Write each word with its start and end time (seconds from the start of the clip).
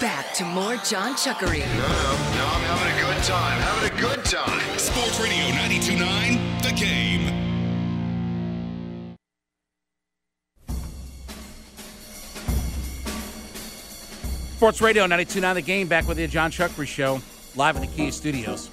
Back 0.00 0.32
to 0.34 0.44
more 0.44 0.76
John 0.76 1.14
Chuckery. 1.14 1.60
No, 1.60 1.66
no, 1.66 1.86
no, 2.36 2.46
I'm 2.46 2.62
having 2.62 2.92
a 2.92 3.14
good 3.14 3.22
time. 3.24 3.60
Having 3.60 3.98
a 3.98 4.00
good 4.00 4.24
time. 4.24 4.78
Sports 4.78 5.20
Radio 5.20 5.46
92.9 5.56 6.62
The 6.62 6.72
Game. 6.72 7.50
Sports 14.56 14.80
Radio 14.80 15.06
92.9 15.06 15.54
The 15.54 15.62
Game 15.62 15.88
back 15.88 16.06
with 16.06 16.16
the 16.18 16.26
John 16.26 16.50
Chuckery 16.50 16.86
Show 16.86 17.20
live 17.56 17.76
in 17.76 17.82
the 17.82 17.88
Kia 17.88 18.12
Studios. 18.12 18.68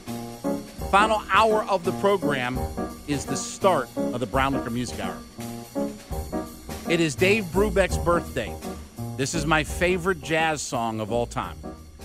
Final 0.91 1.21
hour 1.31 1.63
of 1.65 1.83
the 1.83 1.91
program 1.93 2.59
is 3.07 3.25
the 3.25 3.35
start 3.35 3.89
of 3.97 4.19
the 4.19 4.25
Brown 4.25 4.53
Liquor 4.53 4.69
Music 4.69 4.99
Hour. 4.99 5.17
It 6.89 6.99
is 6.99 7.15
Dave 7.15 7.45
Brubeck's 7.45 7.97
birthday. 7.97 8.53
This 9.17 9.33
is 9.33 9.45
my 9.45 9.63
favorite 9.63 10.21
jazz 10.21 10.61
song 10.61 10.99
of 10.99 11.11
all 11.11 11.25
time. 11.25 11.55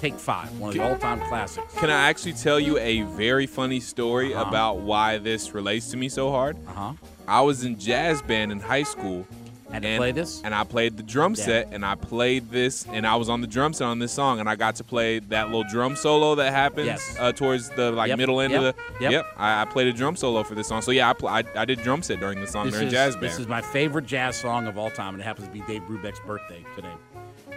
Take 0.01 0.15
Five, 0.15 0.51
one 0.59 0.71
of 0.71 0.75
the 0.75 0.83
all 0.83 0.97
time 0.97 1.21
classics. 1.29 1.75
Can 1.79 1.91
I 1.91 2.09
actually 2.09 2.33
tell 2.33 2.59
you 2.59 2.77
a 2.79 3.03
very 3.03 3.47
funny 3.47 3.79
story 3.81 4.35
Uh-huh. 4.35 4.49
about 4.49 4.79
why 4.79 5.19
this 5.19 5.55
relates 5.55 5.91
to 5.93 5.97
me 5.97 6.09
so 6.09 6.31
hard? 6.31 6.57
Uh 6.67 6.73
huh. 6.73 6.93
I 7.29 7.41
was 7.43 7.65
in 7.65 7.79
jazz 7.79 8.21
band 8.23 8.51
in 8.51 8.59
high 8.61 8.83
school. 8.83 9.27
To 9.71 9.77
and, 9.77 9.97
play 9.99 10.13
this? 10.13 10.43
And 10.45 10.55
I 10.55 10.65
played 10.65 10.99
the 10.99 11.03
drum 11.03 11.35
Yeah. 11.39 11.45
set, 11.45 11.69
and 11.73 11.83
I 11.83 11.95
played 11.95 12.51
this, 12.51 12.85
and 12.93 13.07
I 13.07 13.17
was 13.17 13.31
on 13.31 13.41
the 13.41 13.47
drum 13.47 13.73
set 13.73 13.87
on 13.87 14.01
this 14.01 14.13
song, 14.13 14.39
and 14.39 14.47
I 14.47 14.55
got 14.55 14.75
to 14.77 14.85
play 14.85 15.19
that 15.21 15.47
little 15.47 15.65
drum 15.65 15.97
solo 15.97 16.35
that 16.35 16.53
happens 16.53 16.87
Yes. 16.89 17.17
uh, 17.19 17.33
towards 17.33 17.71
the 17.71 17.91
like 17.91 18.09
Yep, 18.09 18.19
middle 18.19 18.41
end 18.43 18.53
yep, 18.53 18.63
of 18.63 18.75
the. 18.99 19.11
yep. 19.11 19.27
I, 19.39 19.63
I 19.63 19.65
played 19.65 19.87
a 19.87 19.93
drum 19.95 20.15
solo 20.15 20.43
for 20.43 20.55
this 20.55 20.67
song, 20.67 20.83
so 20.83 20.91
yeah, 20.91 21.09
I, 21.09 21.13
pl- 21.15 21.29
I, 21.29 21.43
I 21.57 21.65
did 21.65 21.81
drum 21.81 22.03
set 22.03 22.21
during 22.21 22.43
the 22.43 22.47
song 22.47 22.67
This 22.67 22.75
during 22.75 22.89
is, 22.89 22.93
jazz 22.93 23.15
band. 23.15 23.25
this 23.25 23.39
is 23.39 23.47
my 23.49 23.63
favorite 23.63 24.05
jazz 24.05 24.37
song 24.37 24.67
of 24.67 24.77
all 24.77 24.91
time, 24.91 25.15
and 25.15 25.23
it 25.23 25.25
happens 25.25 25.47
to 25.49 25.53
be 25.55 25.61
Dave 25.63 25.83
Brubeck's 25.89 26.21
birthday 26.27 26.63
today. 26.77 26.93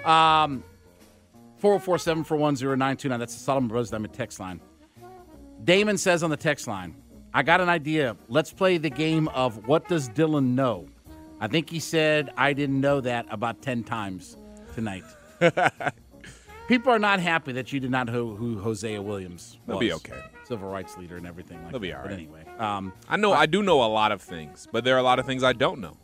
Um, 0.05 0.63
404 1.57 1.97
741 1.99 2.55
0929. 2.55 3.19
That's 3.19 3.33
the 3.33 3.39
Solomon 3.39 3.67
Brothers 3.69 3.89
Diamond 3.89 4.13
text 4.13 4.39
line. 4.39 4.59
Damon 5.63 5.97
says 5.97 6.21
on 6.23 6.29
the 6.29 6.37
text 6.37 6.67
line, 6.67 6.95
I 7.33 7.43
got 7.43 7.59
an 7.61 7.69
idea. 7.69 8.15
Let's 8.29 8.51
play 8.53 8.77
the 8.77 8.89
game 8.89 9.27
of 9.29 9.67
What 9.67 9.87
Does 9.87 10.09
Dylan 10.09 10.53
Know? 10.55 10.87
I 11.39 11.47
think 11.47 11.69
he 11.69 11.79
said 11.79 12.29
I 12.37 12.53
didn't 12.53 12.79
know 12.79 13.01
that 13.01 13.25
about 13.29 13.61
10 13.61 13.83
times 13.83 14.37
tonight. 14.73 15.03
People 16.67 16.91
are 16.91 16.99
not 16.99 17.19
happy 17.19 17.51
that 17.53 17.71
you 17.71 17.79
did 17.79 17.91
not 17.91 18.07
know 18.07 18.35
who 18.35 18.59
Hosea 18.59 19.01
Williams 19.01 19.57
was. 19.65 19.73
They'll 19.73 19.79
be 19.79 19.93
okay. 19.93 20.19
Civil 20.45 20.69
rights 20.69 20.97
leader 20.97 21.17
and 21.17 21.27
everything 21.27 21.61
like 21.63 21.71
They'll 21.71 21.79
be 21.79 21.89
that. 21.89 21.97
all 21.97 22.03
But 22.03 22.11
right. 22.11 22.19
anyway. 22.19 22.43
Um, 22.57 22.93
I 23.09 23.17
know 23.17 23.33
I 23.33 23.45
do 23.45 23.61
know 23.61 23.83
a 23.83 23.87
lot 23.91 24.11
of 24.11 24.21
things, 24.21 24.67
but 24.71 24.83
there 24.83 24.95
are 24.95 24.99
a 24.99 25.03
lot 25.03 25.19
of 25.19 25.25
things 25.25 25.43
I 25.43 25.53
don't 25.53 25.79
know, 25.79 25.97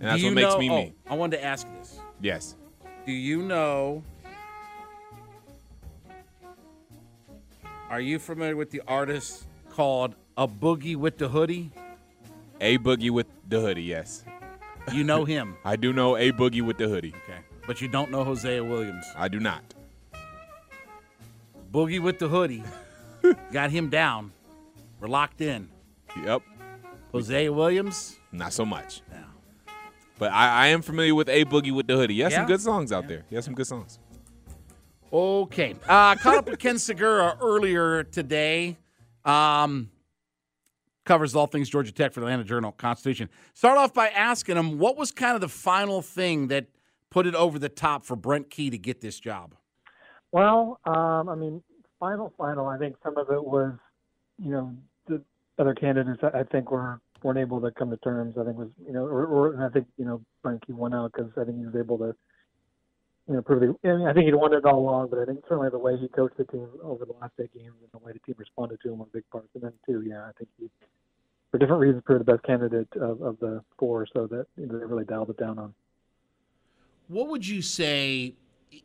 and 0.00 0.08
that's 0.08 0.22
what 0.22 0.32
makes 0.34 0.48
know- 0.52 0.58
me 0.58 0.70
oh, 0.70 0.76
me. 0.76 0.94
I 1.08 1.14
wanted 1.14 1.36
to 1.38 1.44
ask 1.44 1.66
this. 1.78 1.98
Yes. 2.20 2.56
Do 3.08 3.14
you 3.14 3.40
know? 3.40 4.02
Are 7.88 8.02
you 8.02 8.18
familiar 8.18 8.54
with 8.54 8.70
the 8.70 8.82
artist 8.86 9.46
called 9.70 10.14
A 10.36 10.46
Boogie 10.46 10.94
with 10.94 11.16
the 11.16 11.26
Hoodie? 11.26 11.70
A 12.60 12.76
boogie 12.76 13.10
with 13.10 13.26
the 13.48 13.62
hoodie. 13.62 13.84
Yes, 13.84 14.24
You 14.92 15.04
know 15.04 15.24
him. 15.24 15.56
I 15.64 15.76
do 15.76 15.94
know 15.94 16.18
a 16.18 16.32
boogie 16.32 16.60
with 16.60 16.76
the 16.76 16.86
hoodie. 16.86 17.14
okay. 17.24 17.38
But 17.66 17.80
you 17.80 17.88
don't 17.88 18.10
know 18.10 18.24
Hosea 18.24 18.62
Williams. 18.62 19.06
I 19.16 19.28
do 19.28 19.40
not. 19.40 19.62
Boogie 21.72 22.02
with 22.02 22.18
the 22.18 22.28
Hoodie. 22.28 22.62
Got 23.52 23.70
him 23.70 23.88
down. 23.88 24.32
We're 25.00 25.08
locked 25.08 25.40
in. 25.40 25.70
Yep. 26.26 26.42
Hosea 27.12 27.50
Williams? 27.50 28.18
Not 28.32 28.52
so 28.52 28.66
much. 28.66 29.00
No. 29.10 29.27
But 30.18 30.32
I, 30.32 30.64
I 30.64 30.66
am 30.68 30.82
familiar 30.82 31.14
with 31.14 31.28
A 31.28 31.44
Boogie 31.44 31.72
with 31.72 31.86
the 31.86 31.96
Hoodie. 31.96 32.14
He 32.14 32.20
has 32.20 32.32
Yeah? 32.32 32.38
some 32.40 32.46
good 32.46 32.60
songs 32.60 32.92
out 32.92 33.06
there. 33.08 33.24
He 33.28 33.36
has 33.36 33.44
some 33.44 33.54
good 33.54 33.66
songs. 33.66 33.98
Okay. 35.12 35.74
Uh, 35.88 36.16
caught 36.16 36.36
up 36.36 36.48
with 36.50 36.58
Ken 36.58 36.74
Sugiura 36.76 37.36
earlier 37.40 38.02
today. 38.04 38.76
Um, 39.24 39.90
covers 41.04 41.34
all 41.34 41.46
things 41.46 41.68
Georgia 41.70 41.92
Tech 41.92 42.12
for 42.12 42.20
the 42.20 42.26
Atlanta 42.26 42.44
Journal 42.44 42.72
Constitution. 42.72 43.28
Start 43.54 43.78
off 43.78 43.94
by 43.94 44.08
asking 44.08 44.56
him 44.56 44.78
what 44.78 44.96
was 44.96 45.10
kind 45.12 45.34
of 45.34 45.40
the 45.40 45.48
final 45.48 46.02
thing 46.02 46.48
that 46.48 46.66
put 47.10 47.26
it 47.26 47.34
over 47.34 47.58
the 47.58 47.70
top 47.70 48.04
for 48.04 48.16
Brent 48.16 48.50
Key 48.50 48.70
to 48.70 48.78
get 48.78 49.00
this 49.00 49.18
job. 49.18 49.54
Well, 50.32 50.78
um, 50.84 51.28
I 51.30 51.34
mean, 51.34 51.62
final, 51.98 52.32
final. 52.36 52.66
I 52.66 52.76
think 52.76 52.96
some 53.02 53.16
of 53.16 53.30
it 53.30 53.42
was, 53.42 53.72
you 54.38 54.50
know, 54.50 54.74
the 55.06 55.22
other 55.58 55.74
candidates. 55.74 56.20
I 56.22 56.40
I 56.40 56.42
think 56.42 56.70
were 56.70 57.00
weren't 57.22 57.38
able 57.38 57.60
to 57.60 57.70
come 57.70 57.90
to 57.90 57.96
terms. 57.98 58.36
I 58.38 58.44
think 58.44 58.56
was, 58.56 58.68
you 58.86 58.92
know, 58.92 59.04
or, 59.04 59.26
or 59.26 59.54
and 59.54 59.62
I 59.62 59.68
think 59.68 59.86
you 59.96 60.04
know, 60.04 60.22
Frankie 60.42 60.72
won 60.72 60.94
out 60.94 61.12
because 61.12 61.30
I 61.36 61.44
think 61.44 61.58
he 61.58 61.66
was 61.66 61.76
able 61.76 61.98
to, 61.98 62.14
you 63.28 63.34
know, 63.34 63.42
prove. 63.42 63.60
The, 63.60 63.88
I, 63.88 63.96
mean, 63.96 64.06
I 64.06 64.12
think 64.12 64.26
he'd 64.26 64.34
wanted 64.34 64.58
it 64.58 64.64
all 64.64 64.78
along, 64.78 65.08
but 65.10 65.18
I 65.18 65.24
think 65.24 65.40
certainly 65.48 65.70
the 65.70 65.78
way 65.78 65.96
he 65.96 66.08
coached 66.08 66.36
the 66.36 66.44
team 66.44 66.68
over 66.82 67.04
the 67.04 67.12
last 67.20 67.32
eight 67.40 67.52
games 67.54 67.74
and 67.80 67.90
the 67.92 68.04
way 68.04 68.12
the 68.12 68.20
team 68.20 68.34
responded 68.38 68.80
to 68.82 68.92
him 68.92 68.98
were 68.98 69.06
big 69.12 69.28
parts. 69.30 69.48
And 69.54 69.64
then 69.64 69.72
too, 69.86 70.02
yeah, 70.06 70.22
I 70.22 70.32
think 70.38 70.48
he, 70.58 70.70
for 71.50 71.58
different 71.58 71.80
reasons, 71.80 72.02
proved 72.04 72.20
the 72.20 72.32
best 72.32 72.44
candidate 72.44 72.88
of, 72.96 73.22
of 73.22 73.38
the 73.40 73.62
four. 73.78 74.06
So 74.12 74.26
that 74.26 74.46
you 74.56 74.66
know, 74.66 74.78
they 74.78 74.84
really 74.84 75.04
dialed 75.04 75.30
it 75.30 75.38
down 75.38 75.58
on. 75.58 75.74
What 77.08 77.28
would 77.28 77.46
you 77.46 77.62
say? 77.62 78.34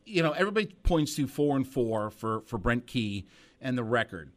You 0.05 0.23
know, 0.23 0.31
everybody 0.31 0.67
points 0.83 1.15
to 1.15 1.27
four 1.27 1.55
and 1.55 1.67
four 1.67 2.09
for 2.09 2.41
for 2.41 2.57
Brent 2.57 2.87
Key 2.87 3.27
and 3.61 3.77
the 3.77 3.83
record. 3.83 4.31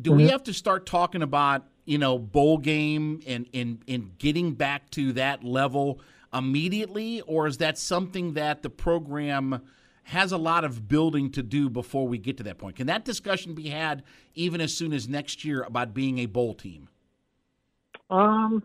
Do 0.00 0.12
we 0.12 0.24
mm-hmm. 0.24 0.32
have 0.32 0.42
to 0.44 0.52
start 0.52 0.84
talking 0.84 1.22
about 1.22 1.64
you 1.86 1.96
know 1.96 2.18
bowl 2.18 2.58
game 2.58 3.22
and 3.26 3.48
in 3.52 3.82
and 3.88 4.18
getting 4.18 4.52
back 4.52 4.90
to 4.90 5.12
that 5.14 5.42
level 5.42 6.00
immediately, 6.34 7.22
or 7.22 7.46
is 7.46 7.58
that 7.58 7.78
something 7.78 8.34
that 8.34 8.62
the 8.62 8.68
program 8.68 9.62
has 10.02 10.30
a 10.30 10.36
lot 10.36 10.64
of 10.64 10.86
building 10.86 11.30
to 11.32 11.42
do 11.42 11.68
before 11.68 12.06
we 12.06 12.18
get 12.18 12.36
to 12.36 12.42
that 12.44 12.58
point? 12.58 12.76
Can 12.76 12.86
that 12.86 13.04
discussion 13.04 13.54
be 13.54 13.68
had 13.68 14.02
even 14.34 14.60
as 14.60 14.74
soon 14.74 14.92
as 14.92 15.08
next 15.08 15.44
year 15.44 15.62
about 15.62 15.94
being 15.94 16.18
a 16.18 16.26
bowl 16.26 16.54
team? 16.54 16.88
Um, 18.10 18.62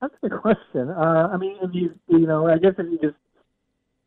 that's 0.00 0.14
a 0.22 0.28
good 0.28 0.40
question. 0.40 0.90
Uh, 0.90 1.28
I 1.32 1.36
mean, 1.36 1.56
if 1.62 1.70
you 1.74 1.94
you 2.08 2.26
know, 2.26 2.48
I 2.48 2.58
guess 2.58 2.72
if 2.78 2.86
you 2.90 2.98
just 2.98 3.16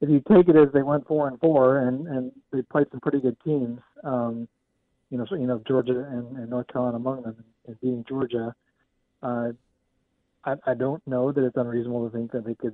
if 0.01 0.09
you 0.09 0.21
take 0.29 0.49
it 0.49 0.55
as 0.55 0.67
they 0.73 0.81
went 0.81 1.07
four 1.07 1.27
and 1.27 1.39
four 1.39 1.79
and 1.79 2.07
and 2.07 2.31
they 2.51 2.61
played 2.63 2.87
some 2.91 2.99
pretty 2.99 3.19
good 3.19 3.37
teams, 3.45 3.79
um, 4.03 4.47
you 5.13 5.19
know, 5.19 5.27
so 5.29 5.35
you 5.35 5.45
know 5.45 5.61
Georgia 5.67 6.07
and, 6.09 6.37
and 6.37 6.49
North 6.49 6.67
Carolina 6.69 6.97
among 6.97 7.21
them, 7.21 7.35
and 7.67 7.79
beating 7.81 8.03
Georgia, 8.09 8.55
uh, 9.21 9.49
I 10.43 10.55
I 10.65 10.73
don't 10.73 11.05
know 11.05 11.31
that 11.31 11.45
it's 11.45 11.55
unreasonable 11.55 12.09
to 12.09 12.17
think 12.17 12.31
that 12.31 12.43
they 12.43 12.55
could 12.55 12.73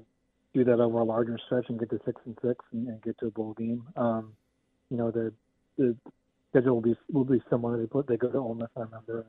do 0.54 0.64
that 0.64 0.80
over 0.80 1.00
a 1.00 1.04
larger 1.04 1.38
stretch 1.46 1.66
and 1.68 1.78
get 1.78 1.90
to 1.90 2.00
six 2.06 2.22
and 2.26 2.38
six 2.42 2.64
and, 2.72 2.88
and 2.88 3.02
get 3.02 3.20
to 3.20 3.28
a 3.28 3.32
bowl 3.32 3.54
game. 3.56 3.84
Um, 3.98 4.32
you 4.90 4.96
know, 4.96 5.12
the 5.12 5.34
the 5.78 5.98
schedule 6.50 6.76
will 6.76 6.82
be 6.82 6.96
will 7.12 7.26
be 7.26 7.44
similar. 7.50 7.78
They 7.78 7.88
put 7.88 8.08
they 8.08 8.16
go 8.16 8.32
to 8.32 8.38
Ole 8.38 8.56
Miss, 8.56 8.70
I 8.78 8.84
remember. 8.84 9.26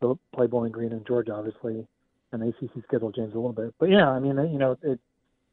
They'll 0.00 0.20
play 0.32 0.46
Bowling 0.46 0.70
Green 0.70 0.92
and 0.92 1.04
Georgia, 1.04 1.34
obviously, 1.34 1.84
and 2.30 2.40
the 2.40 2.48
ACC 2.50 2.84
schedule 2.86 3.10
changed 3.10 3.34
a 3.34 3.38
little 3.38 3.52
bit. 3.52 3.74
But 3.80 3.90
yeah, 3.90 4.08
I 4.08 4.20
mean, 4.20 4.36
you 4.52 4.58
know, 4.58 4.78
it 4.82 5.00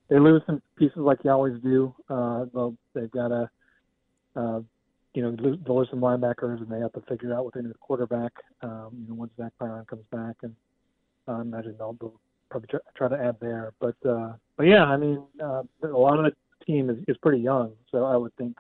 they 0.10 0.20
lose 0.20 0.44
some 0.46 0.62
pieces 0.78 0.98
like 0.98 1.24
you 1.24 1.32
always 1.32 1.60
do. 1.64 1.96
Uh, 2.08 2.46
they'll, 2.54 2.76
they've 2.94 3.10
got 3.10 3.30
to, 3.30 3.50
uh, 4.36 4.60
you 5.14 5.22
know, 5.22 5.58
they'll 5.66 5.78
lose 5.78 5.90
some 5.90 6.00
linebackers, 6.00 6.60
and 6.60 6.70
they 6.70 6.80
have 6.80 6.94
to 6.94 7.02
figure 7.02 7.34
out 7.34 7.46
what 7.46 7.54
they 7.54 7.62
need 7.62 7.70
at 7.70 7.80
quarterback. 7.80 8.34
Um, 8.62 8.90
you 9.02 9.10
know, 9.10 9.16
once 9.16 9.32
Zach 9.38 9.52
Pyron 9.62 9.86
comes 9.88 10.06
back, 10.12 10.36
and 10.42 10.56
uh, 11.28 11.34
I 11.34 11.42
imagine 11.42 11.76
they'll, 11.78 11.96
they'll 12.00 12.20
probably 12.50 12.68
try, 12.68 12.80
try 12.96 13.08
to 13.10 13.24
add 13.24 13.38
there. 13.40 13.74
But 13.80 13.96
uh, 14.08 14.34
but 14.58 14.64
yeah, 14.64 14.86
I 14.86 14.98
mean, 14.98 15.24
uh, 15.42 15.64
a 15.84 15.88
lot 15.88 16.18
of 16.18 16.26
the 16.26 16.66
team 16.66 16.90
is, 16.90 16.98
is 17.08 17.18
pretty 17.18 17.42
young, 17.42 17.74
so 17.92 18.06
I 18.06 18.16
would 18.16 18.36
think, 18.38 18.58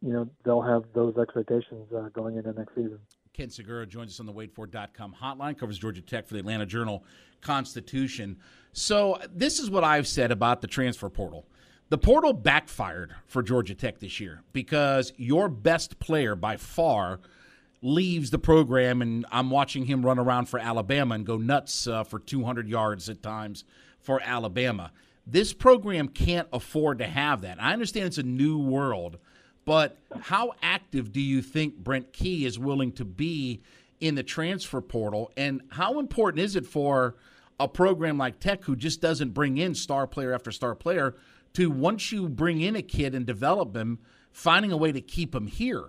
you 0.00 0.12
know, 0.12 0.28
they'll 0.44 0.62
have 0.62 0.84
those 0.94 1.16
expectations 1.16 1.92
uh, 1.96 2.08
going 2.12 2.36
into 2.36 2.52
next 2.52 2.74
season. 2.74 2.98
Ken 3.32 3.48
Sugiura 3.48 3.88
joins 3.88 4.12
us 4.12 4.20
on 4.20 4.26
the 4.26 4.32
WadeFord.com 4.32 5.14
hotline, 5.22 5.56
covers 5.56 5.78
Georgia 5.78 6.02
Tech 6.02 6.26
for 6.26 6.34
the 6.34 6.40
Atlanta 6.40 6.66
Journal 6.66 7.04
Constitution. 7.40 8.36
So, 8.72 9.18
this 9.32 9.58
is 9.58 9.70
what 9.70 9.84
I've 9.84 10.08
said 10.08 10.32
about 10.32 10.60
the 10.60 10.66
transfer 10.66 11.08
portal. 11.08 11.46
The 11.92 11.98
portal 11.98 12.32
backfired 12.32 13.14
for 13.26 13.42
Georgia 13.42 13.74
Tech 13.74 13.98
this 13.98 14.18
year 14.18 14.40
because 14.54 15.12
your 15.18 15.50
best 15.50 15.98
player 15.98 16.34
by 16.34 16.56
far 16.56 17.20
leaves 17.82 18.30
the 18.30 18.38
program, 18.38 19.02
and 19.02 19.26
I'm 19.30 19.50
watching 19.50 19.84
him 19.84 20.02
run 20.02 20.18
around 20.18 20.46
for 20.46 20.58
Alabama 20.58 21.16
and 21.16 21.26
go 21.26 21.36
nuts 21.36 21.86
uh, 21.86 22.02
for 22.02 22.18
200 22.18 22.66
yards 22.66 23.10
at 23.10 23.22
times 23.22 23.64
for 24.00 24.22
Alabama. 24.24 24.90
This 25.26 25.52
program 25.52 26.08
can't 26.08 26.48
afford 26.50 26.96
to 27.00 27.06
have 27.06 27.42
that. 27.42 27.62
I 27.62 27.74
understand 27.74 28.06
it's 28.06 28.16
a 28.16 28.22
new 28.22 28.56
world, 28.56 29.18
but 29.66 29.98
how 30.18 30.54
active 30.62 31.12
do 31.12 31.20
you 31.20 31.42
think 31.42 31.76
Brent 31.76 32.14
Key 32.14 32.46
is 32.46 32.58
willing 32.58 32.92
to 32.92 33.04
be 33.04 33.60
in 34.00 34.14
the 34.14 34.22
transfer 34.22 34.80
portal? 34.80 35.30
And 35.36 35.60
how 35.68 35.98
important 35.98 36.42
is 36.42 36.56
it 36.56 36.64
for 36.64 37.16
a 37.60 37.68
program 37.68 38.16
like 38.16 38.40
Tech, 38.40 38.64
who 38.64 38.76
just 38.76 39.02
doesn't 39.02 39.34
bring 39.34 39.58
in 39.58 39.74
star 39.74 40.06
player 40.06 40.32
after 40.32 40.50
star 40.50 40.74
player, 40.74 41.16
to 41.54 41.70
once 41.70 42.12
you 42.12 42.28
bring 42.28 42.60
in 42.60 42.76
a 42.76 42.82
kid 42.82 43.14
and 43.14 43.26
develop 43.26 43.76
him, 43.76 43.98
finding 44.30 44.72
a 44.72 44.76
way 44.76 44.92
to 44.92 45.00
keep 45.00 45.34
him 45.34 45.46
here? 45.46 45.88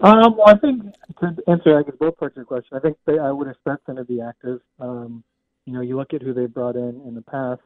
Um, 0.00 0.36
well, 0.36 0.46
I 0.46 0.56
think 0.56 0.82
to 1.20 1.36
answer, 1.48 1.76
I 1.76 1.82
guess 1.82 1.94
both 1.98 2.16
parts 2.18 2.34
of 2.34 2.36
your 2.36 2.44
question. 2.44 2.76
I 2.76 2.80
think 2.80 2.96
they, 3.04 3.18
I 3.18 3.32
would 3.32 3.48
expect 3.48 3.86
them 3.86 3.96
to 3.96 4.04
be 4.04 4.20
active. 4.20 4.60
Um, 4.78 5.24
you 5.64 5.72
know, 5.72 5.80
you 5.80 5.96
look 5.96 6.14
at 6.14 6.22
who 6.22 6.32
they've 6.32 6.52
brought 6.52 6.76
in 6.76 7.02
in 7.06 7.14
the 7.14 7.22
past, 7.22 7.60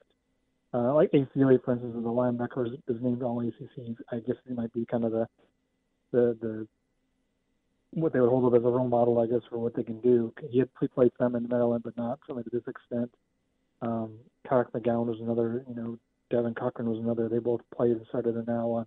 uh, 0.73 0.94
like 0.94 1.11
ACLA, 1.12 1.62
for 1.62 1.73
instance, 1.73 1.94
the 1.94 2.09
linebacker 2.09 2.67
is, 2.67 2.73
is 2.88 3.03
named 3.03 3.23
all 3.23 3.41
ACC. 3.41 3.97
I 4.11 4.20
guess 4.20 4.37
he 4.49 4.55
might 4.55 4.73
be 4.73 4.87
kind 4.87 5.05
of 5.05 5.12
the 5.12 5.29
the 6.11 6.37
the 6.41 6.69
what 7.91 8.15
they 8.15 8.20
would 8.20 8.31
hold 8.31 8.47
up 8.47 8.58
as 8.58 8.65
a 8.65 8.69
role 8.69 8.88
model, 8.88 9.19
I 9.19 9.26
guess, 9.26 9.43
for 9.50 9.58
what 9.58 9.76
they 9.76 9.82
can 9.82 10.00
do. 10.00 10.32
He 10.50 10.58
had 10.58 10.70
played 10.94 11.12
some 11.19 11.37
in 11.37 11.47
Maryland, 11.49 11.85
but 11.85 11.97
not 11.99 12.20
certainly 12.20 12.44
to 12.44 12.50
this 12.50 12.67
extent. 12.67 13.11
Um, 13.82 14.15
Tarek 14.49 14.71
McGowan 14.73 15.06
was 15.06 15.21
another. 15.21 15.65
You 15.69 15.75
know, 15.75 15.99
Devin 16.31 16.55
Cochran 16.55 16.89
was 16.89 16.99
another. 16.99 17.29
They 17.29 17.39
both 17.39 17.61
played 17.75 17.93
and 17.93 18.06
started 18.09 18.37
and 18.37 18.47
now 18.47 18.71
on. 18.71 18.87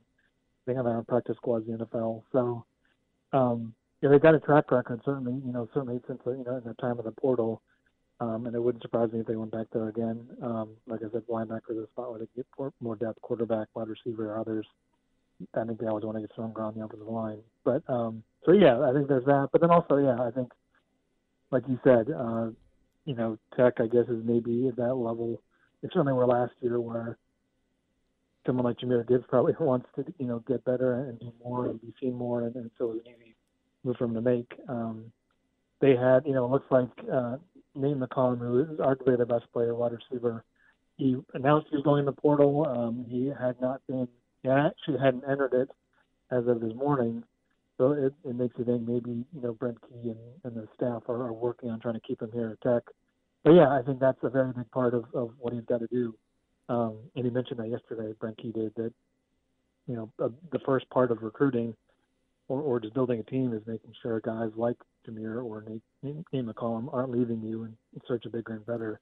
They 0.66 0.74
have 0.74 0.86
their 0.86 0.98
own 0.98 1.06
practice 1.06 1.38
squads 1.38 1.68
in 1.68 1.78
the 1.78 1.86
NFL. 1.86 2.24
So 2.32 2.66
um, 3.34 3.74
yeah, 4.02 4.10
they've 4.10 4.22
got 4.22 4.36
a 4.36 4.40
track 4.40 4.72
record 4.72 5.02
certainly, 5.06 5.42
you 5.46 5.52
know, 5.52 5.68
certainly 5.74 6.00
since 6.08 6.20
you 6.26 6.44
know 6.46 6.58
in 6.58 6.64
the 6.64 6.74
time 6.76 6.98
of 7.00 7.06
the 7.06 7.12
portal. 7.12 7.62
Um, 8.22 8.46
and 8.46 8.56
it 8.56 8.64
wouldn't 8.64 8.82
surprise 8.82 9.12
me 9.12 9.20
if 9.20 9.28
they 9.28 9.36
went 9.36 9.52
back 9.52 9.68
there 9.74 9.90
again. 9.90 10.26
Um, 10.42 10.70
like 10.88 11.02
I 11.02 11.12
said, 11.12 11.24
linebacker 11.30 11.72
is 11.72 11.78
a 11.80 11.88
spot 11.88 12.12
where 12.12 12.20
they 12.20 12.28
get 12.34 12.46
more 12.80 12.96
depth, 12.96 13.22
quarterback, 13.22 13.68
wide 13.74 13.90
receiver, 13.90 14.40
others. 14.40 14.66
I 15.54 15.66
think 15.66 15.82
they 15.82 15.88
always 15.88 16.06
want 16.06 16.16
to 16.16 16.22
get 16.22 16.32
stronger 16.32 16.62
on 16.62 16.76
the 16.76 16.86
offensive 16.86 17.08
line. 17.08 17.40
But 17.66 17.84
um, 17.90 18.24
so 18.46 18.54
yeah, 18.54 18.80
I 18.80 18.94
think 18.94 19.10
there's 19.10 19.26
that. 19.26 19.50
But 19.52 19.60
then 19.60 19.70
also, 19.70 19.98
yeah, 19.98 20.18
I 20.22 20.32
think, 20.32 20.50
like 21.52 21.64
you 21.68 21.78
said, 21.84 22.10
uh, 22.10 22.52
you 23.04 23.16
know, 23.16 23.38
Tech, 23.58 23.74
I 23.80 23.88
guess, 23.88 24.08
is 24.08 24.24
maybe 24.24 24.70
at 24.70 24.78
that 24.78 24.96
level. 24.96 25.42
They 25.86 25.90
certainly 25.94 26.14
were 26.14 26.26
last 26.26 26.54
year, 26.62 26.80
where 26.80 27.16
someone 28.44 28.66
like 28.66 28.80
Jahmyr 28.80 29.08
Gibbs 29.08 29.26
probably 29.30 29.54
wants 29.60 29.86
to, 29.96 30.04
you 30.18 30.26
know, 30.26 30.40
get 30.48 30.66
better 30.66 30.96
and 30.96 31.20
do 31.20 31.32
more 31.44 31.68
and 31.68 31.80
be 31.80 31.94
seen 32.02 32.16
more, 32.16 32.42
and, 32.42 32.56
and 32.56 32.72
so 32.80 32.86
it 32.86 32.94
was 32.94 33.02
an 33.06 33.14
easy 33.22 33.36
move 33.84 33.96
for 33.98 34.06
him 34.06 34.16
to 34.16 34.22
make. 34.22 34.52
Um, 34.68 35.12
they 35.82 35.96
had, 35.96 36.26
you 36.26 36.34
know, 36.34 36.46
it 36.46 36.52
looks 36.52 36.66
like 36.72 36.90
uh, 37.14 37.36
Nate 37.76 38.00
McCollum, 38.00 38.40
who 38.40 38.62
is 38.62 38.80
arguably 38.80 39.16
the 39.20 39.28
best 39.28 39.46
player, 39.54 39.76
wide 39.76 39.92
receiver. 39.92 40.44
He 40.98 41.18
announced 41.36 41.68
he 41.70 41.76
was 41.76 41.84
going 41.84 42.00
in 42.00 42.06
the 42.06 42.14
portal. 42.14 42.66
Um, 42.66 43.06
he 43.08 43.28
had 43.28 43.62
not 43.62 43.82
been, 43.88 44.08
he 44.42 44.50
actually 44.50 44.98
hadn't 44.98 45.26
entered 45.30 45.54
it 45.54 45.70
as 46.32 46.48
of 46.48 46.62
this 46.62 46.74
morning. 46.74 47.24
So 47.78 47.92
it, 47.92 48.14
it 48.28 48.36
makes 48.36 48.58
you 48.58 48.66
think 48.66 48.88
maybe, 48.88 49.24
you 49.36 49.42
know, 49.42 49.54
Brent 49.54 49.78
Key 49.82 50.10
and, 50.10 50.20
and 50.46 50.56
the 50.56 50.68
staff 50.74 51.04
are, 51.10 51.28
are 51.28 51.34
working 51.34 51.70
on 51.70 51.80
trying 51.80 51.94
to 51.94 52.00
keep 52.00 52.24
him 52.24 52.32
here 52.34 52.58
at 52.60 52.62
Tech. 52.62 52.84
But 53.46 53.54
yeah, 53.54 53.70
I 53.70 53.84
think 53.84 54.00
that's 54.00 54.18
a 54.24 54.30
very 54.30 54.52
big 54.52 54.70
part 54.72 54.96
of, 54.96 55.06
of 55.14 55.30
what 55.38 55.54
he's 55.54 55.64
got 55.66 55.80
to 55.80 55.88
do. 55.88 56.16
Um, 56.68 56.98
and 57.16 57.24
he 57.26 57.30
mentioned 57.30 57.60
that 57.60 57.70
yesterday, 57.70 58.12
Brent 58.20 58.38
Key 58.40 58.52
did, 58.52 58.74
that, 58.76 58.92
you 59.88 59.96
know, 59.96 60.12
uh, 60.22 60.30
the 60.52 60.58
first 60.66 60.90
part 60.90 61.12
of 61.12 61.22
recruiting 61.22 61.76
or, 62.48 62.60
or 62.62 62.80
just 62.80 62.96
building 62.96 63.20
a 63.20 63.24
team 63.24 63.54
is 63.54 63.62
making 63.68 63.94
sure 64.02 64.20
guys 64.20 64.50
like 64.56 64.78
Jahmyr 65.08 65.46
or 65.46 65.64
Nate, 65.68 65.84
Nate 66.34 66.46
McCollum 66.46 66.92
aren't 66.92 67.12
leaving 67.12 67.40
you 67.44 67.66
in 67.66 67.78
search 68.08 68.26
of 68.26 68.32
bigger 68.32 68.54
and 68.54 68.66
better. 68.66 69.00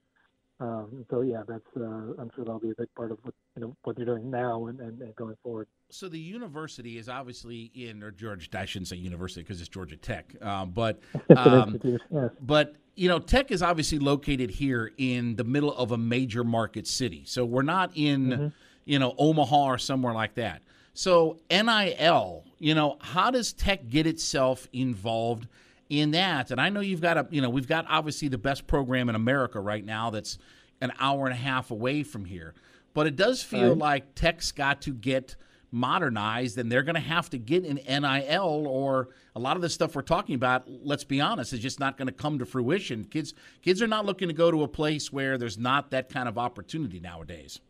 Um, 0.60 1.04
so 1.10 1.22
yeah, 1.22 1.42
that's 1.46 1.66
uh, 1.76 1.80
I'm 2.18 2.30
sure 2.34 2.44
that'll 2.44 2.60
be 2.60 2.70
a 2.70 2.74
big 2.78 2.88
part 2.94 3.10
of 3.10 3.18
what 3.22 3.34
you 3.56 3.62
know 3.62 3.76
what 3.82 3.96
they're 3.96 4.04
doing 4.04 4.30
now 4.30 4.66
and, 4.66 4.78
and, 4.80 5.00
and 5.02 5.14
going 5.16 5.34
forward. 5.42 5.66
So 5.90 6.08
the 6.08 6.18
university 6.18 6.96
is 6.96 7.08
obviously 7.08 7.72
in, 7.74 8.02
or 8.02 8.12
George, 8.12 8.48
I 8.54 8.64
shouldn't 8.64 8.88
say 8.88 8.96
university 8.96 9.42
because 9.42 9.60
it's 9.60 9.68
Georgia 9.68 9.96
Tech, 9.96 10.32
um, 10.42 10.70
but 10.70 11.00
um, 11.36 11.80
yes. 11.82 12.30
but 12.40 12.76
you 12.94 13.08
know 13.08 13.18
Tech 13.18 13.50
is 13.50 13.62
obviously 13.62 13.98
located 13.98 14.50
here 14.50 14.92
in 14.96 15.34
the 15.34 15.44
middle 15.44 15.74
of 15.74 15.90
a 15.90 15.98
major 15.98 16.44
market 16.44 16.86
city. 16.86 17.24
So 17.26 17.44
we're 17.44 17.62
not 17.62 17.90
in 17.96 18.26
mm-hmm. 18.28 18.46
you 18.84 19.00
know 19.00 19.14
Omaha 19.18 19.64
or 19.64 19.78
somewhere 19.78 20.14
like 20.14 20.34
that. 20.34 20.62
So 20.94 21.38
NIL, 21.50 22.44
you 22.60 22.76
know, 22.76 22.98
how 23.00 23.32
does 23.32 23.52
Tech 23.52 23.88
get 23.88 24.06
itself 24.06 24.68
involved? 24.72 25.48
In 25.88 26.12
that. 26.12 26.50
And 26.50 26.60
I 26.60 26.68
know 26.68 26.80
you've 26.80 27.00
got 27.00 27.16
a, 27.16 27.26
you 27.30 27.40
know, 27.40 27.50
we've 27.50 27.68
got 27.68 27.86
obviously 27.88 28.28
the 28.28 28.38
best 28.38 28.66
program 28.66 29.08
in 29.08 29.14
America 29.14 29.60
right 29.60 29.84
now 29.84 30.10
that's 30.10 30.38
an 30.80 30.92
hour 30.98 31.26
and 31.26 31.34
a 31.34 31.38
half 31.38 31.70
away 31.70 32.02
from 32.02 32.24
here. 32.24 32.54
But 32.94 33.06
it 33.06 33.16
does 33.16 33.42
feel 33.42 33.70
right. 33.70 33.78
like 33.78 34.14
Tech's 34.14 34.52
got 34.52 34.82
to 34.82 34.92
get 34.92 35.36
modernized 35.74 36.56
and 36.56 36.70
they're 36.70 36.84
going 36.84 36.94
to 36.94 37.00
have 37.00 37.28
to 37.28 37.38
get 37.38 37.64
an 37.64 37.80
NIL 37.86 38.66
or 38.68 39.08
a 39.34 39.40
lot 39.40 39.56
of 39.56 39.62
the 39.62 39.68
stuff 39.68 39.96
we're 39.96 40.02
talking 40.02 40.36
about, 40.36 40.68
let's 40.68 41.02
be 41.02 41.20
honest, 41.20 41.52
is 41.52 41.58
just 41.58 41.80
not 41.80 41.98
going 41.98 42.06
to 42.06 42.12
come 42.12 42.38
to 42.38 42.46
fruition. 42.46 43.04
Kids 43.04 43.34
kids 43.60 43.82
are 43.82 43.88
not 43.88 44.06
looking 44.06 44.28
to 44.28 44.34
go 44.34 44.52
to 44.52 44.62
a 44.62 44.68
place 44.68 45.12
where 45.12 45.36
there's 45.36 45.58
not 45.58 45.90
that 45.90 46.08
kind 46.08 46.28
of 46.28 46.38
opportunity 46.38 47.00
nowadays. 47.00 47.60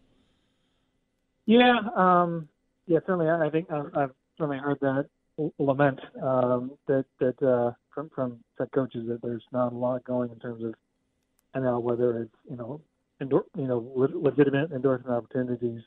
Yeah, 1.46 1.78
um, 1.96 2.48
yeah, 2.86 2.98
certainly. 3.06 3.28
I 3.28 3.48
think 3.48 3.70
I've, 3.70 3.90
I've 3.96 4.10
certainly 4.36 4.58
heard 4.58 4.78
that 4.80 5.08
lament 5.58 6.00
um, 6.22 6.72
that 6.86 7.06
that 7.20 7.42
uh, 7.42 7.72
from 7.94 8.10
from 8.14 8.38
set 8.58 8.70
coaches 8.72 9.06
that 9.08 9.22
there's 9.22 9.44
not 9.52 9.72
a 9.72 9.76
lot 9.76 10.04
going 10.04 10.30
in 10.30 10.38
terms 10.38 10.64
of 10.64 10.74
and 11.54 11.64
now 11.64 11.78
whether 11.78 12.22
it's 12.22 12.34
you 12.50 12.56
know 12.56 12.80
endor- 13.20 13.46
you 13.56 13.66
know 13.66 13.90
le- 13.94 14.18
legitimate 14.18 14.72
endorsement 14.72 15.14
opportunities 15.16 15.80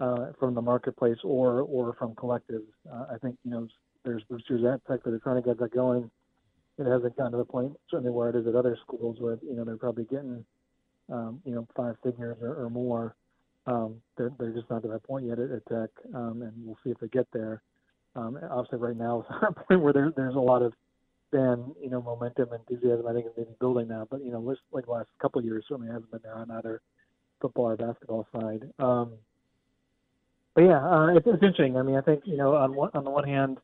uh, 0.00 0.32
from 0.38 0.54
the 0.54 0.62
marketplace 0.62 1.18
or 1.24 1.62
or 1.62 1.94
from 1.98 2.14
collectives. 2.14 2.66
Uh, 2.90 3.06
I 3.12 3.18
think 3.18 3.36
you 3.44 3.50
know 3.50 3.68
there's 4.04 4.22
boosters 4.28 4.64
at 4.64 4.84
Tech 4.86 5.02
that 5.04 5.14
are 5.14 5.18
trying 5.18 5.42
to 5.42 5.48
get 5.48 5.58
that 5.58 5.72
going. 5.72 6.10
It 6.78 6.86
hasn't 6.86 7.16
gotten 7.16 7.32
to 7.32 7.38
the 7.38 7.44
point 7.44 7.72
certainly 7.90 8.12
where 8.12 8.30
it 8.30 8.36
is 8.36 8.46
at 8.46 8.54
other 8.54 8.76
schools 8.82 9.16
where 9.20 9.38
you 9.42 9.56
know 9.56 9.64
they're 9.64 9.76
probably 9.76 10.04
getting 10.04 10.44
um, 11.12 11.40
you 11.44 11.54
know 11.54 11.66
five 11.76 11.96
figures 12.02 12.36
or, 12.42 12.54
or 12.64 12.70
more. 12.70 13.16
Um, 13.66 13.96
they're, 14.18 14.30
they're 14.38 14.52
just 14.52 14.68
not 14.68 14.82
to 14.82 14.88
that 14.88 15.04
point 15.04 15.24
yet 15.24 15.38
at, 15.38 15.50
at 15.50 15.66
Tech, 15.66 15.88
um, 16.14 16.42
and 16.42 16.52
we'll 16.66 16.76
see 16.84 16.90
if 16.90 16.98
they 16.98 17.08
get 17.08 17.26
there. 17.32 17.62
Um, 18.14 18.38
obviously, 18.50 18.78
right 18.78 18.96
now 18.96 19.20
is 19.22 19.26
not 19.30 19.56
a 19.56 19.64
point 19.64 19.80
where 19.80 19.92
there, 19.92 20.12
there's 20.14 20.34
a 20.34 20.38
lot 20.40 20.60
of 20.60 20.74
fan, 21.34 21.74
you 21.82 21.90
know, 21.90 22.00
momentum, 22.00 22.48
enthusiasm. 22.52 23.06
I 23.06 23.12
think 23.12 23.26
is 23.26 23.32
maybe 23.36 23.50
building 23.58 23.88
now, 23.88 24.06
but 24.08 24.24
you 24.24 24.30
know, 24.30 24.54
like 24.72 24.86
the 24.86 24.92
last 24.92 25.08
couple 25.20 25.40
of 25.40 25.44
years, 25.44 25.64
certainly 25.68 25.90
hasn't 25.90 26.10
been 26.10 26.20
there 26.22 26.36
on 26.36 26.50
either 26.50 26.80
football 27.40 27.66
or 27.66 27.76
basketball 27.76 28.26
side. 28.32 28.70
Um, 28.78 29.14
but 30.54 30.62
yeah, 30.62 30.78
uh, 30.78 31.08
it's, 31.08 31.26
it's 31.26 31.42
interesting. 31.42 31.76
I 31.76 31.82
mean, 31.82 31.96
I 31.96 32.00
think 32.00 32.22
you 32.24 32.36
know, 32.36 32.54
on 32.54 32.74
one, 32.74 32.90
on 32.94 33.04
the 33.04 33.10
one 33.10 33.24
hand, 33.24 33.58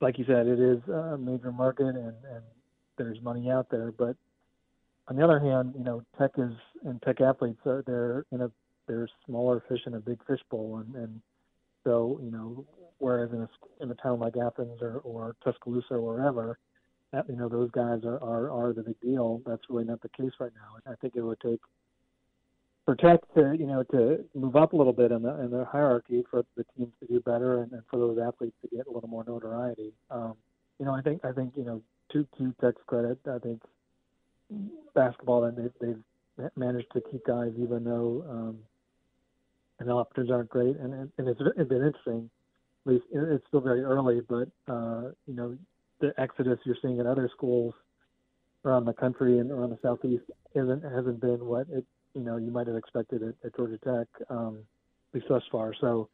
like 0.00 0.18
you 0.18 0.24
said, 0.26 0.46
it 0.46 0.60
is 0.60 0.86
a 0.88 1.16
major 1.16 1.52
market 1.52 1.86
and, 1.86 1.96
and 1.96 2.42
there's 2.98 3.20
money 3.22 3.50
out 3.50 3.68
there, 3.70 3.92
but 3.92 4.16
on 5.08 5.16
the 5.16 5.24
other 5.24 5.38
hand, 5.38 5.74
you 5.78 5.84
know, 5.84 6.02
tech 6.18 6.32
is 6.36 6.52
and 6.84 7.00
tech 7.02 7.20
athletes 7.20 7.60
are 7.64 7.82
they're 7.86 8.26
in 8.32 8.42
a 8.42 8.50
they're 8.86 9.08
smaller 9.24 9.62
fish 9.68 9.80
in 9.86 9.94
a 9.94 10.00
big 10.00 10.18
fish 10.26 10.40
bowl, 10.50 10.84
and 10.84 10.94
and 10.94 11.20
so 11.84 12.20
you 12.22 12.30
know 12.30 12.66
Whereas 12.98 13.30
in 13.32 13.42
a, 13.42 13.48
in 13.80 13.90
a 13.90 13.94
town 13.94 14.20
like 14.20 14.36
Athens 14.36 14.80
or, 14.80 15.00
or 15.04 15.36
Tuscaloosa 15.44 15.94
or 15.94 16.00
wherever, 16.00 16.58
you 17.28 17.36
know, 17.36 17.48
those 17.48 17.70
guys 17.70 18.00
are, 18.04 18.22
are, 18.22 18.50
are 18.50 18.72
the 18.72 18.82
big 18.82 19.00
deal. 19.00 19.40
That's 19.46 19.62
really 19.68 19.84
not 19.84 20.00
the 20.02 20.08
case 20.10 20.32
right 20.40 20.52
now. 20.54 20.92
I 20.92 20.96
think 20.96 21.14
it 21.16 21.22
would 21.22 21.40
take 21.40 21.60
for 22.84 22.94
Tech 22.94 23.20
to, 23.34 23.56
you 23.58 23.66
know, 23.66 23.82
to 23.84 24.24
move 24.34 24.56
up 24.56 24.72
a 24.72 24.76
little 24.76 24.92
bit 24.92 25.10
in 25.10 25.22
the 25.22 25.40
in 25.40 25.50
the 25.50 25.64
hierarchy 25.64 26.24
for 26.30 26.44
the 26.56 26.64
teams 26.76 26.92
to 27.00 27.06
do 27.06 27.20
better 27.20 27.62
and, 27.62 27.72
and 27.72 27.82
for 27.90 27.98
those 27.98 28.18
athletes 28.18 28.54
to 28.62 28.76
get 28.76 28.86
a 28.86 28.90
little 28.90 29.08
more 29.08 29.24
notoriety. 29.26 29.92
Um, 30.10 30.34
you 30.78 30.86
know, 30.86 30.94
I 30.94 31.02
think 31.02 31.24
I 31.24 31.32
think 31.32 31.54
you 31.56 31.64
know 31.64 31.82
to 32.12 32.26
to 32.38 32.54
Tech's 32.60 32.82
credit, 32.86 33.18
I 33.28 33.38
think 33.38 33.62
basketball 34.94 35.44
and 35.44 35.56
they've, 35.58 35.72
they've 36.38 36.50
managed 36.56 36.92
to 36.92 37.00
keep 37.10 37.26
guys 37.26 37.50
even 37.58 37.82
though 37.82 38.24
um, 38.30 38.58
and 39.80 39.88
the 39.88 39.92
opportunities 39.92 40.32
aren't 40.32 40.48
great. 40.48 40.76
And, 40.76 41.10
and 41.18 41.28
it's, 41.28 41.40
it's 41.56 41.68
been 41.68 41.84
interesting 41.84 42.30
at 42.86 42.92
least 42.92 43.04
it's 43.12 43.44
still 43.48 43.60
very 43.60 43.82
early, 43.82 44.20
but 44.20 44.48
uh, 44.68 45.10
you 45.26 45.34
know, 45.34 45.56
the 46.00 46.12
exodus 46.18 46.58
you're 46.64 46.76
seeing 46.82 46.98
in 46.98 47.06
other 47.06 47.30
schools 47.34 47.74
around 48.64 48.84
the 48.84 48.92
country 48.92 49.38
and 49.38 49.50
around 49.50 49.70
the 49.70 49.78
southeast 49.82 50.24
isn't 50.54 50.82
hasn't 50.82 51.20
been 51.20 51.44
what 51.44 51.66
it 51.70 51.84
you 52.14 52.22
know 52.22 52.36
you 52.36 52.50
might 52.50 52.66
have 52.66 52.76
expected 52.76 53.22
at, 53.22 53.34
at 53.44 53.56
Georgia 53.56 53.78
Tech, 53.78 54.06
um, 54.30 54.58
at 55.10 55.14
least 55.14 55.28
thus 55.28 55.42
far. 55.52 55.74
So, 55.80 56.08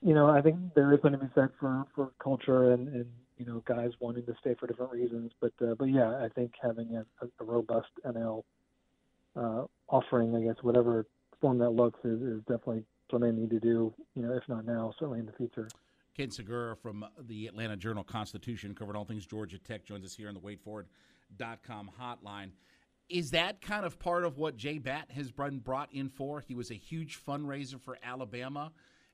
you 0.00 0.14
know, 0.14 0.28
I 0.28 0.40
think 0.40 0.56
there 0.74 0.92
is 0.92 1.00
going 1.00 1.12
to 1.12 1.18
be 1.18 1.30
said 1.34 1.50
for 1.58 1.84
for 1.94 2.12
culture 2.22 2.72
and 2.72 2.88
and 2.88 3.06
you 3.36 3.44
know 3.46 3.62
guys 3.66 3.90
wanting 4.00 4.24
to 4.26 4.34
stay 4.40 4.54
for 4.58 4.66
different 4.66 4.92
reasons. 4.92 5.32
But 5.40 5.52
uh, 5.60 5.74
but 5.78 5.86
yeah, 5.86 6.22
I 6.24 6.28
think 6.34 6.52
having 6.62 6.96
a, 6.96 7.04
a 7.24 7.44
robust 7.44 7.90
NIL 8.04 8.44
uh, 9.36 9.64
offering, 9.88 10.36
I 10.36 10.42
guess, 10.42 10.62
whatever 10.62 11.06
form 11.40 11.58
that 11.58 11.70
looks, 11.70 11.98
is, 12.04 12.20
is 12.22 12.40
definitely 12.40 12.84
what 13.10 13.22
they 13.22 13.30
need 13.30 13.50
to 13.50 13.60
do, 13.60 13.94
you 14.14 14.22
know, 14.22 14.32
if 14.32 14.42
not 14.48 14.64
now, 14.66 14.92
certainly 14.98 15.20
in 15.20 15.26
the 15.26 15.32
future. 15.32 15.68
Ken 16.16 16.28
Sugiura 16.28 16.78
from 16.78 17.04
the 17.26 17.48
Atlanta 17.48 17.76
Journal 17.76 18.04
Constitution 18.04 18.74
covered 18.74 18.94
all 18.96 19.04
things 19.04 19.26
Georgia 19.26 19.58
Tech 19.58 19.84
joins 19.84 20.04
us 20.04 20.14
here 20.14 20.28
on 20.28 20.34
the 20.34 20.40
WadeFord.com 20.40 21.90
hotline. 22.00 22.50
is 23.08 23.32
that 23.32 23.60
kind 23.60 23.84
of 23.84 23.98
part 23.98 24.24
of 24.24 24.38
what 24.38 24.56
J 24.56 24.78
Batt 24.78 25.10
has 25.10 25.32
been 25.32 25.58
brought 25.58 25.92
in 25.92 26.08
for? 26.08 26.40
He 26.40 26.54
was 26.54 26.70
a 26.70 26.74
huge 26.74 27.18
fundraiser 27.22 27.80
for 27.80 27.98
Alabama, 28.02 28.72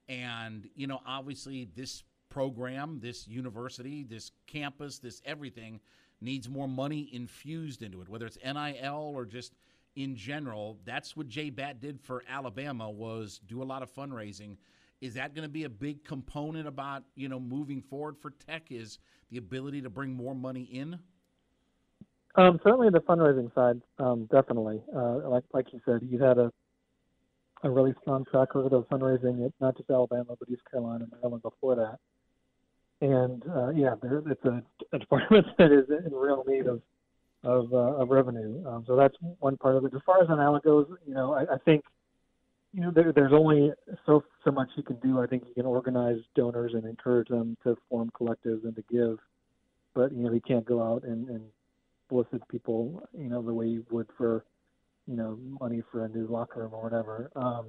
and 0.08 0.68
you 0.74 0.86
know, 0.86 1.00
obviously, 1.06 1.68
this 1.74 2.04
program, 2.28 3.00
this 3.00 3.26
university, 3.26 4.04
this 4.04 4.30
campus, 4.46 4.98
this 4.98 5.22
everything 5.24 5.80
needs 6.20 6.48
more 6.48 6.68
money 6.68 7.08
infused 7.12 7.82
into 7.82 8.02
it, 8.02 8.08
whether 8.08 8.26
it's 8.26 8.38
NIL 8.44 9.12
or 9.14 9.24
just 9.24 9.54
in 9.96 10.14
general. 10.14 10.78
That's 10.84 11.16
what 11.16 11.28
J 11.28 11.48
Batt 11.48 11.80
did 11.80 11.98
for 11.98 12.22
Alabama 12.28 12.90
was 12.90 13.40
do 13.46 13.62
a 13.62 13.64
lot 13.64 13.82
of 13.82 13.90
fundraising. 13.90 14.58
Is 15.00 15.14
that 15.14 15.34
going 15.34 15.44
to 15.44 15.52
be 15.52 15.64
a 15.64 15.68
big 15.68 16.04
component 16.04 16.68
about 16.68 17.04
you 17.14 17.28
know 17.28 17.40
moving 17.40 17.80
forward 17.80 18.16
for 18.18 18.30
Tech? 18.30 18.64
Is 18.70 18.98
the 19.30 19.38
ability 19.38 19.82
to 19.82 19.90
bring 19.90 20.12
more 20.12 20.34
money 20.34 20.62
in? 20.62 20.98
Um, 22.36 22.60
certainly 22.62 22.90
the 22.90 23.00
fundraising 23.00 23.52
side, 23.54 23.80
um, 23.98 24.28
definitely. 24.30 24.82
Uh, 24.94 25.28
like 25.28 25.44
like 25.52 25.72
you 25.72 25.80
said, 25.84 26.00
you 26.02 26.22
had 26.22 26.38
a 26.38 26.52
a 27.62 27.70
really 27.70 27.94
strong 28.02 28.24
track 28.24 28.54
record 28.54 28.72
of 28.72 28.88
fundraising 28.88 29.44
at 29.44 29.52
not 29.60 29.76
just 29.76 29.90
Alabama 29.90 30.34
but 30.38 30.48
East 30.48 30.62
Carolina 30.70 31.04
and 31.04 31.12
Maryland 31.12 31.42
before 31.42 31.76
that. 31.76 31.98
And 33.02 33.42
uh, 33.48 33.70
yeah, 33.70 33.94
there, 34.02 34.22
it's 34.26 34.44
a, 34.44 34.62
a 34.92 34.98
department 34.98 35.46
that 35.58 35.72
is 35.72 35.86
in 35.88 36.12
real 36.12 36.44
need 36.46 36.66
of 36.66 36.82
of, 37.42 37.72
uh, 37.72 37.96
of 37.96 38.10
revenue. 38.10 38.62
Um, 38.66 38.84
so 38.86 38.96
that's 38.96 39.14
one 39.38 39.56
part 39.56 39.76
of 39.76 39.84
it. 39.86 39.94
As 39.94 40.02
far 40.04 40.22
as 40.22 40.28
an 40.28 40.60
goes, 40.62 40.86
you 41.06 41.14
know, 41.14 41.32
I, 41.32 41.54
I 41.54 41.58
think 41.64 41.82
you 42.72 42.82
know 42.82 42.90
there, 42.94 43.12
there's 43.12 43.32
only 43.32 43.72
so 44.06 44.24
so 44.44 44.50
much 44.50 44.68
you 44.76 44.82
can 44.82 44.96
do. 44.96 45.20
I 45.20 45.26
think 45.26 45.44
you 45.46 45.54
can 45.54 45.66
organize 45.66 46.18
donors 46.36 46.72
and 46.74 46.84
encourage 46.84 47.28
them 47.28 47.56
to 47.64 47.76
form 47.88 48.10
collectives 48.18 48.64
and 48.64 48.74
to 48.76 48.84
give, 48.90 49.18
but 49.94 50.12
you 50.12 50.22
know, 50.22 50.32
you 50.32 50.40
can't 50.40 50.64
go 50.64 50.82
out 50.82 51.02
and, 51.04 51.28
and 51.28 51.42
solicit 52.08 52.46
people, 52.48 53.02
you 53.16 53.28
know, 53.28 53.42
the 53.42 53.52
way 53.52 53.66
you 53.66 53.84
would 53.90 54.06
for, 54.16 54.44
you 55.06 55.16
know, 55.16 55.38
money 55.60 55.82
for 55.90 56.04
a 56.04 56.08
new 56.08 56.26
locker 56.26 56.60
room 56.60 56.74
or 56.74 56.82
whatever. 56.82 57.30
Um, 57.34 57.66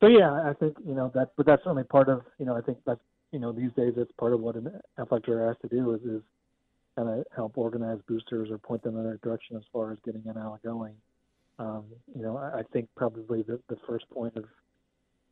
so 0.00 0.06
yeah, 0.06 0.30
I 0.30 0.52
think 0.58 0.76
you 0.86 0.94
know 0.94 1.10
that, 1.14 1.32
but 1.36 1.46
that's 1.46 1.62
certainly 1.62 1.84
part 1.84 2.08
of, 2.08 2.22
you 2.38 2.46
know, 2.46 2.56
I 2.56 2.60
think 2.60 2.78
that's, 2.86 3.00
you 3.32 3.38
know, 3.38 3.52
these 3.52 3.72
days 3.76 3.94
it's 3.96 4.12
part 4.12 4.32
of 4.32 4.40
what 4.40 4.56
an 4.56 4.70
athletic 4.98 5.26
director 5.26 5.48
has 5.48 5.70
to 5.70 5.76
do 5.76 5.92
is 5.94 6.00
is 6.02 6.22
kind 6.96 7.08
of 7.08 7.24
help 7.34 7.58
organize 7.58 7.98
boosters 8.08 8.50
or 8.50 8.58
point 8.58 8.82
them 8.82 8.96
in 8.96 9.04
the 9.04 9.18
direction 9.18 9.56
as 9.56 9.62
far 9.72 9.92
as 9.92 9.98
getting 10.04 10.22
an 10.26 10.34
NIL 10.34 10.58
going. 10.64 10.94
Um, 11.58 11.84
you 12.14 12.22
know, 12.22 12.36
I, 12.36 12.60
I 12.60 12.62
think 12.72 12.88
probably 12.96 13.42
the, 13.42 13.60
the 13.68 13.76
first 13.86 14.08
point 14.10 14.36
of 14.36 14.44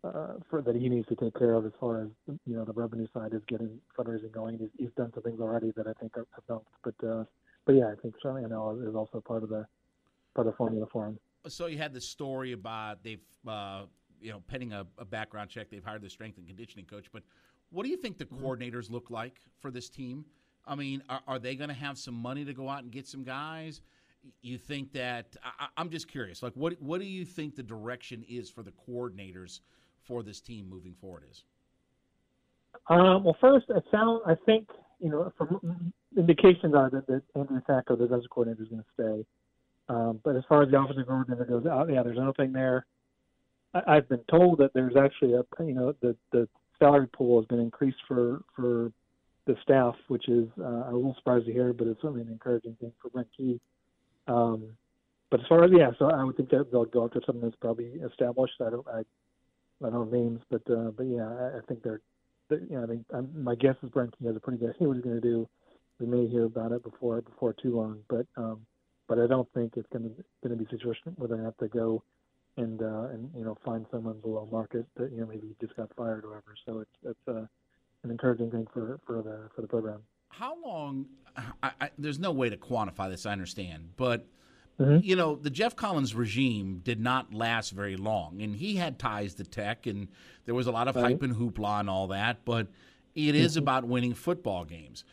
uh, 0.05 0.35
for 0.50 0.62
that 0.62 0.75
he 0.75 0.88
needs 0.88 1.07
to 1.09 1.14
take 1.14 1.35
care 1.38 1.55
of 1.55 1.64
as 1.64 1.73
far 1.79 2.02
as 2.02 2.09
you 2.26 2.57
know 2.57 2.64
the 2.64 2.73
revenue 2.73 3.07
side 3.14 3.33
is 3.35 3.43
getting 3.47 3.79
fundraising 3.97 4.33
going. 4.33 4.59
He's, 4.59 4.69
he's 4.76 4.91
done 4.97 5.12
some 5.14 5.23
things 5.23 5.41
already 5.41 5.73
that 5.76 5.87
I 5.87 5.93
think 6.00 6.17
have 6.17 6.26
helped, 6.49 6.73
but 6.83 6.95
uh, 7.07 7.25
but 7.64 7.75
yeah, 7.76 7.87
I 7.87 7.95
think 8.00 8.14
certainly 8.23 8.43
NIL 8.43 8.83
is 8.88 8.95
also 8.95 9.21
part 9.21 9.43
of 9.43 9.49
the 9.49 9.64
part 10.35 10.47
of 10.47 10.52
the 10.52 10.57
formula 10.57 10.87
for 10.93 11.07
him. 11.07 11.19
So 11.49 11.67
you 11.67 11.79
had 11.79 11.93
the 11.93 12.00
story 12.00 12.52
about 12.52 13.02
they've 13.05 13.21
uh, 13.47 13.85
you 14.21 14.33
know 14.33 14.43
pending 14.49 14.73
a, 14.73 14.87
a, 14.99 15.05
background 15.05 15.50
check, 15.50 15.71
they've 15.71 15.85
hired 15.85 16.02
the 16.02 16.11
strength 16.11 16.38
and 16.38 16.47
conditioning 16.47 16.87
coach. 16.87 17.07
But 17.12 17.23
what 17.71 17.85
do 17.85 17.91
you 17.91 17.97
think 17.97 18.19
the 18.19 18.25
mm-hmm. 18.25 18.45
coordinators 18.45 18.91
look 18.91 19.11
like 19.11 19.41
for 19.61 19.71
this 19.71 19.88
team? 19.88 20.25
I 20.67 20.75
mean, 20.75 21.02
are, 21.09 21.21
are 21.26 21.38
they 21.38 21.57
going 21.57 21.71
to 21.71 21.75
have 21.75 21.99
some 21.99 22.14
money 22.14 22.45
to 22.45 22.52
go 22.52 22.69
out 22.69 22.83
and 22.83 22.93
get 22.93 23.07
some 23.07 23.25
guys? 23.25 23.83
You 24.41 24.59
think 24.59 24.93
that 24.93 25.37
I, 25.45 25.67
I'm 25.76 25.91
just 25.91 26.09
curious. 26.09 26.43
Like, 26.43 26.55
what 26.55 26.81
what 26.81 27.00
do 27.00 27.07
you 27.07 27.25
think 27.25 27.57
the 27.57 27.62
direction 27.62 28.25
is 28.29 28.50
for 28.50 28.62
the 28.62 28.73
coordinators 28.88 29.61
for 30.05 30.23
this 30.23 30.41
team 30.41 30.69
moving 30.69 30.95
forward? 30.95 31.25
Is 31.31 31.45
uh, 32.88 33.19
well, 33.23 33.37
first, 33.41 33.67
it 33.69 33.85
sounds. 33.91 34.23
I 34.26 34.35
think 34.47 34.69
you 35.00 35.11
know, 35.11 35.33
from 35.37 35.93
indications 36.17 36.75
are 36.75 36.88
that, 36.91 37.07
that 37.09 37.23
Andrew 37.35 37.61
Thacker, 37.67 37.97
the 37.97 38.05
defensive 38.05 38.31
coordinator, 38.31 38.62
is 38.62 38.69
going 38.69 38.83
to 38.83 38.88
stay. 38.95 39.26
Um, 39.88 40.21
but 40.25 40.37
as 40.37 40.45
far 40.49 40.62
as 40.62 40.71
the 40.71 40.81
offensive 40.81 41.07
coordinator 41.07 41.45
goes, 41.45 41.67
out, 41.67 41.93
yeah, 41.93 42.02
there's 42.05 42.19
nothing 42.19 42.52
there. 42.52 42.87
I, 43.75 43.97
I've 43.97 44.09
been 44.09 44.23
told 44.31 44.59
that 44.59 44.73
there's 44.75 44.97
actually 44.97 45.35
a, 45.35 45.43
you 45.64 45.75
know, 45.75 45.95
the 46.00 46.17
the 46.31 46.49
salary 46.79 47.09
pool 47.09 47.41
has 47.41 47.47
been 47.47 47.61
increased 47.61 47.99
for 48.07 48.43
for 48.55 48.93
the 49.47 49.57
staff, 49.62 49.95
which 50.09 50.29
is 50.29 50.49
uh, 50.61 50.91
a 50.91 50.93
little 50.93 51.17
surprised 51.19 51.47
to 51.47 51.52
hear, 51.52 51.73
but 51.73 51.88
it's 51.88 52.00
certainly 52.00 52.23
an 52.23 52.29
encouraging 52.29 52.76
thing 52.81 52.93
for 53.02 53.11
Brent 53.11 53.29
Key. 53.37 53.61
Um, 54.26 54.76
but 55.31 55.41
as 55.41 55.47
far 55.47 55.64
as 55.64 55.71
yeah, 55.75 55.91
so 55.99 56.11
I 56.11 56.23
would 56.25 56.37
think 56.37 56.50
that 56.50 56.71
they'll 56.71 56.85
go 56.85 57.05
after 57.05 57.21
something 57.25 57.43
that's 57.43 57.57
probably 57.61 57.87
established. 58.11 58.55
I 58.61 58.71
don't 58.71 58.87
I, 58.88 59.00
I 59.00 59.91
don't 59.91 60.11
know 60.11 60.19
names, 60.19 60.41
but 60.50 60.62
uh, 60.71 60.91
but 60.97 61.05
yeah, 61.05 61.26
I, 61.26 61.59
I 61.59 61.61
think 61.67 61.83
they're 61.83 62.00
you 62.50 62.76
know, 62.76 62.85
I 62.85 62.87
think 62.87 63.05
I'm, 63.14 63.45
my 63.45 63.55
guess 63.55 63.76
is 63.83 63.91
Brent 63.91 64.17
Key 64.19 64.26
has 64.26 64.37
a 64.37 64.41
pretty 64.41 64.59
good 64.59 64.75
idea 64.75 64.88
what 64.88 64.97
he's 64.97 65.05
going 65.05 65.21
to 65.21 65.26
do. 65.26 65.49
We 65.99 66.07
may 66.07 66.26
hear 66.26 66.45
about 66.45 66.73
it 66.73 66.83
before 66.83 67.21
before 67.23 67.55
too 67.55 67.76
long, 67.76 68.00
but 68.09 68.26
um, 68.37 68.67
but 69.09 69.19
I 69.19 69.26
don't 69.26 69.49
think 69.55 69.75
it's 69.76 69.88
going 69.93 70.05
to 70.05 70.25
going 70.47 70.57
to 70.59 70.64
be 70.64 70.64
a 70.64 70.76
situation 70.76 71.14
where 71.17 71.29
they 71.29 71.43
have 71.43 71.57
to 71.59 71.69
go 71.69 72.02
and 72.57 72.83
uh, 72.83 73.09
and 73.12 73.31
you 73.37 73.45
know 73.45 73.57
find 73.64 73.87
someone 73.91 74.19
below 74.21 74.49
market 74.50 74.87
that 74.97 75.12
you 75.12 75.21
know 75.21 75.26
maybe 75.26 75.55
just 75.61 75.76
got 75.76 75.95
fired 75.97 76.25
or 76.25 76.29
whatever. 76.29 76.55
So 76.67 76.81
it's 76.81 76.91
it's 77.05 77.29
uh, 77.29 77.47
an 78.02 78.11
encouraging 78.11 78.50
thing 78.50 78.67
for 78.73 78.99
for 79.07 79.23
the 79.23 79.49
for 79.55 79.62
the 79.62 79.69
program. 79.69 80.02
How 80.33 80.57
long? 80.62 81.07
I, 81.62 81.71
I, 81.81 81.91
there's 81.97 82.19
no 82.19 82.33
way 82.33 82.51
to 82.51 82.57
quantify 82.57 83.09
this. 83.11 83.25
I 83.25 83.33
understand, 83.33 83.91
but 83.97 84.27
Mm-hmm. 84.81 85.05
You 85.05 85.17
know, 85.17 85.37
the 85.37 85.51
Geoff 85.51 85.77
Collins 85.77 86.15
regime 86.15 86.81
did 86.83 87.01
not 87.01 87.35
last 87.35 87.71
very 87.71 87.97
long, 87.97 88.41
and 88.41 88.57
he 88.57 88.77
had 88.77 88.99
ties 88.99 89.35
to 89.35 89.45
Tech, 89.45 89.87
and 89.87 90.09
there 90.45 90.55
was 90.55 90.67
a 90.67 90.73
lot 90.73 90.89
of 90.89 90.97
right. 90.97 91.12
hype 91.12 91.23
and 91.23 91.37
hoopla 91.37 91.81
and 91.81 91.91
all 91.91 92.09
that. 92.09 92.45
But 92.45 92.69
it 93.15 93.35
is 93.35 93.53
mm-hmm. 93.53 93.61
about 93.61 93.85
winning 93.85 94.15
football 94.15 94.65
games. 94.65 95.05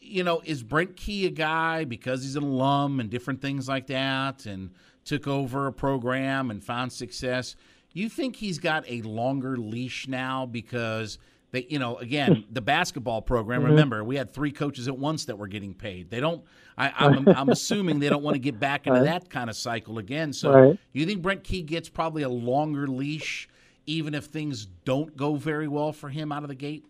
You 0.00 0.24
know, 0.24 0.40
is 0.44 0.62
Brent 0.62 0.96
Key 0.96 1.26
a 1.26 1.30
guy 1.30 1.84
because 1.84 2.22
he's 2.22 2.36
an 2.36 2.42
alum 2.42 3.00
and 3.00 3.10
different 3.10 3.42
things 3.42 3.68
like 3.68 3.86
that, 3.88 4.46
and 4.46 4.70
took 5.04 5.26
over 5.28 5.66
a 5.66 5.72
program 5.72 6.50
and 6.50 6.62
found 6.62 6.92
success? 6.92 7.54
You 7.92 8.08
think 8.08 8.36
he's 8.36 8.58
got 8.58 8.84
a 8.88 9.02
longer 9.02 9.56
leash 9.56 10.08
now 10.08 10.46
because 10.46 11.18
they, 11.56 11.66
you 11.70 11.78
know, 11.78 11.96
again, 11.96 12.44
the 12.50 12.60
basketball 12.60 13.22
program. 13.22 13.62
Mm-hmm. 13.62 13.70
Remember, 13.70 14.04
we 14.04 14.16
had 14.16 14.30
three 14.30 14.52
coaches 14.52 14.88
at 14.88 14.98
once 14.98 15.24
that 15.24 15.38
were 15.38 15.48
getting 15.48 15.72
paid. 15.72 16.10
They 16.10 16.20
don't. 16.20 16.44
I, 16.76 16.88
am 17.06 17.28
I'm, 17.28 17.28
I'm 17.28 17.48
assuming 17.48 17.98
they 17.98 18.10
don't 18.10 18.22
want 18.22 18.34
to 18.34 18.38
get 18.38 18.60
back 18.60 18.86
into 18.86 19.00
right. 19.00 19.06
that 19.06 19.30
kind 19.30 19.48
of 19.48 19.56
cycle 19.56 19.98
again. 19.98 20.34
So, 20.34 20.52
right. 20.52 20.78
you 20.92 21.06
think 21.06 21.22
Brent 21.22 21.44
Key 21.44 21.62
gets 21.62 21.88
probably 21.88 22.22
a 22.22 22.28
longer 22.28 22.86
leash, 22.86 23.48
even 23.86 24.14
if 24.14 24.26
things 24.26 24.66
don't 24.84 25.16
go 25.16 25.36
very 25.36 25.66
well 25.66 25.92
for 25.92 26.10
him 26.10 26.30
out 26.30 26.42
of 26.42 26.48
the 26.48 26.54
gate? 26.54 26.84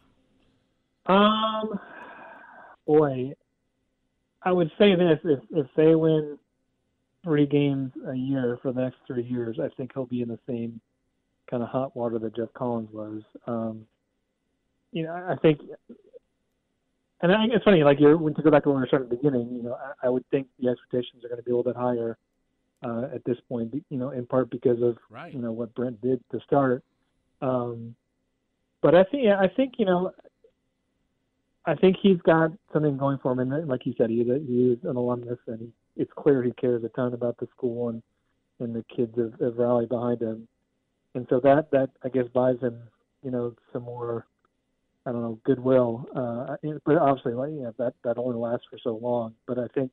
Um, 1.07 1.79
boy, 2.87 3.35
I 4.43 4.51
would 4.51 4.73
say 4.79 4.97
this: 4.97 5.21
if 5.23 5.41
if 5.53 5.67
they 5.77 5.95
win 5.95 6.41
three 7.23 7.47
games 7.47 7.93
a 8.09 8.15
year 8.17 8.59
for 8.63 8.73
the 8.73 8.81
next 8.81 8.97
three 9.07 9.23
years, 9.23 9.61
I 9.63 9.69
think 9.77 9.93
he'll 9.95 10.07
be 10.07 10.23
in 10.23 10.29
the 10.29 10.41
same 10.49 10.81
kind 11.49 11.63
of 11.63 11.69
hot 11.69 11.95
water 11.95 12.19
that 12.19 12.35
Geoff 12.35 12.53
Collins 12.55 12.91
was. 12.93 13.23
Um, 13.47 13.87
you 14.97 15.03
know, 15.03 15.13
I 15.13 15.37
think, 15.43 15.61
and 17.21 17.31
I 17.31 17.45
it's 17.51 17.65
funny. 17.65 17.85
Like 17.85 18.01
you're 18.01 18.17
when 18.17 18.35
to 18.35 18.41
go 18.41 18.51
back 18.51 18.63
to 18.63 18.71
when 18.71 18.81
we 18.81 18.87
started 18.87 19.05
at 19.05 19.11
the 19.11 19.17
beginning, 19.17 19.51
you 19.55 19.63
know, 19.63 19.75
I, 19.75 20.07
I 20.07 20.09
would 20.09 20.25
think 20.31 20.47
the 20.59 20.71
expectations 20.71 21.23
are 21.23 21.29
going 21.29 21.37
to 21.37 21.45
be 21.45 21.51
a 21.51 21.55
little 21.55 21.71
bit 21.71 21.79
higher 21.79 22.17
uh, 22.83 23.15
at 23.15 23.23
this 23.27 23.37
point. 23.47 23.75
You 23.91 23.99
know, 23.99 24.11
in 24.13 24.25
part 24.25 24.49
because 24.49 24.81
of 24.81 24.97
right. 25.11 25.35
you 25.35 25.39
know 25.39 25.53
what 25.53 25.75
Brent 25.75 26.01
did 26.01 26.25
to 26.33 26.41
start. 26.47 26.83
Um, 27.43 27.95
but 28.81 28.95
I 28.95 29.05
think 29.05 29.29
I 29.29 29.49
think 29.55 29.75
you 29.77 29.85
know 29.85 30.13
I 31.67 31.75
think 31.75 31.99
he's 32.03 32.23
got 32.23 32.53
something 32.73 32.97
going 32.97 33.19
for 33.19 33.33
him, 33.33 33.41
and 33.41 33.69
like 33.69 33.85
you 33.85 33.93
said, 33.99 34.09
he, 34.09 34.25
he 34.25 34.73
is 34.73 34.79
an 34.85 34.97
alumnus, 34.97 35.41
and 35.47 35.61
he, 35.61 35.73
it's 36.01 36.13
clear 36.17 36.43
he 36.43 36.53
cares 36.53 36.85
a 36.85 36.89
ton 36.89 37.13
about 37.13 37.37
the 37.37 37.49
school, 37.55 37.91
and 37.91 38.03
and 38.61 38.75
the 38.75 38.83
kids 38.97 39.13
have, 39.19 39.39
have 39.41 39.59
rallied 39.59 39.91
behind 39.91 40.23
him, 40.23 40.49
and 41.15 41.27
so 41.29 41.39
that 41.41 41.71
that 41.73 41.91
I 42.03 42.09
guess 42.09 42.29
buys 42.33 42.59
him, 42.61 42.81
you 43.23 43.31
know, 43.31 43.55
some 43.75 43.83
more 43.83 44.25
I 45.07 45.13
don't 45.13 45.23
know 45.23 45.39
goodwill. 45.45 46.07
Uh, 46.15 46.57
but 46.85 46.99
obviously, 46.99 47.35
like 47.35 47.53
yeah, 47.55 47.71
that 47.79 47.95
that 48.03 48.19
only 48.19 48.37
lasts 48.37 48.67
for 48.69 48.79
so 48.83 48.97
long. 48.97 49.35
But 49.47 49.59
I 49.59 49.69
think 49.69 49.93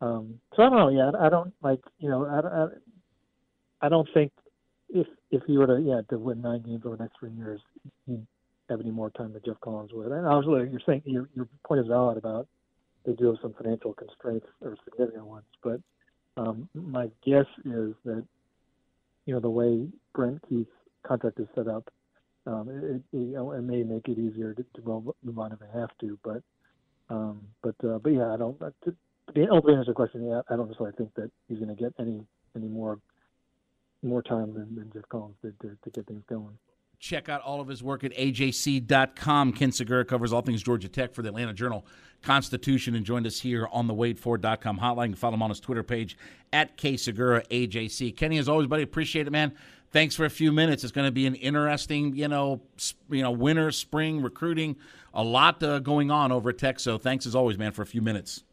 um, 0.00 0.40
so. 0.56 0.64
I 0.64 0.68
don't 0.68 0.78
know. 0.78 0.88
Yeah, 0.88 1.12
I 1.18 1.28
don't 1.28 1.54
like 1.62 1.80
you 1.98 2.10
know. 2.10 2.26
I, 2.26 2.46
I, 2.46 3.86
I 3.86 3.88
don't 3.88 4.08
think 4.12 4.32
if 4.88 5.06
if 5.30 5.42
he 5.46 5.56
were 5.56 5.68
to 5.68 5.80
yeah 5.80 6.00
to 6.10 6.18
win 6.18 6.42
nine 6.42 6.62
games 6.62 6.82
over 6.84 6.96
the 6.96 7.04
next 7.04 7.18
three 7.20 7.30
years, 7.30 7.60
he'd 8.06 8.26
have 8.68 8.80
any 8.80 8.90
more 8.90 9.10
time 9.10 9.32
than 9.32 9.42
Geoff 9.44 9.60
Collins 9.60 9.92
would. 9.92 10.10
And 10.10 10.26
obviously, 10.26 10.68
you're 10.70 10.82
saying 10.84 11.02
your 11.04 11.28
your 11.34 11.48
point 11.64 11.80
is 11.80 11.86
valid 11.86 12.18
about 12.18 12.48
they 13.06 13.12
do 13.12 13.26
have 13.26 13.36
some 13.40 13.54
financial 13.54 13.94
constraints 13.94 14.46
or 14.60 14.76
significant 14.84 15.26
ones. 15.26 15.46
But 15.62 15.80
um, 16.36 16.68
my 16.74 17.08
guess 17.24 17.46
is 17.64 17.94
that 18.04 18.24
you 19.26 19.34
know 19.34 19.40
the 19.40 19.48
way 19.48 19.86
Brent 20.12 20.40
Key's 20.48 20.66
contract 21.06 21.38
is 21.38 21.46
set 21.54 21.68
up 21.68 21.88
um, 22.48 22.68
it, 22.70 22.84
it, 22.96 23.02
you 23.12 23.34
know, 23.34 23.52
it 23.52 23.62
may 23.62 23.82
make 23.82 24.08
it 24.08 24.18
easier 24.18 24.54
to, 24.54 24.64
to 24.74 25.12
move 25.22 25.38
on 25.38 25.52
if 25.52 25.58
I 25.62 25.78
have 25.78 25.90
to, 26.00 26.18
but 26.24 26.42
um, 27.10 27.42
but 27.62 27.74
uh, 27.84 27.98
but 27.98 28.10
yeah, 28.10 28.32
I 28.32 28.36
don't. 28.36 28.58
To, 28.58 28.94
the 29.34 29.48
ultimate 29.50 29.74
answer 29.74 29.84
to 29.84 29.90
the 29.90 29.94
question, 29.94 30.26
yeah, 30.26 30.40
I 30.48 30.56
don't 30.56 30.68
necessarily 30.68 30.96
think 30.96 31.14
that 31.14 31.30
he's 31.48 31.58
going 31.58 31.74
to 31.74 31.80
get 31.80 31.92
any 31.98 32.22
any 32.56 32.68
more 32.68 32.98
more 34.02 34.22
time 34.22 34.54
than, 34.54 34.74
than 34.74 34.90
Geoff 34.92 35.08
Collins 35.10 35.36
did 35.42 35.58
to, 35.60 35.76
to 35.82 35.90
get 35.90 36.06
things 36.06 36.22
going. 36.28 36.56
Check 37.00 37.28
out 37.28 37.42
all 37.42 37.60
of 37.60 37.68
his 37.68 37.82
work 37.82 38.02
at 38.02 38.12
ajc.com. 38.12 39.52
Ken 39.52 39.70
Sugiura 39.70 40.06
covers 40.06 40.32
all 40.32 40.42
things 40.42 40.62
Georgia 40.62 40.88
Tech 40.88 41.14
for 41.14 41.22
the 41.22 41.28
Atlanta 41.28 41.52
Journal 41.52 41.86
Constitution 42.22 42.96
and 42.96 43.04
joined 43.04 43.24
us 43.24 43.38
here 43.38 43.68
on 43.70 43.86
the 43.86 43.94
WadeFord.com 43.94 44.78
hotline. 44.80 45.16
Follow 45.16 45.34
him 45.34 45.42
on 45.42 45.50
his 45.50 45.60
Twitter 45.60 45.84
page 45.84 46.16
at 46.52 46.76
K 46.76 46.94
Sugiura 46.94 47.46
AJC. 47.48 48.16
Kenny, 48.16 48.38
as 48.38 48.48
always, 48.48 48.66
buddy, 48.66 48.82
appreciate 48.82 49.28
it, 49.28 49.30
man. 49.30 49.54
Thanks 49.90 50.14
for 50.14 50.24
a 50.24 50.30
few 50.30 50.52
minutes. 50.52 50.84
It's 50.84 50.92
going 50.92 51.06
to 51.06 51.12
be 51.12 51.26
an 51.26 51.34
interesting, 51.34 52.14
you 52.14 52.28
know, 52.28 52.60
sp- 52.76 53.00
you 53.10 53.22
know, 53.22 53.30
winter, 53.30 53.70
spring 53.70 54.22
recruiting. 54.22 54.76
A 55.14 55.22
lot 55.22 55.62
uh, 55.62 55.78
going 55.78 56.10
on 56.10 56.30
over 56.30 56.50
at 56.50 56.58
Tech. 56.58 56.78
So 56.78 56.98
thanks 56.98 57.26
as 57.26 57.34
always, 57.34 57.56
man, 57.58 57.72
for 57.72 57.82
a 57.82 57.86
few 57.86 58.02
minutes. 58.02 58.44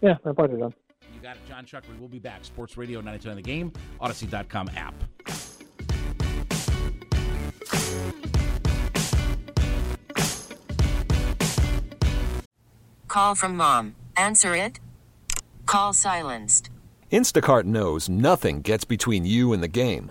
Yeah, 0.00 0.16
my 0.24 0.32
pleasure, 0.32 0.58
John. 0.58 0.74
You 1.14 1.20
got 1.20 1.36
it, 1.36 1.42
John 1.48 1.64
Chuckery. 1.66 1.98
We'll 1.98 2.08
be 2.08 2.18
back. 2.18 2.44
Sports 2.44 2.76
Radio 2.76 3.00
92 3.00 3.34
the 3.34 3.42
game, 3.42 3.72
Audacy.com 4.00 4.70
app. 4.74 4.94
Call 13.06 13.34
from 13.36 13.56
mom. 13.56 13.94
Answer 14.16 14.56
it. 14.56 14.80
Call 15.66 15.92
silenced. 15.92 16.68
Instacart 17.12 17.62
knows 17.62 18.08
nothing 18.08 18.60
gets 18.60 18.84
between 18.84 19.24
you 19.24 19.52
and 19.52 19.62
the 19.62 19.68
game. 19.68 20.10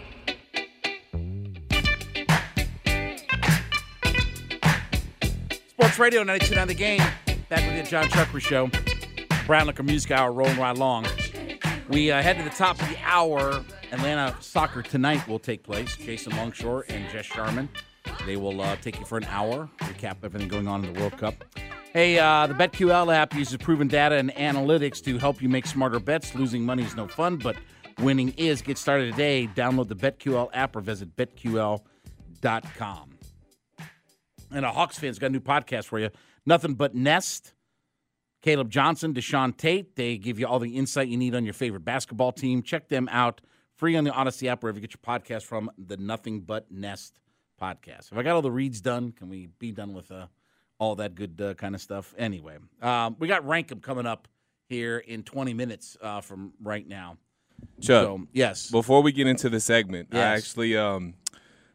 Sports 5.91 6.15
Radio 6.15 6.23
92.9 6.23 6.67
The 6.67 6.73
Game. 6.73 7.01
Back 7.49 7.69
with 7.69 7.83
the 7.83 7.89
John 7.89 8.05
Chuckery 8.05 8.39
Show. 8.39 8.71
Brown 9.45 9.67
Liquor 9.67 9.83
Music 9.83 10.11
Hour 10.11 10.31
rolling 10.31 10.57
right 10.57 10.73
along. 10.73 11.05
We 11.89 12.09
uh, 12.09 12.21
head 12.21 12.37
to 12.37 12.45
the 12.45 12.49
top 12.49 12.81
of 12.81 12.87
the 12.87 12.95
hour. 13.03 13.61
Atlanta 13.91 14.33
soccer 14.39 14.83
tonight 14.83 15.27
will 15.27 15.37
take 15.37 15.63
place. 15.63 15.97
Jason 15.97 16.33
Longshore 16.37 16.85
and 16.87 17.09
Jess 17.11 17.25
Sharman. 17.25 17.67
They 18.25 18.37
will 18.37 18.61
uh, 18.61 18.77
take 18.77 18.99
you 18.99 19.05
for 19.05 19.17
an 19.17 19.25
hour, 19.25 19.69
recap 19.79 20.23
everything 20.23 20.47
going 20.47 20.65
on 20.65 20.85
in 20.85 20.93
the 20.93 20.99
World 21.01 21.17
Cup. 21.17 21.43
Hey, 21.91 22.17
uh, 22.17 22.47
the 22.47 22.53
BetQL 22.53 23.13
app 23.13 23.35
uses 23.35 23.57
proven 23.57 23.89
data 23.89 24.15
and 24.15 24.31
analytics 24.35 25.03
to 25.03 25.17
help 25.17 25.41
you 25.41 25.49
make 25.49 25.65
smarter 25.65 25.99
bets. 25.99 26.33
Losing 26.35 26.65
money 26.65 26.83
is 26.83 26.95
no 26.95 27.05
fun, 27.09 27.35
but 27.35 27.57
winning 27.99 28.29
is. 28.37 28.61
Get 28.61 28.77
started 28.77 29.11
today. 29.11 29.49
Download 29.55 29.89
the 29.89 29.97
BetQL 29.97 30.51
app 30.53 30.73
or 30.77 30.79
visit 30.79 31.17
betql.com. 31.17 31.81
And 34.53 34.65
a 34.65 34.71
Hawks 34.71 34.97
fans 34.99 35.19
got 35.19 35.27
a 35.27 35.29
new 35.29 35.39
podcast 35.39 35.85
for 35.85 35.99
you. 35.99 36.09
Nothing 36.45 36.75
but 36.75 36.93
Nest. 36.95 37.53
Caleb 38.41 38.69
Johnson, 38.71 39.13
Deshaun 39.13 39.55
Tate. 39.55 39.95
They 39.95 40.17
give 40.17 40.39
you 40.39 40.47
all 40.47 40.57
the 40.59 40.75
insight 40.75 41.07
you 41.07 41.17
need 41.17 41.35
on 41.35 41.45
your 41.45 41.53
favorite 41.53 41.85
basketball 41.85 42.31
team. 42.31 42.63
Check 42.63 42.89
them 42.89 43.07
out 43.11 43.39
free 43.75 43.95
on 43.95 44.03
the 44.03 44.09
Audacy 44.11 44.47
app, 44.47 44.63
wherever 44.63 44.79
you 44.79 44.87
get 44.87 44.95
your 44.95 45.19
podcast 45.19 45.43
from. 45.43 45.69
The 45.77 45.97
Nothing 45.97 46.41
But 46.41 46.71
Nest 46.71 47.19
podcast. 47.61 48.09
Have 48.09 48.17
I 48.17 48.23
got 48.23 48.35
all 48.35 48.41
the 48.41 48.51
reads 48.51 48.81
done? 48.81 49.11
Can 49.11 49.29
we 49.29 49.47
be 49.59 49.71
done 49.71 49.93
with 49.93 50.11
uh, 50.11 50.25
all 50.79 50.95
that 50.95 51.13
good 51.13 51.39
uh, 51.39 51.53
kind 51.53 51.75
of 51.75 51.81
stuff? 51.81 52.15
Anyway, 52.17 52.57
um, 52.81 53.15
we 53.19 53.27
got 53.27 53.43
Rankum 53.45 53.81
coming 53.81 54.07
up 54.07 54.27
here 54.67 54.97
in 54.97 55.21
20 55.21 55.53
minutes 55.53 55.95
uh, 56.01 56.21
from 56.21 56.53
right 56.61 56.87
now. 56.87 57.17
Chuck, 57.79 58.03
So, 58.05 58.21
yes. 58.33 58.71
before 58.71 59.03
we 59.03 59.11
get 59.11 59.27
into 59.27 59.47
the 59.49 59.59
segment, 59.59 60.09
I 60.11 60.17
actually 60.19 60.75
um, 60.75 61.13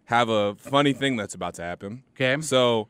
have 0.07 0.29
a 0.29 0.55
funny 0.57 0.92
thing 0.92 1.16
that's 1.16 1.35
about 1.35 1.55
to 1.55 1.62
happen. 1.62 2.03
Okay. 2.14 2.40
So 2.42 2.88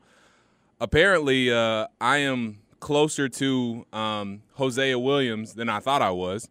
apparently, 0.79 1.51
uh, 1.51 1.87
I 1.99 2.17
am 2.17 2.59
closer 2.79 3.27
to 3.29 3.85
um, 3.93 4.41
Hosea 4.53 4.97
Williams 4.99 5.53
than 5.53 5.69
I 5.69 5.79
thought 5.79 6.01
I 6.01 6.11
was. 6.11 6.49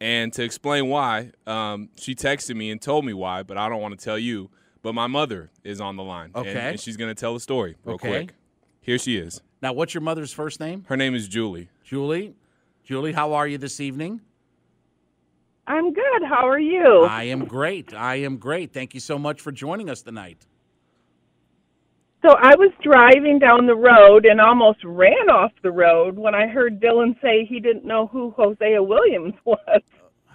And 0.00 0.32
to 0.34 0.42
explain 0.42 0.88
why, 0.88 1.30
um, 1.46 1.88
she 1.96 2.14
texted 2.14 2.56
me 2.56 2.70
and 2.70 2.80
told 2.82 3.04
me 3.06 3.14
why, 3.14 3.42
but 3.42 3.56
I 3.56 3.68
don't 3.68 3.80
want 3.80 3.98
to 3.98 4.04
tell 4.04 4.18
you. 4.18 4.50
But 4.82 4.92
my 4.94 5.06
mother 5.06 5.50
is 5.62 5.80
on 5.80 5.96
the 5.96 6.02
line. 6.02 6.30
and- 6.34 6.46
Okay. 6.46 6.58
And, 6.70 6.78
she's 6.80 6.98
going 6.98 7.08
to 7.14 7.18
tell 7.18 7.32
the 7.32 7.40
story 7.40 7.76
real 7.84 7.94
Okay. 7.94 8.08
quick. 8.08 8.34
Here 8.82 8.98
she 8.98 9.16
is. 9.16 9.40
Now, 9.62 9.72
what's 9.72 9.94
your 9.94 10.02
mother's 10.02 10.32
first 10.32 10.60
name? 10.60 10.84
Her 10.88 10.96
name 10.96 11.14
is 11.14 11.26
Julie. 11.26 11.70
Julie. 11.84 12.34
Julie, 12.84 13.12
how 13.12 13.32
are 13.32 13.48
you 13.48 13.56
this 13.56 13.80
evening? 13.80 14.20
I'm 15.66 15.92
good. 15.92 16.22
How 16.28 16.48
are 16.48 16.60
you? 16.60 17.04
I 17.08 17.24
am 17.24 17.44
great. 17.44 17.94
I 17.94 18.16
am 18.16 18.36
great. 18.36 18.72
Thank 18.72 18.94
you 18.94 19.00
so 19.00 19.18
much 19.18 19.40
for 19.40 19.50
joining 19.50 19.88
us 19.88 20.02
tonight. 20.02 20.46
So 22.24 22.30
I 22.30 22.54
was 22.56 22.72
driving 22.82 23.38
down 23.38 23.66
the 23.66 23.74
road 23.74 24.24
and 24.24 24.40
almost 24.40 24.78
ran 24.82 25.28
off 25.28 25.52
the 25.62 25.70
road 25.70 26.16
when 26.16 26.34
I 26.34 26.46
heard 26.46 26.80
Dylan 26.80 27.20
say 27.20 27.44
he 27.44 27.60
didn't 27.60 27.84
know 27.84 28.06
who 28.06 28.30
Hosea 28.36 28.82
Williams 28.82 29.34
was. 29.44 29.82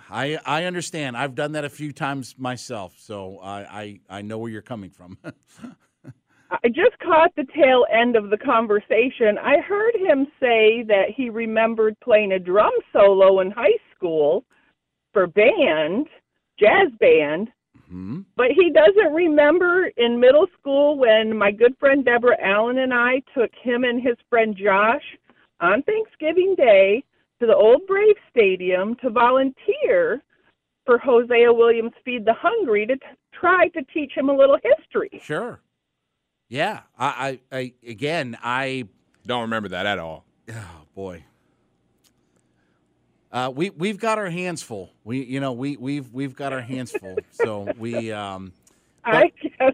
I 0.10 0.40
I 0.46 0.66
understand. 0.66 1.18
I've 1.18 1.36
done 1.36 1.54
that 1.54 1.66
a 1.66 1.70
few 1.70 1.92
times 1.92 2.36
myself, 2.38 2.96
so 2.98 3.40
I 3.40 3.60
I, 3.60 4.00
I 4.10 4.22
know 4.22 4.40
where 4.40 4.52
you're 4.52 4.62
coming 4.62 4.90
from. 4.90 5.18
I 6.52 6.68
just 6.68 6.98
caught 7.00 7.36
the 7.36 7.46
tail 7.56 7.86
end 7.94 8.16
of 8.16 8.32
the 8.32 8.38
conversation. 8.38 9.38
I 9.40 9.60
heard 9.60 9.96
him 9.96 10.26
say 10.40 10.84
that 10.88 11.12
he 11.16 11.30
remembered 11.30 12.00
playing 12.00 12.32
a 12.32 12.40
drum 12.40 12.72
solo 12.92 13.40
in 13.40 13.52
high 13.52 13.78
school 13.96 14.46
for 15.14 15.28
band, 15.28 16.08
jazz 16.60 16.90
band, 17.00 17.50
Hmm? 17.88 18.22
but 18.36 18.52
he 18.52 18.72
doesn't 18.72 19.14
remember 19.14 19.88
in 19.98 20.20
middle 20.20 20.46
school 20.60 20.98
when 20.98 21.36
my 21.36 21.52
good 21.52 21.76
friend 21.80 22.06
Deborah 22.06 22.38
Allen 22.40 22.78
and 22.80 22.94
I 22.94 23.22
took 23.36 23.50
him 23.60 23.84
and 23.84 24.00
his 24.02 24.16
friend 24.30 24.56
Josh 24.56 25.02
on 25.60 25.82
Thanksgiving 25.84 26.54
Day 26.56 27.04
to 27.40 27.48
the 27.48 27.56
Old 27.56 27.88
Brave 27.88 28.16
Stadium 28.30 28.96
to 29.02 29.10
volunteer 29.10 30.22
for 30.86 30.98
Hosea 31.00 31.52
Williams 31.52 31.94
Feed 32.06 32.26
the 32.26 32.34
Hungry 32.34 32.86
to 32.86 32.96
t- 32.96 33.02
try 33.34 33.70
to 33.70 33.82
teach 33.94 34.12
him 34.16 34.30
a 34.30 34.36
little 34.36 34.58
history. 34.64 35.20
Sure. 35.24 35.60
Yeah. 36.48 36.82
I, 36.98 37.40
I, 37.52 37.58
I 37.58 37.74
again, 37.88 38.38
I 38.44 38.86
Don't 39.26 39.42
remember 39.42 39.70
that 39.70 39.86
at 39.88 39.98
all. 40.00 40.26
Oh 40.52 40.82
boy. 40.96 41.24
Uh, 43.32 43.52
we 43.54 43.70
we've 43.72 44.00
got 44.00 44.18
our 44.18 44.30
hands 44.30 44.64
full. 44.64 44.92
We 45.04 45.24
you 45.24 45.40
know 45.40 45.54
we 45.54 45.78
we've 45.78 46.12
we've 46.12 46.36
got 46.36 46.52
our 46.54 46.62
hands 46.62 46.92
full. 46.92 47.18
So 47.32 47.72
we 47.78 48.12
um 48.12 48.52
I 49.06 49.32
guess 49.42 49.74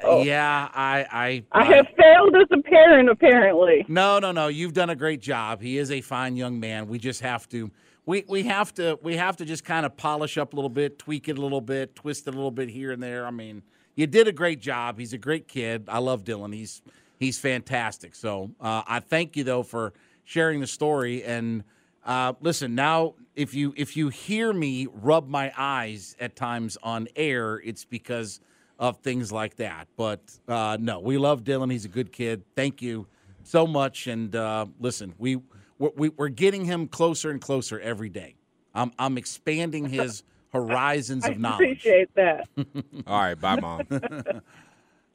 so. 0.00 0.22
yeah 0.22 0.68
I 0.72 1.06
I 1.12 1.44
I 1.52 1.64
have 1.64 1.86
failed 1.96 2.34
as 2.36 2.48
a 2.50 2.62
parent, 2.62 3.10
apparently. 3.10 3.84
no 3.88 4.18
no 4.18 4.32
no 4.32 4.48
you've 4.48 4.72
done 4.72 4.90
a 4.90 4.96
great 4.96 5.20
job. 5.20 5.60
He 5.60 5.76
is 5.76 5.90
a 5.90 6.00
fine 6.00 6.36
young 6.36 6.58
man. 6.58 6.88
We 6.88 6.98
just 6.98 7.20
have 7.20 7.46
to 7.50 7.70
we 8.06 8.24
we 8.28 8.44
have 8.44 8.72
to 8.74 8.98
we 9.02 9.16
have 9.16 9.36
to 9.38 9.44
just 9.44 9.64
kind 9.64 9.84
of 9.84 9.94
polish 9.96 10.38
up 10.38 10.54
a 10.54 10.56
little 10.56 10.70
bit, 10.70 10.98
tweak 10.98 11.28
it 11.28 11.36
a 11.36 11.40
little 11.40 11.60
bit, 11.60 11.94
twist 11.96 12.26
it 12.26 12.32
a 12.32 12.36
little 12.36 12.50
bit 12.50 12.70
here 12.70 12.92
and 12.92 13.02
there. 13.02 13.26
I 13.26 13.30
mean, 13.30 13.62
you 13.94 14.06
did 14.06 14.26
a 14.26 14.32
great 14.32 14.60
job. 14.60 14.98
He's 14.98 15.12
a 15.12 15.18
great 15.18 15.48
kid. 15.48 15.84
I 15.88 15.98
love 15.98 16.24
Dylan. 16.24 16.54
He's 16.54 16.80
he's 17.18 17.38
fantastic. 17.38 18.14
So 18.14 18.52
uh, 18.58 18.82
I 18.86 19.00
thank 19.00 19.36
you 19.36 19.44
though 19.44 19.62
for 19.64 19.92
sharing 20.24 20.60
the 20.60 20.66
story 20.66 21.22
and. 21.22 21.62
Uh, 22.06 22.32
listen 22.40 22.74
now. 22.74 23.14
If 23.34 23.52
you 23.52 23.74
if 23.76 23.96
you 23.98 24.08
hear 24.08 24.52
me 24.52 24.86
rub 25.02 25.28
my 25.28 25.52
eyes 25.58 26.16
at 26.18 26.36
times 26.36 26.78
on 26.82 27.06
air, 27.16 27.60
it's 27.62 27.84
because 27.84 28.40
of 28.78 28.98
things 29.00 29.30
like 29.32 29.56
that. 29.56 29.88
But 29.96 30.20
uh, 30.48 30.78
no, 30.80 31.00
we 31.00 31.18
love 31.18 31.44
Dylan. 31.44 31.70
He's 31.70 31.84
a 31.84 31.88
good 31.88 32.12
kid. 32.12 32.44
Thank 32.54 32.80
you 32.80 33.06
so 33.42 33.66
much. 33.66 34.06
And 34.06 34.34
uh, 34.34 34.66
listen, 34.80 35.12
we 35.18 35.40
we're, 35.78 35.90
we- 35.96 36.08
we're 36.10 36.28
getting 36.28 36.64
him 36.64 36.86
closer 36.88 37.30
and 37.30 37.40
closer 37.40 37.78
every 37.80 38.08
day. 38.08 38.36
I'm 38.74 38.92
I'm 38.98 39.18
expanding 39.18 39.86
his 39.88 40.22
horizons 40.52 41.26
I 41.26 41.30
of 41.32 41.38
knowledge. 41.38 41.60
appreciate 41.80 42.14
that. 42.14 42.48
All 43.06 43.18
right, 43.20 43.34
bye, 43.38 43.60
mom. 43.60 43.82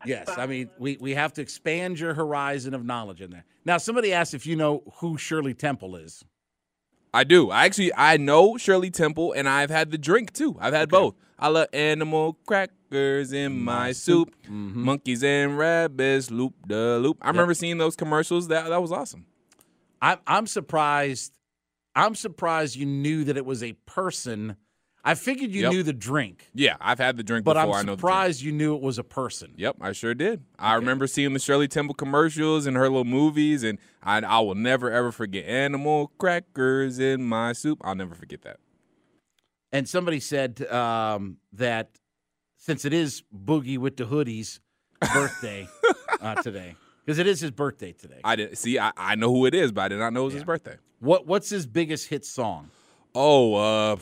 Yes, 0.04 0.30
I 0.36 0.48
mean 0.48 0.68
we, 0.80 0.98
we 1.00 1.14
have 1.14 1.32
to 1.34 1.42
expand 1.44 2.00
your 2.00 2.16
horizon 2.16 2.74
of 2.74 2.84
knowledge 2.84 3.22
in 3.22 3.30
there. 3.30 3.46
Now, 3.66 3.78
somebody 3.78 4.14
asked 4.14 4.34
if 4.34 4.48
you 4.48 4.56
know 4.56 4.82
who 4.96 5.16
Shirley 5.16 5.54
Temple 5.54 5.96
is. 5.96 6.26
I 7.14 7.24
do. 7.24 7.50
I 7.52 7.66
actually 7.66 7.92
I 7.96 8.18
know 8.18 8.58
Shirley 8.58 8.90
Temple, 8.90 9.34
and 9.34 9.48
I've 9.50 9.70
had 9.70 9.92
the 9.92 9.98
drink 9.98 10.34
too. 10.34 10.56
I've 10.60 10.74
had 10.74 10.90
both. 10.90 11.16
I 11.38 11.48
love 11.50 11.68
animal 11.74 12.38
crackers 12.46 13.34
in 13.34 13.60
my 13.64 13.92
soup, 13.94 14.34
Mm-hmm. 14.46 14.84
monkeys 14.86 15.24
and 15.24 15.58
rabbits, 15.58 16.30
loop 16.30 16.54
the 16.68 17.00
loop. 17.02 17.18
I 17.22 17.30
remember 17.30 17.54
seeing 17.54 17.78
those 17.78 17.96
commercials. 17.96 18.48
That 18.50 18.70
that 18.70 18.82
was 18.82 18.92
awesome. 18.92 19.26
I'm 20.02 20.20
I'm 20.28 20.48
surprised. 20.48 21.34
I'm 21.96 22.16
surprised 22.16 22.76
you 22.78 22.86
knew 22.86 23.24
that 23.26 23.36
it 23.38 23.46
was 23.46 23.62
a 23.64 23.74
person. 23.86 24.56
I 25.04 25.16
figured 25.16 25.50
you 25.52 25.64
Yep. 25.64 25.72
knew 25.72 25.84
the 25.84 25.94
drink, 25.94 26.50
Yeah, 26.54 26.78
I've 26.80 27.00
had 27.00 27.18
the 27.18 27.24
drink 27.24 27.44
but 27.44 27.56
before. 27.56 27.74
I'm 27.76 27.80
I 27.80 27.82
know. 27.84 27.96
The 27.96 27.98
surprised 28.02 28.42
you 28.42 28.52
knew 28.52 28.76
it 28.76 28.82
was 28.82 29.00
a 29.00 29.04
person. 29.04 29.54
Yep, 29.58 29.78
I 29.82 29.94
sure 29.94 30.14
did. 30.14 30.44
I 30.60 30.76
remember 30.76 31.08
seeing 31.08 31.34
the 31.34 31.40
Shirley 31.40 31.68
Temple 31.68 31.96
commercials 31.96 32.68
and 32.68 32.78
her 32.78 32.84
little 32.84 33.04
movies, 33.04 33.64
and 33.64 33.80
I, 34.04 34.20
I 34.22 34.40
will 34.42 34.54
never 34.56 34.92
ever 34.92 35.12
forget 35.12 35.46
animal 35.46 36.12
crackers 36.20 37.00
in 37.00 37.24
my 37.24 37.54
soup. 37.54 37.80
I'll 37.84 37.96
never 37.96 38.14
forget 38.14 38.44
that. 38.44 38.58
And 39.72 39.90
somebody 39.90 40.20
said 40.20 40.62
um, 40.70 41.38
that 41.54 41.98
since 42.58 42.86
it 42.86 42.94
is 42.94 43.24
Boogie 43.34 43.78
with 43.80 43.98
the 43.98 44.04
Hoodies' 44.04 44.60
birthday 45.14 45.68
uh, 46.22 46.36
today, 46.44 46.76
because 47.04 47.18
it 47.18 47.26
is 47.26 47.40
his 47.40 47.50
birthday 47.52 47.92
today. 47.94 48.20
I 48.24 48.36
didn't 48.36 48.58
see. 48.58 48.78
I, 48.78 48.92
I 48.96 49.16
know 49.16 49.32
who 49.34 49.48
it 49.48 49.56
is, 49.56 49.72
but 49.72 49.82
I 49.82 49.88
did 49.88 49.98
not 50.00 50.14
know 50.14 50.22
it 50.22 50.26
was 50.26 50.34
his 50.36 50.44
birthday. 50.44 50.76
What 51.00 51.26
what's 51.26 51.50
his 51.50 51.66
biggest 51.66 52.10
hit 52.10 52.24
song? 52.24 52.70
Oh, 53.16 53.56
uh, 53.56 53.96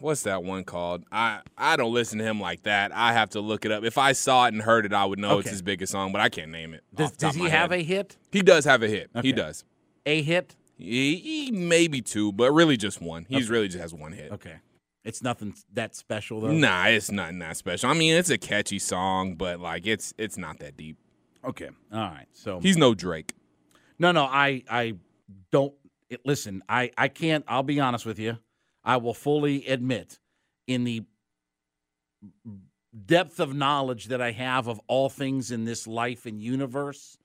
what's 0.00 0.22
that 0.22 0.42
one 0.42 0.64
called? 0.64 1.04
I 1.10 1.40
I 1.56 1.76
don't 1.76 1.92
listen 1.92 2.18
to 2.18 2.24
him 2.24 2.40
like 2.40 2.62
that. 2.62 2.92
I 2.94 3.12
have 3.12 3.30
to 3.30 3.40
look 3.40 3.64
it 3.64 3.72
up. 3.72 3.84
If 3.84 3.98
I 3.98 4.12
saw 4.12 4.46
it 4.46 4.54
and 4.54 4.62
heard 4.62 4.86
it, 4.86 4.92
I 4.92 5.04
would 5.04 5.18
know 5.18 5.38
it's 5.38 5.50
his 5.50 5.62
biggest 5.62 5.92
song, 5.92 6.12
but 6.12 6.20
I 6.20 6.28
can't 6.28 6.50
name 6.50 6.74
it. 6.74 6.84
Does, 6.94 7.06
off 7.06 7.12
the 7.12 7.18
top 7.18 7.32
does 7.32 7.40
he 7.40 7.48
have 7.48 7.70
head. 7.70 7.80
a 7.80 7.82
hit? 7.82 8.16
He 8.32 8.42
does 8.42 8.64
have 8.64 8.82
a 8.82 8.88
hit. 8.88 9.10
Okay. 9.14 9.28
He 9.28 9.32
does. 9.32 9.64
A 10.04 10.22
hit? 10.22 10.56
He, 10.78 11.16
he 11.16 11.50
maybe 11.50 12.02
two, 12.02 12.32
but 12.32 12.52
really 12.52 12.76
just 12.76 13.00
one. 13.00 13.26
He's 13.28 13.48
really 13.48 13.68
just 13.68 13.80
has 13.80 13.94
one 13.94 14.12
hit. 14.12 14.30
Okay. 14.32 14.56
It's 15.04 15.22
nothing 15.22 15.54
that 15.72 15.94
special 15.94 16.40
though. 16.40 16.50
Nah, 16.50 16.86
it's 16.86 17.10
nothing 17.10 17.38
that 17.38 17.56
special. 17.56 17.88
I 17.88 17.94
mean, 17.94 18.14
it's 18.14 18.28
a 18.28 18.38
catchy 18.38 18.78
song, 18.78 19.36
but 19.36 19.60
like 19.60 19.86
it's 19.86 20.12
it's 20.18 20.36
not 20.36 20.58
that 20.58 20.76
deep. 20.76 20.98
Okay. 21.44 21.70
All 21.92 22.00
right. 22.00 22.26
So 22.32 22.60
He's 22.60 22.76
no 22.76 22.94
Drake. 22.94 23.32
No, 23.98 24.12
no, 24.12 24.24
I 24.24 24.64
I 24.68 24.94
don't 25.52 25.72
it, 26.10 26.20
listen. 26.24 26.62
I 26.68 26.90
I 26.98 27.08
can't. 27.08 27.44
I'll 27.46 27.62
be 27.62 27.78
honest 27.80 28.04
with 28.04 28.18
you. 28.18 28.38
I 28.86 28.96
will 28.96 29.12
fully 29.14 29.66
admit, 29.66 30.18
in 30.66 30.84
the 30.84 31.02
depth 33.04 33.40
of 33.40 33.54
knowledge 33.54 34.06
that 34.06 34.22
I 34.22 34.30
have 34.30 34.68
of 34.68 34.80
all 34.86 35.08
things 35.08 35.50
in 35.50 35.64
this 35.64 35.86
life 35.86 36.24
and 36.24 36.40
universe, 36.40 37.18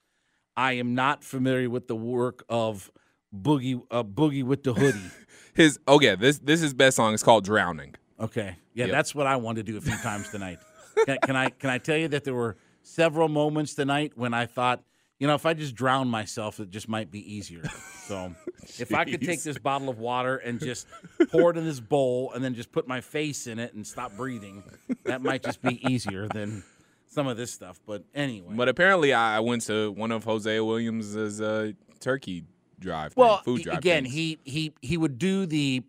I 0.58 0.74
am 0.74 0.95
not 0.95 1.24
familiar 1.24 1.69
with 1.69 1.88
the 1.88 1.95
work 1.95 2.43
of 2.50 2.91
Boogie 3.34 3.82
uh, 3.89 4.04
Boogie 4.04 4.43
with 4.43 4.63
the 4.63 4.74
Hoodie. 4.74 5.00
His 5.54 5.80
okay, 5.88 6.15
this 6.15 6.39
this 6.39 6.56
is 6.60 6.63
his 6.63 6.74
best 6.74 6.95
song. 6.97 7.13
It's 7.13 7.24
called 7.24 7.43
Drowning. 7.45 7.95
Okay, 8.19 8.56
yeah, 8.74 8.86
Yep. 8.86 8.91
that's 8.91 9.13
what 9.15 9.28
I 9.28 9.36
wanted 9.36 9.65
to 9.65 9.71
do 9.74 9.78
a 9.78 9.82
few 9.82 9.97
times 9.97 10.30
tonight. 10.30 10.60
Can, 11.06 11.17
can 11.26 11.36
I 11.36 11.50
can 11.50 11.69
I 11.69 11.78
tell 11.78 11.97
you 11.97 12.08
that 12.10 12.24
there 12.24 12.34
were 12.34 12.56
several 12.84 13.28
moments 13.28 13.74
tonight 13.76 14.13
when 14.15 14.34
I 14.34 14.45
thought, 14.45 14.82
you 15.21 15.27
know, 15.27 15.36
if 15.36 15.45
I 15.45 15.53
just 15.53 15.75
drown 15.75 16.07
myself, 16.07 16.60
it 16.60 16.71
just 16.71 16.89
might 16.89 17.12
be 17.12 17.31
easier. 17.31 17.62
So 18.07 18.34
if 18.79 18.91
I 18.91 19.05
could 19.05 19.21
take 19.21 19.43
this 19.43 19.60
bottle 19.60 19.88
of 19.88 19.99
water 19.99 20.38
and 20.38 20.60
just 20.60 20.88
pour 21.29 21.51
it 21.51 21.57
in 21.57 21.63
this 21.63 21.79
bowl 21.79 22.31
and 22.34 22.43
then 22.43 22.55
just 22.55 22.71
put 22.71 22.88
my 22.88 23.01
face 23.01 23.45
in 23.45 23.60
it 23.60 23.75
and 23.75 23.86
stop 23.86 24.17
breathing, 24.17 24.63
that 25.03 25.21
might 25.21 25.43
just 25.43 25.62
be 25.62 25.79
easier 25.88 26.27
than 26.27 26.63
some 27.07 27.27
of 27.27 27.38
this 27.38 27.51
stuff. 27.51 27.79
But 27.86 28.03
anyway, 28.15 28.55
But 28.55 28.67
apparently, 28.67 29.13
I 29.13 29.39
went 29.41 29.62
to 29.67 29.91
one 29.91 30.12
of 30.12 30.23
Hosea 30.23 30.65
Williams' 30.65 31.39
uh, 31.39 31.73
turkey 31.99 32.45
drive, 32.79 33.13
thing, 33.13 33.38
food 33.45 33.62
drive. 33.62 33.77
again, 33.77 34.05
things. 34.05 34.15
he 34.15 34.39
he 34.43 34.73
he 34.81 34.97
would 34.97 35.19
do 35.19 35.45
the 35.45 35.84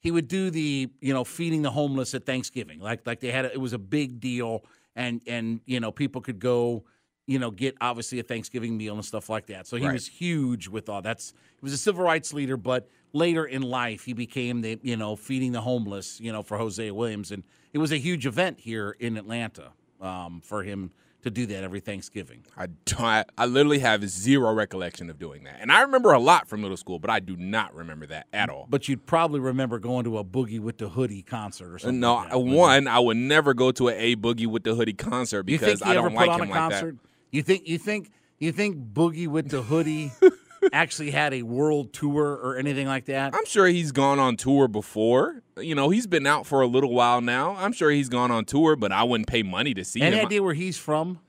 he 0.00 0.10
would 0.10 0.28
do 0.28 0.48
the 0.48 0.88
you 1.02 1.12
know 1.12 1.24
feeding 1.24 1.60
the 1.60 1.70
homeless 1.70 2.14
at 2.14 2.24
Thanksgiving, 2.24 2.80
like 2.80 3.06
like 3.06 3.20
they 3.20 3.32
had 3.32 3.44
a, 3.44 3.52
it 3.52 3.60
was 3.60 3.74
a 3.74 3.78
big 3.78 4.18
deal, 4.18 4.64
and 4.96 5.20
and 5.26 5.60
you 5.66 5.78
know 5.78 5.92
people 5.92 6.22
could 6.22 6.38
go 6.38 6.84
you 7.28 7.38
know 7.38 7.52
get 7.52 7.76
obviously 7.80 8.18
a 8.18 8.22
Thanksgiving 8.24 8.76
meal 8.76 8.94
and 8.94 9.04
stuff 9.04 9.28
like 9.28 9.46
that. 9.46 9.66
So 9.68 9.76
he 9.76 9.84
Right. 9.84 9.92
was 9.92 10.08
huge 10.08 10.66
with 10.66 10.88
all 10.88 11.02
that's 11.02 11.32
he 11.60 11.62
was 11.62 11.72
a 11.72 11.78
civil 11.78 12.02
rights 12.04 12.32
leader, 12.32 12.56
but 12.56 12.88
later 13.12 13.44
in 13.44 13.62
life 13.62 14.04
he 14.04 14.12
became 14.14 14.62
the 14.62 14.78
you 14.82 14.96
know 14.96 15.14
feeding 15.14 15.52
the 15.52 15.60
homeless 15.60 16.20
you 16.20 16.32
know 16.32 16.42
for 16.42 16.58
Hosea 16.58 16.92
Williams, 16.92 17.30
and 17.30 17.44
it 17.72 17.78
was 17.78 17.92
a 17.92 17.98
huge 17.98 18.26
event 18.26 18.58
here 18.60 18.96
in 18.98 19.16
Atlanta 19.16 19.68
um, 20.00 20.40
for 20.42 20.62
him 20.64 20.90
to 21.20 21.30
do 21.30 21.46
that 21.46 21.64
every 21.64 21.80
Thanksgiving. 21.80 22.44
I, 22.56 22.68
don't- 22.84 23.00
I 23.00 23.24
I 23.36 23.46
literally 23.46 23.80
have 23.80 24.08
zero 24.08 24.54
recollection 24.54 25.10
of 25.10 25.18
doing 25.18 25.42
that, 25.44 25.56
and 25.60 25.70
I 25.72 25.82
remember 25.82 26.12
a 26.12 26.18
lot 26.20 26.48
from 26.48 26.60
middle 26.62 26.76
school, 26.76 26.98
but 27.00 27.10
I 27.10 27.18
do 27.20 27.36
not 27.36 27.74
remember 27.74 28.06
that 28.06 28.26
at 28.32 28.48
all. 28.48 28.66
But 28.70 28.88
you'd 28.88 29.04
probably 29.04 29.40
remember 29.40 29.78
going 29.80 30.04
to 30.04 30.16
a 30.18 30.24
Boogie 30.24 30.60
with 30.60 30.78
the 30.78 30.88
Hoodie 30.88 31.22
concert 31.22 31.74
or 31.74 31.78
something. 31.80 31.98
No, 32.00 32.14
like 32.14 32.30
that, 32.30 32.38
one, 32.38 32.86
I 32.86 33.00
would 33.00 33.16
never 33.16 33.52
go 33.52 33.72
to 33.72 33.88
a 33.88 33.92
A 33.92 34.16
Boogie 34.16 34.46
with 34.46 34.62
the 34.62 34.74
Hoodie 34.76 34.92
concert 34.94 35.42
because 35.42 35.82
I 35.82 35.92
don't 35.94 36.14
like 36.14 36.30
him 36.40 36.48
a 36.50 36.52
like 36.54 36.70
that. 36.70 36.94
You 37.30 37.42
think 37.42 37.66
you 37.68 37.78
think 37.78 38.10
you 38.38 38.52
think 38.52 38.76
Boogie 38.92 39.28
with 39.28 39.50
the 39.50 39.62
Hoodie 39.62 40.12
actually 40.72 41.10
had 41.10 41.34
a 41.34 41.42
world 41.42 41.92
tour 41.92 42.24
or 42.34 42.56
anything 42.56 42.86
like 42.86 43.06
that? 43.06 43.34
I'm 43.34 43.44
sure 43.46 43.66
he's 43.66 43.92
gone 43.92 44.18
on 44.18 44.36
tour 44.36 44.68
before. 44.68 45.42
You 45.58 45.74
know, 45.74 45.90
he's 45.90 46.06
been 46.06 46.26
out 46.26 46.46
for 46.46 46.60
a 46.60 46.66
little 46.66 46.92
while 46.92 47.20
now. 47.20 47.54
I'm 47.56 47.72
sure 47.72 47.90
he's 47.90 48.08
gone 48.08 48.30
on 48.30 48.44
tour, 48.44 48.76
but 48.76 48.92
I 48.92 49.02
wouldn't 49.02 49.28
pay 49.28 49.42
money 49.42 49.74
to 49.74 49.84
see 49.84 50.00
Any 50.00 50.16
him. 50.18 50.26
idea 50.26 50.42
where 50.42 50.54
he's 50.54 50.78
from? 50.78 51.20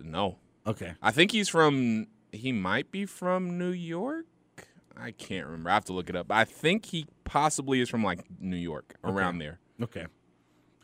No. 0.00 0.38
Okay. 0.66 0.94
I 1.02 1.10
think 1.10 1.32
he's 1.32 1.48
from. 1.48 2.06
He 2.32 2.52
might 2.52 2.90
be 2.90 3.04
from 3.04 3.58
New 3.58 3.72
York. 3.72 4.26
I 4.96 5.10
can't 5.10 5.46
remember. 5.46 5.70
I 5.70 5.74
have 5.74 5.84
to 5.86 5.92
look 5.92 6.08
it 6.08 6.16
up. 6.16 6.30
I 6.30 6.44
think 6.44 6.86
he 6.86 7.06
possibly 7.24 7.80
is 7.80 7.88
from 7.88 8.04
like 8.04 8.20
New 8.40 8.56
York, 8.56 8.94
around 9.04 9.38
there. 9.38 9.58
Okay. 9.82 10.06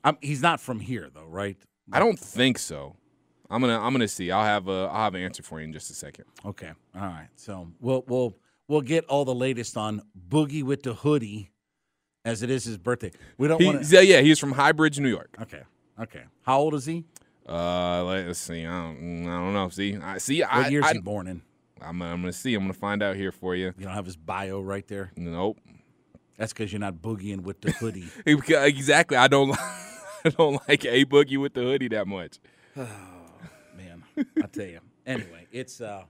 Um, 0.05 0.19
he's 0.21 0.43
not 0.43 0.61
from 0.61 0.81
here 0.81 1.09
though, 1.15 1.27
right? 1.27 1.57
I 1.93 1.99
don't 1.99 2.19
think 2.19 2.59
so. 2.59 2.97
I'm 3.51 3.61
gonna. 3.61 3.79
I'm 3.79 3.93
gonna 3.93 4.09
see. 4.09 4.31
I'll 4.31 4.45
have 4.45 4.69
a. 4.69 4.91
I'll 4.93 5.05
have 5.05 5.15
an 5.15 5.23
answer 5.23 5.43
for 5.43 5.59
you 5.59 5.65
in 5.65 5.73
just 5.73 5.91
a 5.91 5.95
second. 5.95 6.27
Okay. 6.45 6.71
All 6.95 7.01
right. 7.01 7.29
So 7.37 7.69
we'll 7.81 8.05
we'll 8.07 8.35
we'll 8.69 8.83
get 8.83 9.07
all 9.07 9.25
the 9.25 9.35
latest 9.35 9.77
on 9.77 10.03
Boogie 10.29 10.63
with 10.63 10.83
the 10.83 10.93
Hoodie, 10.95 11.51
as 12.25 12.43
it 12.43 12.51
is 12.51 12.65
his 12.65 12.77
birthday. 12.77 13.11
We 13.39 13.49
don't 13.49 13.63
want 13.65 13.91
yeah, 13.91 14.01
yeah. 14.01 14.21
He's 14.21 14.39
from 14.39 14.53
Highbridge, 14.55 14.99
New 14.99 15.09
York. 15.09 15.35
Okay. 15.41 15.63
Okay. 15.99 16.25
How 16.43 16.59
old 16.59 16.75
is 16.75 16.85
he? 16.85 17.05
Uh, 17.49 18.05
let's 18.05 18.39
see. 18.39 18.67
I 18.67 18.71
don't, 18.71 19.27
I 19.27 19.39
don't 19.39 19.55
know. 19.55 19.69
See, 19.71 19.97
I 19.97 20.19
see. 20.19 20.41
What 20.41 20.53
I, 20.53 20.69
year 20.69 20.81
is 20.81 20.87
I, 20.87 20.93
he 20.93 20.99
born 20.99 21.27
in? 21.27 21.43
I'm, 21.81 22.03
I'm 22.03 22.21
gonna 22.21 22.33
see. 22.33 22.55
I'm 22.55 22.65
gonna 22.65 22.75
find 22.75 23.03
out 23.03 23.17
here 23.17 23.33
for 23.33 23.57
you. 23.57 23.73
You 23.79 23.87
don't 23.87 23.95
have 23.95 24.05
his 24.05 24.17
bio 24.17 24.61
right 24.61 24.87
there. 24.87 25.11
Nope. 25.17 25.59
That's 26.37 26.53
because 26.53 26.71
you're 26.71 26.81
not 26.81 26.97
boogieing 26.97 27.41
with 27.41 27.63
the 27.63 27.73
hoodie. 27.73 28.09
exactly. 28.27 29.17
I 29.17 29.27
don't. 29.27 29.57
I 30.25 30.31
don't 30.31 30.61
like 30.69 30.85
a 30.85 31.05
boogie 31.07 31.41
with 31.41 31.55
the 31.55 31.63
hoodie 31.63 31.89
that 31.89 32.07
much. 32.07 32.39
I 34.43 34.47
tell 34.47 34.67
you. 34.67 34.81
Anyway, 35.07 35.47
it's 35.53 35.81
uh, 35.81 36.03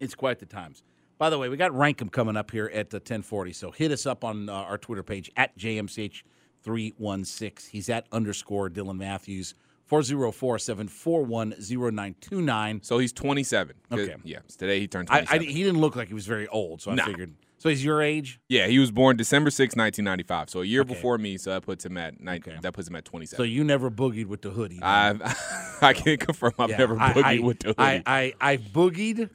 it's 0.00 0.14
quite 0.14 0.38
the 0.38 0.46
times. 0.46 0.82
By 1.18 1.30
the 1.30 1.38
way, 1.38 1.48
we 1.48 1.56
got 1.56 1.72
Rankum 1.72 2.10
coming 2.12 2.36
up 2.36 2.50
here 2.50 2.70
at 2.74 2.90
the 2.90 2.98
1040. 2.98 3.52
So 3.54 3.70
hit 3.70 3.90
us 3.90 4.04
up 4.06 4.22
on 4.24 4.48
uh, 4.50 4.52
our 4.52 4.76
Twitter 4.76 5.02
page 5.02 5.30
at 5.36 5.56
JMCH316. 5.58 7.68
He's 7.68 7.88
at 7.88 8.06
underscore 8.12 8.68
Dylan 8.68 8.98
Matthews. 8.98 9.54
404-741-0929. 9.90 12.84
So 12.84 12.98
he's 12.98 13.12
27. 13.12 13.76
Okay. 13.92 14.16
Yeah. 14.24 14.38
Today 14.58 14.80
he 14.80 14.88
turned 14.88 15.08
I, 15.10 15.20
27. 15.24 15.48
I, 15.48 15.52
he 15.52 15.62
didn't 15.62 15.80
look 15.80 15.94
like 15.96 16.08
he 16.08 16.14
was 16.14 16.26
very 16.26 16.48
old, 16.48 16.82
so 16.82 16.90
I 16.90 16.96
Nah. 16.96 17.06
figured. 17.06 17.34
So 17.58 17.68
he's 17.70 17.82
your 17.84 18.02
age? 18.02 18.38
yeah, 18.48 18.66
he 18.66 18.78
was 18.78 18.90
born 18.90 19.16
December 19.16 19.50
6, 19.50 19.74
1995. 19.76 20.50
So 20.50 20.60
a 20.60 20.64
year 20.64 20.82
Okay. 20.82 20.92
before 20.94 21.16
me. 21.18 21.36
So 21.38 21.50
that 21.52 21.62
puts 21.62 21.84
him 21.86 21.96
at 21.96 22.20
nine, 22.20 22.42
Okay. 22.46 22.58
that 22.60 22.72
puts 22.74 22.86
him 22.88 22.96
at 22.96 23.04
27. 23.04 23.36
So 23.36 23.42
you 23.44 23.64
never 23.64 23.90
boogied 23.90 24.26
with 24.26 24.42
the 24.42 24.50
hoodie. 24.50 24.78
I 24.82 25.14
I 25.80 25.92
can 25.94 26.18
confirm 26.18 26.52
I've 26.58 26.70
Yeah, 26.70 26.76
never 26.78 27.00
I- 27.00 27.12
boogied 27.12 27.24
I, 27.24 27.38
with 27.40 27.58
the 27.60 27.68
hoodie. 27.68 27.78
I, 27.78 28.02
I, 28.06 28.34
I've 28.40 28.60
boogied. 28.62 29.30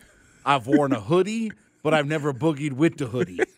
I've 0.45 0.67
worn 0.67 0.91
a 0.93 0.99
hoodie, 0.99 1.51
but 1.83 1.93
I've 1.93 2.07
never 2.07 2.33
boogied 2.33 2.73
with 2.73 2.97
the 2.97 3.07
hoodie. 3.07 3.39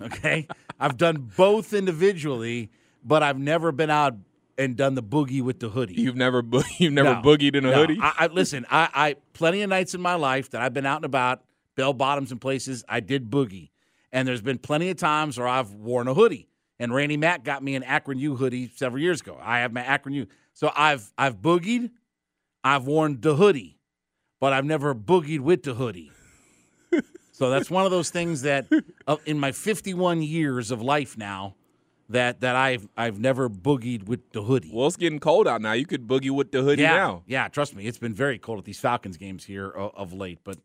Okay? 0.00 0.46
I've 0.78 0.96
done 0.96 1.28
both 1.36 1.72
individually, 1.72 2.70
but 3.04 3.24
I've 3.24 3.38
never 3.38 3.72
been 3.72 3.90
out 3.90 4.14
and 4.56 4.76
done 4.76 4.94
the 4.94 5.02
boogie 5.02 5.42
with 5.42 5.58
the 5.58 5.68
hoodie. 5.68 5.94
you've 5.94 6.14
never 6.16 6.40
bo- 6.40 6.62
you've 6.78 6.92
never 6.92 7.14
No, 7.14 7.22
boogied 7.22 7.56
in 7.56 7.64
a 7.64 7.70
no. 7.72 7.76
hoodie. 7.76 7.98
I, 8.00 8.12
I 8.16 8.26
listen. 8.28 8.64
I, 8.70 8.88
I 8.94 9.16
plenty 9.32 9.62
of 9.62 9.70
nights 9.70 9.94
in 9.94 10.00
my 10.00 10.14
life 10.14 10.50
that 10.50 10.62
I've 10.62 10.72
been 10.72 10.86
out 10.86 10.96
and 10.98 11.04
about, 11.04 11.42
bell 11.74 11.92
bottoms 11.92 12.30
and 12.30 12.40
places. 12.40 12.84
I 12.88 13.00
did 13.00 13.28
boogie, 13.28 13.70
and 14.12 14.26
there's 14.26 14.42
been 14.42 14.58
plenty 14.58 14.90
of 14.90 14.96
times 14.96 15.38
where 15.38 15.48
I've 15.48 15.72
worn 15.74 16.08
a 16.08 16.14
hoodie. 16.14 16.48
And 16.78 16.94
Randy 16.94 17.16
Mack 17.16 17.44
got 17.44 17.62
me 17.62 17.74
an 17.74 17.82
Akron 17.82 18.18
U 18.18 18.36
hoodie 18.36 18.70
several 18.76 19.02
years 19.02 19.20
ago. 19.20 19.36
I 19.42 19.60
have 19.60 19.72
my 19.72 19.82
Akron 19.82 20.14
U, 20.14 20.26
so 20.54 20.70
I've 20.76 21.12
I've 21.18 21.36
boogied, 21.36 21.90
I've 22.62 22.86
worn 22.86 23.20
the 23.20 23.34
hoodie, 23.34 23.78
but 24.40 24.52
I've 24.52 24.64
never 24.64 24.94
boogied 24.94 25.40
with 25.40 25.64
the 25.64 25.74
hoodie. 25.74 26.12
so 27.32 27.50
that's 27.50 27.70
one 27.70 27.84
of 27.84 27.90
those 27.90 28.10
things 28.10 28.42
that, 28.42 28.66
uh, 29.06 29.16
in 29.26 29.40
my 29.40 29.52
51 29.52 30.22
years 30.22 30.70
of 30.70 30.80
life 30.80 31.18
now, 31.18 31.56
that 32.08 32.40
that 32.40 32.56
I've 32.56 32.88
I've 32.96 33.18
never 33.18 33.48
boogied 33.48 34.04
with 34.04 34.32
the 34.32 34.42
hoodie. 34.42 34.70
well, 34.72 34.86
it's 34.86 34.96
getting 34.96 35.18
cold 35.18 35.46
out 35.46 35.60
now. 35.60 35.72
You 35.72 35.86
could 35.86 36.06
boogie 36.06 36.30
with 36.30 36.52
the 36.52 36.62
hoodie 36.62 36.82
yeah, 36.82 36.94
now. 36.94 37.22
Yeah, 37.26 37.48
trust 37.48 37.74
me, 37.74 37.86
it's 37.86 37.98
been 37.98 38.14
very 38.14 38.38
cold 38.38 38.58
at 38.58 38.64
these 38.64 38.80
Falcons 38.80 39.16
games 39.16 39.44
here 39.44 39.68
of, 39.68 39.92
of 39.94 40.12
late. 40.12 40.38
But 40.44 40.58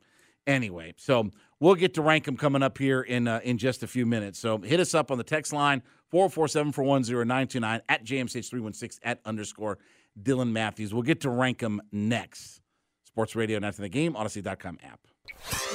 anyway, 0.48 0.94
so 0.98 1.32
we'll 1.64 1.76
get 1.76 1.94
to 1.94 2.02
rank 2.02 2.26
them 2.26 2.36
coming 2.36 2.62
up 2.62 2.78
here 2.78 3.02
in 3.02 3.28
uh, 3.28 3.40
in 3.44 3.58
just 3.58 3.84
a 3.84 3.88
few 3.88 4.06
minutes. 4.06 4.38
So 4.38 4.58
hit 4.58 4.80
us 4.80 4.94
up 4.94 5.10
on 5.10 5.18
the 5.18 5.24
text 5.24 5.54
line 5.54 5.82
447-410-929 6.14 7.82
at 7.90 8.06
JMCH316 8.06 9.00
at 9.04 9.20
underscore 9.26 9.80
Dylan 10.22 10.52
Matthews. 10.52 10.94
We'll 10.94 11.04
get 11.04 11.22
to 11.22 11.30
rank 11.30 11.60
them 11.60 11.82
next. 11.92 12.62
Sports 13.06 13.36
Radio 13.36 13.58
and 13.58 13.66
after 13.66 13.82
the 13.82 13.90
game, 13.90 14.14
Audacy.com 14.14 14.80
app. 14.84 15.00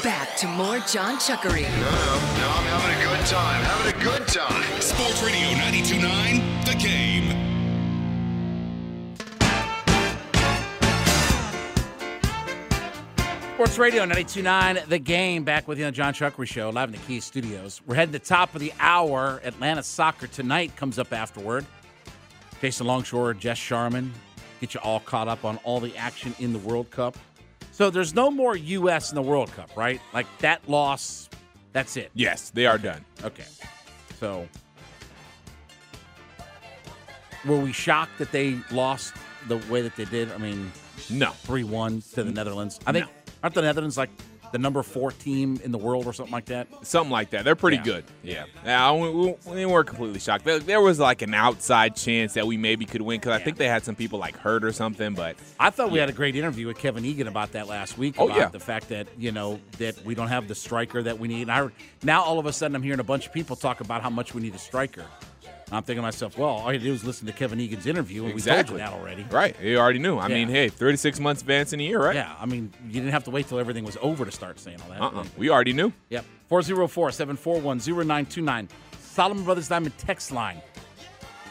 Back 0.04 0.36
to 0.36 0.46
more 0.46 0.78
John 0.80 1.16
Chuckery. 1.16 1.62
No, 1.62 1.68
no, 1.68 1.84
no, 2.38 2.48
I'm 2.50 2.66
having 2.66 2.96
a 2.96 3.16
good 3.16 3.26
time. 3.26 3.62
Having 3.64 4.00
a 4.00 4.04
good 4.04 4.28
time. 4.28 4.80
Sports 4.80 5.22
Radio 5.22 5.50
929, 5.58 6.64
The 6.64 6.84
Game. 6.84 7.07
Sports 13.58 13.76
Radio 13.76 14.02
929, 14.02 14.84
The 14.86 15.00
Game, 15.00 15.42
back 15.42 15.66
with 15.66 15.80
you 15.80 15.84
on 15.84 15.90
the 15.90 15.96
John 15.96 16.14
Chuckery 16.14 16.46
Show, 16.46 16.70
live 16.70 16.90
in 16.90 16.92
the 16.92 17.04
Key 17.08 17.18
Studios. 17.18 17.80
We're 17.84 17.96
heading 17.96 18.12
to 18.12 18.20
the 18.20 18.24
top 18.24 18.54
of 18.54 18.60
the 18.60 18.72
hour. 18.78 19.40
Atlanta 19.42 19.82
Soccer 19.82 20.28
Tonight 20.28 20.76
comes 20.76 20.96
up 20.96 21.12
afterward. 21.12 21.66
Jason 22.60 22.86
Longshore, 22.86 23.34
Jess 23.34 23.58
Sharman, 23.58 24.14
get 24.60 24.74
you 24.74 24.80
all 24.84 25.00
caught 25.00 25.26
up 25.26 25.44
on 25.44 25.56
all 25.64 25.80
the 25.80 25.96
action 25.96 26.36
in 26.38 26.52
the 26.52 26.60
World 26.60 26.88
Cup. 26.92 27.18
So 27.72 27.90
there's 27.90 28.14
no 28.14 28.30
more 28.30 28.54
U.S. 28.54 29.10
in 29.10 29.16
the 29.16 29.22
World 29.22 29.50
Cup, 29.50 29.76
right? 29.76 30.00
Like 30.14 30.28
that 30.38 30.68
loss, 30.68 31.28
that's 31.72 31.96
it. 31.96 32.12
Yes, 32.14 32.50
they 32.50 32.64
are 32.64 32.78
done. 32.78 33.04
Okay. 33.24 33.42
So 34.20 34.46
were 37.44 37.58
we 37.58 37.72
shocked 37.72 38.18
that 38.18 38.30
they 38.30 38.56
lost 38.70 39.14
the 39.48 39.56
way 39.68 39.82
that 39.82 39.96
they 39.96 40.04
did? 40.04 40.30
I 40.30 40.38
mean, 40.38 40.70
No. 41.10 41.30
3 41.30 41.64
1 41.64 42.02
to 42.14 42.22
the 42.22 42.30
Netherlands. 42.30 42.78
I 42.86 42.92
think, 42.92 43.06
No. 43.06 43.12
Aren't 43.42 43.54
the 43.54 43.62
Netherlands 43.62 43.96
like 43.96 44.10
the 44.50 44.56
number 44.58 44.82
four 44.82 45.12
team 45.12 45.60
in 45.62 45.72
the 45.72 45.78
world 45.78 46.06
or 46.06 46.14
something 46.14 46.32
like 46.32 46.46
that? 46.46 46.68
Something 46.80 47.12
like 47.12 47.28
that. 47.30 47.44
They're 47.44 47.54
pretty 47.54 47.76
Yeah. 47.76 47.82
good. 47.82 48.04
Yeah. 48.22 48.44
Yeah, 48.64 48.92
we, 48.92 49.10
we, 49.10 49.34
we 49.46 49.66
weren't 49.66 49.86
completely 49.88 50.20
shocked. 50.20 50.46
There, 50.46 50.58
there 50.58 50.80
was 50.80 50.98
like 50.98 51.20
an 51.20 51.34
outside 51.34 51.94
chance 51.96 52.32
that 52.32 52.46
we 52.46 52.56
maybe 52.56 52.86
could 52.86 53.02
win 53.02 53.20
because 53.20 53.38
I 53.38 53.44
think 53.44 53.58
they 53.58 53.68
had 53.68 53.84
some 53.84 53.94
people 53.94 54.18
like 54.18 54.38
hurt 54.38 54.64
or 54.64 54.72
something, 54.72 55.12
but 55.12 55.36
I 55.60 55.68
thought 55.68 55.90
we 55.90 55.98
had 55.98 56.08
a 56.08 56.14
great 56.14 56.34
interview 56.34 56.66
with 56.66 56.78
Kevin 56.78 57.04
Egan 57.04 57.28
about 57.28 57.52
that 57.52 57.68
last 57.68 57.98
week. 57.98 58.14
Oh, 58.16 58.24
about 58.24 58.36
yeah. 58.38 58.48
the 58.48 58.58
fact 58.60 58.88
that 58.88 59.06
you 59.18 59.32
know 59.32 59.60
that 59.76 60.02
we 60.06 60.14
don't 60.14 60.28
have 60.28 60.48
the 60.48 60.54
striker 60.54 61.02
that 61.02 61.18
we 61.18 61.28
need. 61.28 61.42
And 61.42 61.52
I 61.52 61.68
now 62.02 62.22
all 62.22 62.38
of 62.38 62.46
a 62.46 62.52
sudden 62.54 62.74
I'm 62.74 62.82
hearing 62.82 63.00
a 63.00 63.04
bunch 63.04 63.26
of 63.26 63.34
people 63.34 63.54
talk 63.54 63.82
about 63.82 64.00
how 64.02 64.08
much 64.10 64.32
we 64.32 64.40
need 64.40 64.54
a 64.54 64.58
striker. 64.58 65.04
And 65.70 65.76
I'm 65.76 65.82
thinking 65.82 65.96
to 66.00 66.02
myself, 66.02 66.38
well, 66.38 66.48
all 66.48 66.72
you 66.72 66.78
do 66.78 66.92
is 66.94 67.04
listen 67.04 67.26
to 67.26 67.32
Kevin 67.32 67.60
Egan's 67.60 67.86
interview, 67.86 68.22
and 68.24 68.32
we 68.32 68.38
Exactly. 68.38 68.78
told 68.78 68.80
you 68.80 68.86
that 68.86 68.92
already. 68.98 69.26
right. 69.30 69.54
You 69.62 69.76
already 69.78 69.98
knew. 69.98 70.16
I 70.16 70.28
Yeah. 70.28 70.34
mean, 70.34 70.48
hey, 70.48 70.68
36 70.70 71.20
months 71.20 71.42
advance 71.42 71.74
in 71.74 71.80
a 71.80 71.82
year, 71.82 72.02
right? 72.02 72.14
Yeah, 72.14 72.34
I 72.40 72.46
mean, 72.46 72.72
you 72.86 72.92
didn't 72.94 73.10
have 73.10 73.24
to 73.24 73.30
wait 73.30 73.48
till 73.48 73.58
everything 73.58 73.84
was 73.84 73.98
over 74.00 74.24
to 74.24 74.30
start 74.32 74.58
saying 74.58 74.78
all 74.82 74.88
that. 74.88 75.00
Uh-uh. 75.18 75.24
We 75.36 75.50
already 75.50 75.74
knew. 75.74 75.92
Yep. 76.08 76.24
404 76.48 77.12
741 77.12 77.80
0929. 77.80 78.68
Solomon 79.00 79.44
Brothers 79.44 79.68
Diamond 79.68 79.96
text 79.98 80.32
line. 80.32 80.62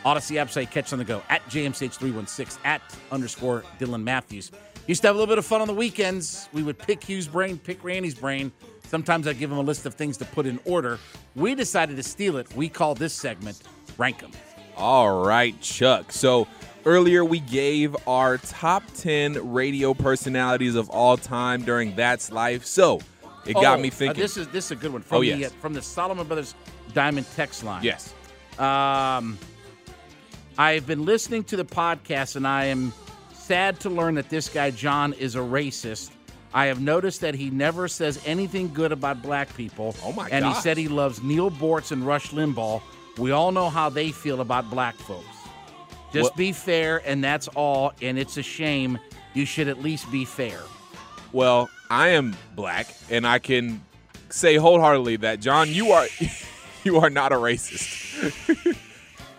Audacy 0.05 0.37
app 0.37 0.49
site, 0.49 0.71
catch 0.71 0.93
on 0.93 0.99
the 0.99 1.05
go 1.05 1.21
at 1.29 1.47
JMCH316 1.49 2.57
at 2.63 2.81
underscore 3.11 3.63
Dylan 3.79 4.03
Matthews. 4.03 4.51
Used 4.87 5.01
to 5.01 5.09
have 5.09 5.15
a 5.15 5.19
little 5.19 5.29
bit 5.31 5.37
of 5.37 5.45
fun 5.45 5.59
on 5.61 5.67
the 5.67 5.73
weekends. 5.73 6.47
We 6.53 6.63
would 6.63 6.79
pick 6.79 7.03
Hugh's 7.03 7.27
brain, 7.27 7.57
pick 7.59 7.83
Randy's 7.83 8.15
brain. 8.15 8.51
Sometimes 8.87 9.27
I'd 9.27 9.37
give 9.37 9.51
him 9.51 9.57
a 9.57 9.61
list 9.61 9.85
of 9.85 9.95
things 9.95 10.15
to 10.17 10.25
put 10.25 10.45
in 10.45 10.59
order. 10.63 10.97
We 11.35 11.55
decided 11.55 11.97
to 11.97 12.03
steal 12.03 12.37
it. 12.37 12.47
We 12.55 12.69
call 12.69 12.95
this 12.95 13.13
segment 13.13 13.61
Rank 13.97 14.23
'em. 14.23 14.31
All 14.75 15.23
right, 15.23 15.59
Chuck. 15.61 16.11
So 16.11 16.47
earlier 16.85 17.25
we 17.25 17.39
gave 17.39 17.95
our 18.07 18.37
top 18.37 18.83
10 18.95 19.51
radio 19.51 19.93
personalities 19.93 20.75
of 20.75 20.89
all 20.89 21.17
time 21.17 21.63
during 21.63 21.95
That's 21.95 22.31
Life. 22.31 22.65
So 22.65 23.01
it 23.45 23.53
got 23.53 23.79
Oh, 23.79 23.81
me 23.81 23.87
uh, 23.89 23.91
thinking. 23.91 24.21
this 24.21 24.37
is 24.37 24.47
this 24.49 24.65
is 24.65 24.71
a 24.71 24.75
good 24.75 24.93
one 24.93 25.01
from 25.01 25.17
Oh, 25.17 25.21
the 25.21 25.45
uh, 25.45 25.49
from 25.61 25.73
the 25.73 25.81
Solomon 25.81 26.27
Brothers 26.27 26.53
Diamond 26.93 27.25
text 27.35 27.63
line. 27.63 27.83
yes. 27.83 28.13
Um, 28.59 29.37
I've 30.57 30.87
been 30.87 31.05
listening 31.05 31.43
to 31.45 31.57
the 31.57 31.65
podcast, 31.65 32.35
and 32.35 32.47
I 32.47 32.65
am 32.65 32.91
sad 33.33 33.79
to 33.81 33.89
learn 33.89 34.15
that 34.15 34.29
this 34.29 34.49
guy 34.49 34.71
John 34.71 35.13
is 35.13 35.35
a 35.35 35.39
racist. 35.39 36.11
I 36.53 36.65
have 36.65 36.81
noticed 36.81 37.21
that 37.21 37.35
he 37.35 37.49
never 37.51 37.87
says 37.87 38.19
anything 38.25 38.73
good 38.73 38.91
about 38.91 39.21
black 39.21 39.55
people. 39.55 39.95
Oh, 40.03 40.11
my 40.13 40.27
And 40.29 40.45
he 40.45 40.53
said 40.55 40.77
he 40.77 40.87
loves 40.87 41.21
Neal 41.21 41.51
Boortz 41.51 41.91
and 41.91 42.05
Rush 42.05 42.29
Limbaugh. 42.31 42.81
We 43.17 43.31
all 43.31 43.51
know 43.51 43.69
how 43.69 43.89
they 43.89 44.11
feel 44.11 44.41
about 44.41 44.69
black 44.69 44.95
folks. 44.95 45.25
Just 46.13 46.31
Well- 46.31 46.37
be 46.37 46.51
fair, 46.51 47.01
and 47.05 47.23
that's 47.23 47.47
all. 47.49 47.93
And 48.01 48.17
it's 48.17 48.37
a 48.37 48.43
shame. 48.43 48.97
You 49.33 49.45
should 49.45 49.67
at 49.67 49.81
least 49.81 50.09
be 50.11 50.25
fair. 50.25 50.61
Well, 51.33 51.69
I 51.89 52.09
am 52.09 52.35
black, 52.55 52.87
and 53.09 53.27
I 53.27 53.39
can 53.39 53.83
say 54.29 54.55
wholeheartedly 54.55 55.17
that 55.17 55.39
John, 55.39 55.69
you 55.69 55.91
are 55.91 56.07
you 56.83 56.97
are 56.97 57.09
not 57.09 57.31
a 57.31 57.35
racist. 57.35 58.75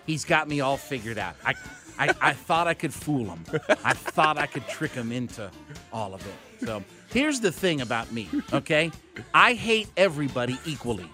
He's 0.07 0.25
got 0.25 0.49
me 0.49 0.61
all 0.61 0.77
figured 0.77 1.19
out. 1.19 1.35
I, 1.45 1.55
I, 1.99 2.15
I 2.21 2.33
thought 2.33 2.67
I 2.67 2.75
could 2.75 2.95
fool 2.95 3.27
him. 3.27 3.45
I 3.85 3.93
thought 3.93 4.39
I 4.39 4.47
could 4.47 4.67
trick 4.69 4.93
him 4.93 5.13
into 5.13 5.51
all 5.93 6.15
of 6.15 6.27
it. 6.27 6.67
So 6.67 6.83
here's 7.11 7.41
the 7.41 7.53
thing 7.53 7.81
about 7.81 8.11
me, 8.13 8.29
okay? 8.53 8.91
I 9.35 9.55
hate 9.55 9.89
everybody 9.97 10.59
equally, 10.65 11.11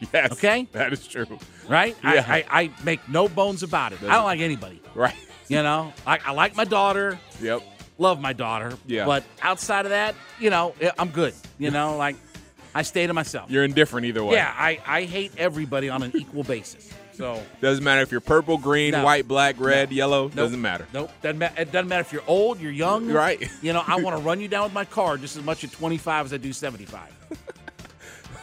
Yes. 0.12 0.32
Okay. 0.32 0.66
That 0.72 0.92
is 0.92 1.06
true. 1.06 1.26
right? 1.68 1.96
Yeah. 2.04 2.24
I, 2.26 2.44
I, 2.48 2.60
I 2.62 2.70
make 2.84 3.08
no 3.08 3.28
bones 3.28 3.62
about 3.62 3.92
it. 3.92 4.02
I 4.02 4.14
don't 4.14 4.24
like 4.24 4.40
anybody. 4.40 4.80
Right. 4.94 5.14
You 5.48 5.62
know, 5.62 5.92
I, 6.04 6.18
I 6.26 6.32
like 6.32 6.56
my 6.56 6.64
daughter, 6.64 7.20
Yep. 7.40 7.62
love 7.98 8.20
my 8.20 8.32
daughter. 8.32 8.72
Yeah. 8.84 9.06
But 9.06 9.22
outside 9.40 9.84
of 9.86 9.90
that, 9.90 10.16
you 10.40 10.50
know, 10.50 10.74
I'm 10.98 11.10
good. 11.10 11.34
You 11.56 11.70
know, 11.70 11.96
like 12.04 12.16
I 12.74 12.82
stay 12.82 13.06
to 13.06 13.14
myself. 13.14 13.48
You're 13.48 13.62
indifferent 13.62 14.06
either 14.06 14.24
way. 14.24 14.34
yeah, 14.34 14.52
I, 14.52 14.80
I 14.84 15.02
hate 15.04 15.34
everybody 15.38 15.88
on 15.88 16.02
an 16.02 16.10
equal 16.16 16.42
basis. 16.42 16.92
So 17.12 17.40
Doesn't 17.60 17.84
matter 17.84 18.00
if 18.02 18.10
you're 18.10 18.20
purple, 18.20 18.58
green, 18.58 18.90
No. 18.90 19.04
white, 19.04 19.28
black, 19.28 19.54
red, 19.60 19.92
yellow. 19.92 20.24
Nope. 20.24 20.34
Doesn't 20.34 20.60
matter. 20.60 20.88
Nope. 20.92 21.12
Doesn't 21.22 21.38
ma- 21.38 21.48
it 21.56 21.70
doesn't 21.70 21.86
matter 21.88 22.00
if 22.02 22.12
you're 22.12 22.24
old, 22.26 22.58
you're 22.60 22.72
young. 22.72 23.06
Right. 23.08 23.48
You 23.62 23.72
know, 23.72 23.84
I 23.86 24.00
want 24.00 24.16
to 24.16 24.22
run 24.24 24.40
you 24.40 24.48
down 24.48 24.64
with 24.64 24.72
my 24.74 24.84
car 24.84 25.16
just 25.16 25.36
as 25.36 25.44
much 25.44 25.62
at 25.62 25.70
25 25.70 26.26
as 26.26 26.32
I 26.32 26.38
do 26.38 26.52
75. 26.52 27.00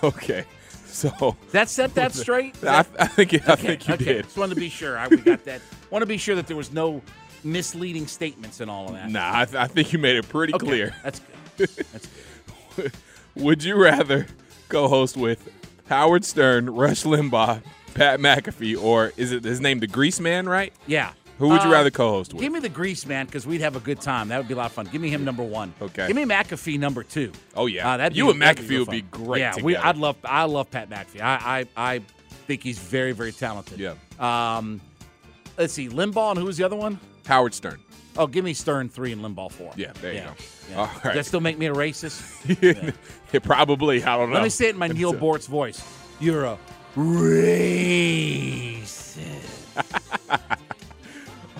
Okay. 0.03 0.45
So 1.11 1.35
that 1.51 1.69
set 1.69 1.95
that 1.95 2.13
straight? 2.13 2.55
Is 2.57 2.65
I, 2.65 2.79
I 2.99 3.07
think 3.07 3.33
I 3.33 3.53
okay, 3.53 3.67
think 3.67 3.87
you 3.87 3.93
okay. 3.95 4.03
did. 4.05 4.25
Just 4.25 4.37
wanted 4.37 4.53
to 4.53 4.61
be 4.61 4.69
sure. 4.69 4.95
I, 4.95 5.07
we 5.07 5.17
got 5.17 5.43
that. 5.45 5.59
Want 5.89 6.03
to 6.03 6.05
be 6.05 6.17
sure 6.17 6.35
that 6.35 6.45
there 6.45 6.55
was 6.55 6.71
no 6.71 7.01
misleading 7.43 8.05
statements 8.05 8.59
and 8.59 8.69
all 8.69 8.87
of 8.87 8.93
that. 8.93 9.09
Nah, 9.09 9.39
I, 9.39 9.45
th- 9.45 9.55
I 9.57 9.65
think 9.67 9.91
you 9.91 9.97
made 9.99 10.17
it 10.17 10.29
pretty 10.29 10.53
Okay, 10.53 10.65
clear. 10.65 10.95
That's 11.03 11.19
good. 11.57 11.69
That's 11.91 12.07
good. 12.75 12.91
Would 13.35 13.63
you 13.63 13.75
rather 13.75 14.27
co-host 14.69 15.17
with 15.17 15.49
Howard 15.87 16.25
Stern, 16.25 16.69
Rush 16.69 17.03
Limbaugh, 17.03 17.63
Pat 17.95 18.19
McAfee, 18.19 18.79
or 18.81 19.11
is 19.17 19.31
it 19.31 19.43
his 19.43 19.59
name 19.59 19.79
the 19.79 19.87
Grease 19.87 20.19
Man? 20.19 20.47
Right? 20.47 20.73
Yeah. 20.85 21.13
Who 21.39 21.49
would 21.49 21.63
you 21.63 21.69
Uh, 21.69 21.73
rather 21.73 21.89
co-host 21.91 22.33
with? 22.33 22.41
Give 22.41 22.53
me 22.53 22.59
the 22.59 22.69
Grease 22.69 23.05
man 23.05 23.25
because 23.25 23.45
we'd 23.47 23.61
have 23.61 23.75
a 23.75 23.79
good 23.79 23.99
time. 23.99 24.27
That 24.29 24.37
would 24.37 24.47
be 24.47 24.53
a 24.53 24.57
lot 24.57 24.67
of 24.67 24.71
fun. 24.73 24.87
Give 24.91 25.01
me 25.01 25.09
him 25.09 25.25
number 25.25 25.43
one. 25.43 25.73
Okay. 25.81 26.07
Give 26.07 26.15
me 26.15 26.23
McAfee 26.25 26.79
number 26.79 27.03
two. 27.03 27.31
Oh, 27.55 27.65
yeah. 27.65 27.89
Uh, 27.91 27.97
that'd 27.97 28.15
You 28.17 28.25
be, 28.25 28.31
and 28.31 28.41
that'd 28.41 28.63
McAfee 28.65 28.69
real 28.69 28.79
would 28.81 28.89
be 28.91 29.01
great 29.01 29.39
Yeah, 29.39 29.55
we. 29.61 29.73
together. 29.73 29.87
I'd 29.87 29.97
love. 29.97 30.15
I 30.23 30.43
love 30.45 30.69
Pat 30.71 30.89
McAfee. 30.89 31.21
I. 31.21 31.65
I. 31.75 31.93
I 31.95 32.01
think 32.47 32.61
he's 32.63 32.77
very, 32.77 33.13
very 33.13 33.31
talented. 33.31 33.79
Yeah. 33.79 33.93
Um, 34.19 34.79
let's 35.57 35.73
see, 35.73 35.87
Limbaugh 35.89 36.31
and 36.31 36.39
who 36.39 36.45
was 36.45 36.57
the 36.57 36.63
other 36.65 36.75
one? 36.75 36.99
Howard 37.25 37.53
Stern. 37.53 37.79
Oh, 38.17 38.27
give 38.27 38.43
me 38.45 38.53
Stern 38.53 38.89
three 38.89 39.11
and 39.13 39.21
Limbaugh 39.23 39.51
four. 39.51 39.71
Yeah, 39.75 39.91
there 40.01 40.13
you 40.13 40.19
go. 40.21 40.33
Yeah. 40.69 40.77
All 40.77 40.89
Does 41.03 41.13
that 41.15 41.25
still 41.25 41.39
make 41.41 41.57
me 41.57 41.65
a 41.67 41.73
racist? 41.73 42.93
Yeah, 43.33 43.39
probably. 43.39 44.03
I 44.03 44.17
don't 44.17 44.29
know. 44.29 44.35
Let 44.35 44.43
me 44.43 44.49
say 44.49 44.67
it 44.67 44.71
in 44.71 44.77
my 44.77 44.87
Neil 44.87 45.13
Bort's 45.13 45.47
voice. 45.47 45.81
You're 46.19 46.43
a 46.45 46.57
racist. 46.95 49.17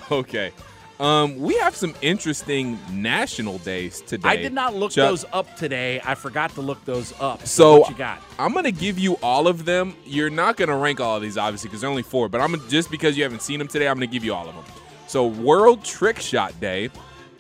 Okay. 0.12 0.52
Um, 1.00 1.38
we 1.40 1.56
have 1.58 1.76
some 1.76 1.96
interesting 2.02 2.78
national 2.92 3.58
days 3.60 4.02
today. 4.02 4.30
I 4.30 4.36
did 4.36 4.54
not 4.54 4.76
look 4.76 4.92
Chuck. 4.92 5.10
those 5.10 5.26
up 5.34 5.54
today. 5.58 6.00
I 6.06 6.14
forgot 6.16 6.52
to 6.52 6.62
look 6.62 6.84
those 6.86 7.14
up. 7.20 7.46
So 7.48 7.80
what 7.80 7.90
you 7.90 7.96
got? 7.98 8.22
I'm 8.38 8.54
gonna 8.54 8.72
give 8.72 9.00
you 9.00 9.16
all 9.16 9.48
of 9.48 9.66
them. 9.66 9.96
You're 10.06 10.30
not 10.30 10.56
gonna 10.56 10.78
rank 10.78 11.02
all 11.02 11.16
of 11.18 11.22
these, 11.24 11.38
obviously, 11.38 11.70
because 11.70 11.82
they're 11.82 11.90
only 11.90 12.04
four. 12.04 12.30
But 12.30 12.42
I'm 12.42 12.54
gonna, 12.54 12.70
just 12.70 12.92
because 12.92 13.18
you 13.18 13.24
haven't 13.24 13.42
seen 13.42 13.58
them 13.60 13.68
today, 13.68 13.88
I'm 13.88 13.96
gonna 13.96 14.08
give 14.08 14.24
you 14.24 14.34
all 14.34 14.48
of 14.48 14.56
them. 14.56 14.64
So 15.08 15.26
World 15.28 15.84
Trick 15.84 16.20
Shot 16.20 16.58
Day, 16.62 16.90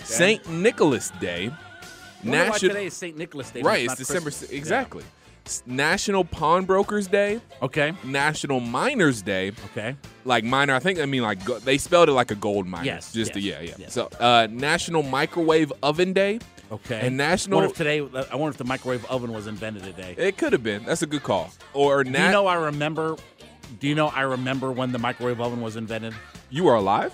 Saint 0.03 0.49
Nicholas 0.49 1.11
Day, 1.21 1.51
National. 2.23 2.73
today 2.73 2.85
is 2.87 2.93
St. 2.95 3.17
Nicholas 3.17 3.51
Day. 3.51 3.61
Right, 3.61 3.81
it's 3.81 3.91
not 3.91 3.97
December. 3.97 4.29
Christmas. 4.31 4.49
Exactly. 4.51 5.03
S- 5.03 5.09
National 5.65 6.23
Pawnbrokers 6.23 7.07
Day. 7.07 7.41
Okay. 7.61 7.93
National 8.03 8.59
Miners 8.59 9.21
Day. 9.21 9.51
Okay. 9.71 9.95
Like 10.25 10.43
miner, 10.43 10.73
I 10.73 10.79
think 10.79 10.99
I 10.99 11.05
mean 11.05 11.21
like 11.21 11.43
go- 11.45 11.59
they 11.59 11.77
spelled 11.77 12.09
it 12.09 12.13
like 12.13 12.31
a 12.31 12.35
gold 12.35 12.65
miner. 12.67 12.85
Yes, 12.85 13.11
Just 13.11 13.35
yes, 13.35 13.43
yeah, 13.43 13.61
yeah. 13.61 13.75
yes. 13.77 13.93
So 13.93 14.07
uh, 14.19 14.47
National 14.49 15.03
Microwave 15.03 15.71
Oven 15.83 16.13
Day. 16.13 16.39
Okay. 16.71 17.01
And 17.05 17.17
National. 17.17 17.59
What 17.61 17.69
if 17.71 17.75
today? 17.75 17.99
I 17.99 18.35
wonder 18.35 18.49
if 18.49 18.57
the 18.57 18.63
microwave 18.63 19.05
oven 19.05 19.31
was 19.33 19.47
invented 19.47 19.83
today. 19.83 20.15
it 20.17 20.37
could 20.37 20.53
have 20.53 20.63
been. 20.63 20.83
That's 20.85 21.01
a 21.01 21.05
good 21.07 21.23
call. 21.23 21.51
Or 21.73 22.03
Do 22.03 22.09
you 22.11 22.17
know? 22.17 22.47
I 22.47 22.55
remember. 22.55 23.17
Do 23.79 23.87
you 23.87 23.95
know? 23.95 24.07
I 24.07 24.21
remember 24.21 24.71
when 24.71 24.91
the 24.91 24.99
microwave 24.99 25.41
oven 25.41 25.61
was 25.61 25.75
invented. 25.75 26.13
you 26.49 26.63
were 26.63 26.75
alive 26.75 27.13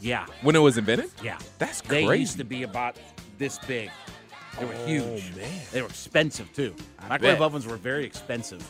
Yeah. 0.00 0.26
when 0.42 0.56
it 0.56 0.60
was 0.60 0.78
invented. 0.78 1.10
Yeah. 1.22 1.38
That's 1.58 1.80
They 1.82 2.04
crazy. 2.06 2.20
used 2.20 2.38
to 2.38 2.44
be 2.44 2.62
about 2.64 2.96
this 3.38 3.58
big. 3.60 3.90
They 4.58 4.64
were 4.66 4.74
Oh, 4.74 4.86
huge. 4.86 5.36
man. 5.36 5.60
They 5.72 5.82
were 5.82 5.88
expensive 5.88 6.52
too. 6.54 6.74
Microwave 7.08 7.36
bet. 7.38 7.42
ovens 7.42 7.66
were 7.66 7.76
very 7.76 8.04
expensive. 8.04 8.66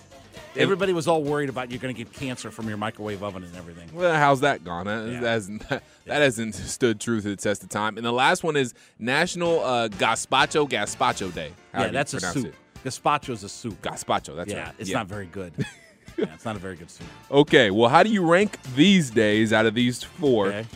Everybody 0.56 0.92
was 0.92 1.06
all 1.06 1.22
worried 1.22 1.48
about 1.50 1.70
you're 1.70 1.78
going 1.78 1.94
to 1.94 1.98
get 2.04 2.12
cancer 2.12 2.50
from 2.50 2.68
your 2.68 2.76
microwave 2.78 3.22
oven 3.22 3.44
and 3.44 3.54
everything. 3.56 3.88
Well, 3.94 4.14
how's 4.14 4.40
that 4.40 4.64
gone? 4.64 4.86
That, 4.86 5.06
Yeah. 5.08 5.20
that 5.20 5.28
hasn't, 5.28 5.68
that 5.68 5.82
hasn't 6.06 6.54
stood 6.56 7.00
true 7.00 7.20
to 7.20 7.28
the 7.28 7.36
test 7.36 7.62
of 7.62 7.68
time. 7.68 7.96
And 7.96 8.04
the 8.04 8.12
last 8.12 8.42
one 8.42 8.56
is 8.56 8.74
National 8.98 9.60
uh, 9.64 9.88
Gazpacho 9.88 10.68
Gazpacho 10.68 11.32
Day. 11.32 11.48
yeah, 11.48 11.78
however 11.78 11.92
that's 11.92 12.14
a 12.14 12.20
soup. 12.20 12.46
it. 12.46 12.54
Gazpacho's 12.84 13.44
a 13.44 13.48
soup. 13.48 13.80
Gazpacho. 13.82 14.34
That's 14.36 14.50
yeah, 14.52 14.64
right. 14.64 14.74
it's 14.78 14.90
Yeah. 14.90 14.98
not 14.98 15.06
very 15.06 15.26
good. 15.26 15.52
yeah, 16.16 16.26
it's 16.34 16.44
not 16.44 16.56
a 16.56 16.60
very 16.60 16.76
good 16.76 16.90
soup. 16.90 17.06
Okay, 17.30 17.70
well, 17.70 17.88
how 17.88 18.02
do 18.02 18.10
you 18.10 18.24
rank 18.24 18.58
these 18.74 19.10
days 19.10 19.52
out 19.52 19.66
of 19.66 19.74
these 19.74 20.02
four? 20.02 20.48
Okay. 20.48 20.66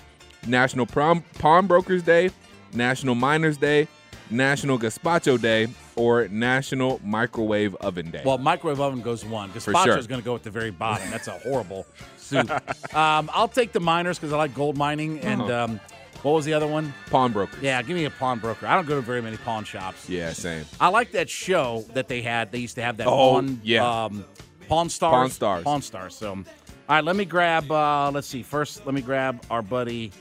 National 0.47 0.87
Prom- 0.87 1.25
Pawnbrokers 1.39 2.03
Day, 2.03 2.31
National 2.73 3.15
Miners 3.15 3.57
Day, 3.57 3.89
National 4.33 4.79
Gazpacho 4.79 5.41
Day, 5.41 5.69
or 5.97 6.27
National 6.29 7.01
Microwave 7.05 7.75
Oven 7.77 8.11
Day? 8.11 8.23
Well, 8.25 8.39
microwave 8.39 8.81
oven 8.81 9.01
goes 9.03 9.25
one. 9.25 9.51
Gazpacho 9.51 9.85
sure. 9.85 9.99
is 9.99 10.07
going 10.07 10.21
to 10.21 10.25
go 10.25 10.35
at 10.35 10.43
the 10.43 10.51
very 10.51 10.71
bottom. 10.71 11.11
That's 11.11 11.29
a 11.29 11.39
horrible 11.41 11.87
soup. 12.17 12.51
Um, 12.95 13.31
I'll 13.33 13.49
take 13.49 13.73
the 13.73 13.81
miners 13.81 14.19
because 14.19 14.33
I 14.33 14.37
like 14.37 14.55
gold 14.55 14.77
mining. 14.77 15.21
And 15.21 15.43
Uh-huh. 15.43 15.65
um, 15.65 15.81
what 16.23 16.33
was 16.33 16.45
the 16.45 16.55
other 16.55 16.67
one? 16.69 16.95
Pawnbrokers. 17.11 17.61
Yeah, 17.63 17.83
give 17.83 17.97
me 17.97 18.05
a 18.05 18.11
pawnbroker. 18.11 18.67
I 18.67 18.75
don't 18.77 18.87
go 18.87 18.95
to 18.97 19.01
very 19.01 19.21
many 19.21 19.37
pawn 19.37 19.65
shops. 19.65 20.09
Yeah, 20.09 20.33
same. 20.33 20.65
I 20.81 20.89
like 20.89 21.13
that 21.13 21.29
show 21.29 21.85
that 21.95 22.09
they 22.09 22.23
had. 22.23 22.53
They 22.53 22.59
used 22.59 22.77
to 22.77 22.83
have 22.83 22.97
that 22.99 23.07
Oh, 23.09 23.11
pawn, 23.35 23.61
yeah. 23.65 24.05
um, 24.05 24.25
pawn 24.69 24.89
stars. 24.89 25.13
Pawn 25.13 25.31
Stars. 25.31 25.65
Pawn 25.65 25.83
stars. 25.83 26.15
So, 26.15 26.31
all 26.31 26.45
right, 26.89 27.03
let 27.05 27.17
me 27.17 27.25
grab. 27.25 27.71
Uh, 27.71 28.11
let's 28.13 28.29
see. 28.29 28.43
First, 28.45 28.87
let 28.87 28.95
me 28.95 29.01
grab 29.01 29.43
our 29.51 29.63
buddy 29.63 30.13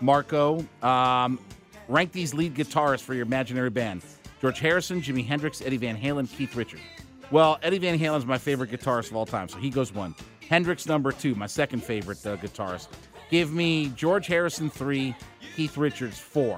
Marco. 0.00 0.64
Um, 0.82 1.38
rank 1.88 2.12
these 2.12 2.34
lead 2.34 2.54
guitarists 2.54 3.02
for 3.02 3.14
your 3.14 3.24
imaginary 3.24 3.70
band: 3.70 4.02
George 4.40 4.58
Harrison, 4.58 5.00
Jimi 5.00 5.24
Hendrix, 5.26 5.60
Eddie 5.60 5.76
Van 5.76 5.96
Halen, 5.96 6.30
Keith 6.30 6.54
Richards. 6.54 6.82
Well, 7.30 7.58
Eddie 7.62 7.78
Van 7.78 7.98
Halen 7.98 8.18
is 8.18 8.26
my 8.26 8.38
favorite 8.38 8.70
guitarist 8.70 9.10
of 9.10 9.16
all 9.16 9.26
time, 9.26 9.48
so 9.48 9.58
he 9.58 9.70
goes 9.70 9.92
one. 9.92 10.14
Hendrix 10.48 10.86
number 10.86 11.10
two, 11.10 11.34
my 11.34 11.46
second 11.46 11.82
favorite 11.82 12.24
uh, 12.24 12.36
guitarist. 12.36 12.88
Give 13.30 13.52
me 13.52 13.88
George 13.96 14.26
Harrison 14.28 14.70
three, 14.70 15.14
Keith 15.56 15.76
Richards 15.76 16.18
four. 16.18 16.56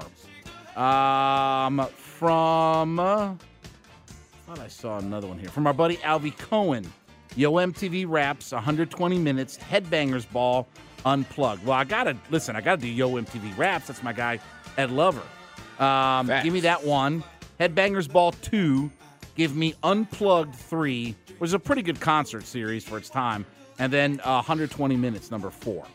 Um, 0.75 1.85
from 1.95 2.99
uh, 2.99 3.33
thought 4.49 4.59
I 4.59 4.67
saw 4.67 4.97
another 4.97 5.27
one 5.27 5.37
here 5.37 5.49
from 5.49 5.67
our 5.67 5.73
buddy 5.73 5.97
Alvy 5.97 6.35
Cohen. 6.35 6.91
Yo 7.35 7.51
MTV 7.53 8.05
Raps 8.07 8.51
120 8.51 9.19
minutes 9.19 9.57
Headbangers 9.57 10.29
Ball 10.31 10.67
Unplugged. 11.05 11.65
Well, 11.65 11.77
I 11.77 11.83
gotta 11.83 12.17
listen. 12.29 12.55
I 12.55 12.61
gotta 12.61 12.81
do 12.81 12.87
Yo 12.87 13.11
MTV 13.11 13.57
Raps. 13.57 13.87
That's 13.87 14.03
my 14.03 14.13
guy 14.13 14.39
Ed 14.77 14.91
Lover. 14.91 15.21
Um, 15.79 16.27
Facts. 16.27 16.43
give 16.43 16.53
me 16.53 16.59
that 16.61 16.83
one. 16.83 17.23
Headbangers 17.59 18.11
Ball 18.11 18.31
two. 18.33 18.91
Give 19.35 19.55
me 19.55 19.73
Unplugged 19.83 20.55
three. 20.55 21.15
Was 21.39 21.53
a 21.53 21.59
pretty 21.59 21.81
good 21.81 22.01
concert 22.01 22.45
series 22.45 22.83
for 22.83 22.97
its 22.97 23.09
time. 23.09 23.45
And 23.79 23.93
then 23.93 24.19
uh, 24.25 24.35
120 24.43 24.97
minutes 24.97 25.31
number 25.31 25.49
four. 25.49 25.85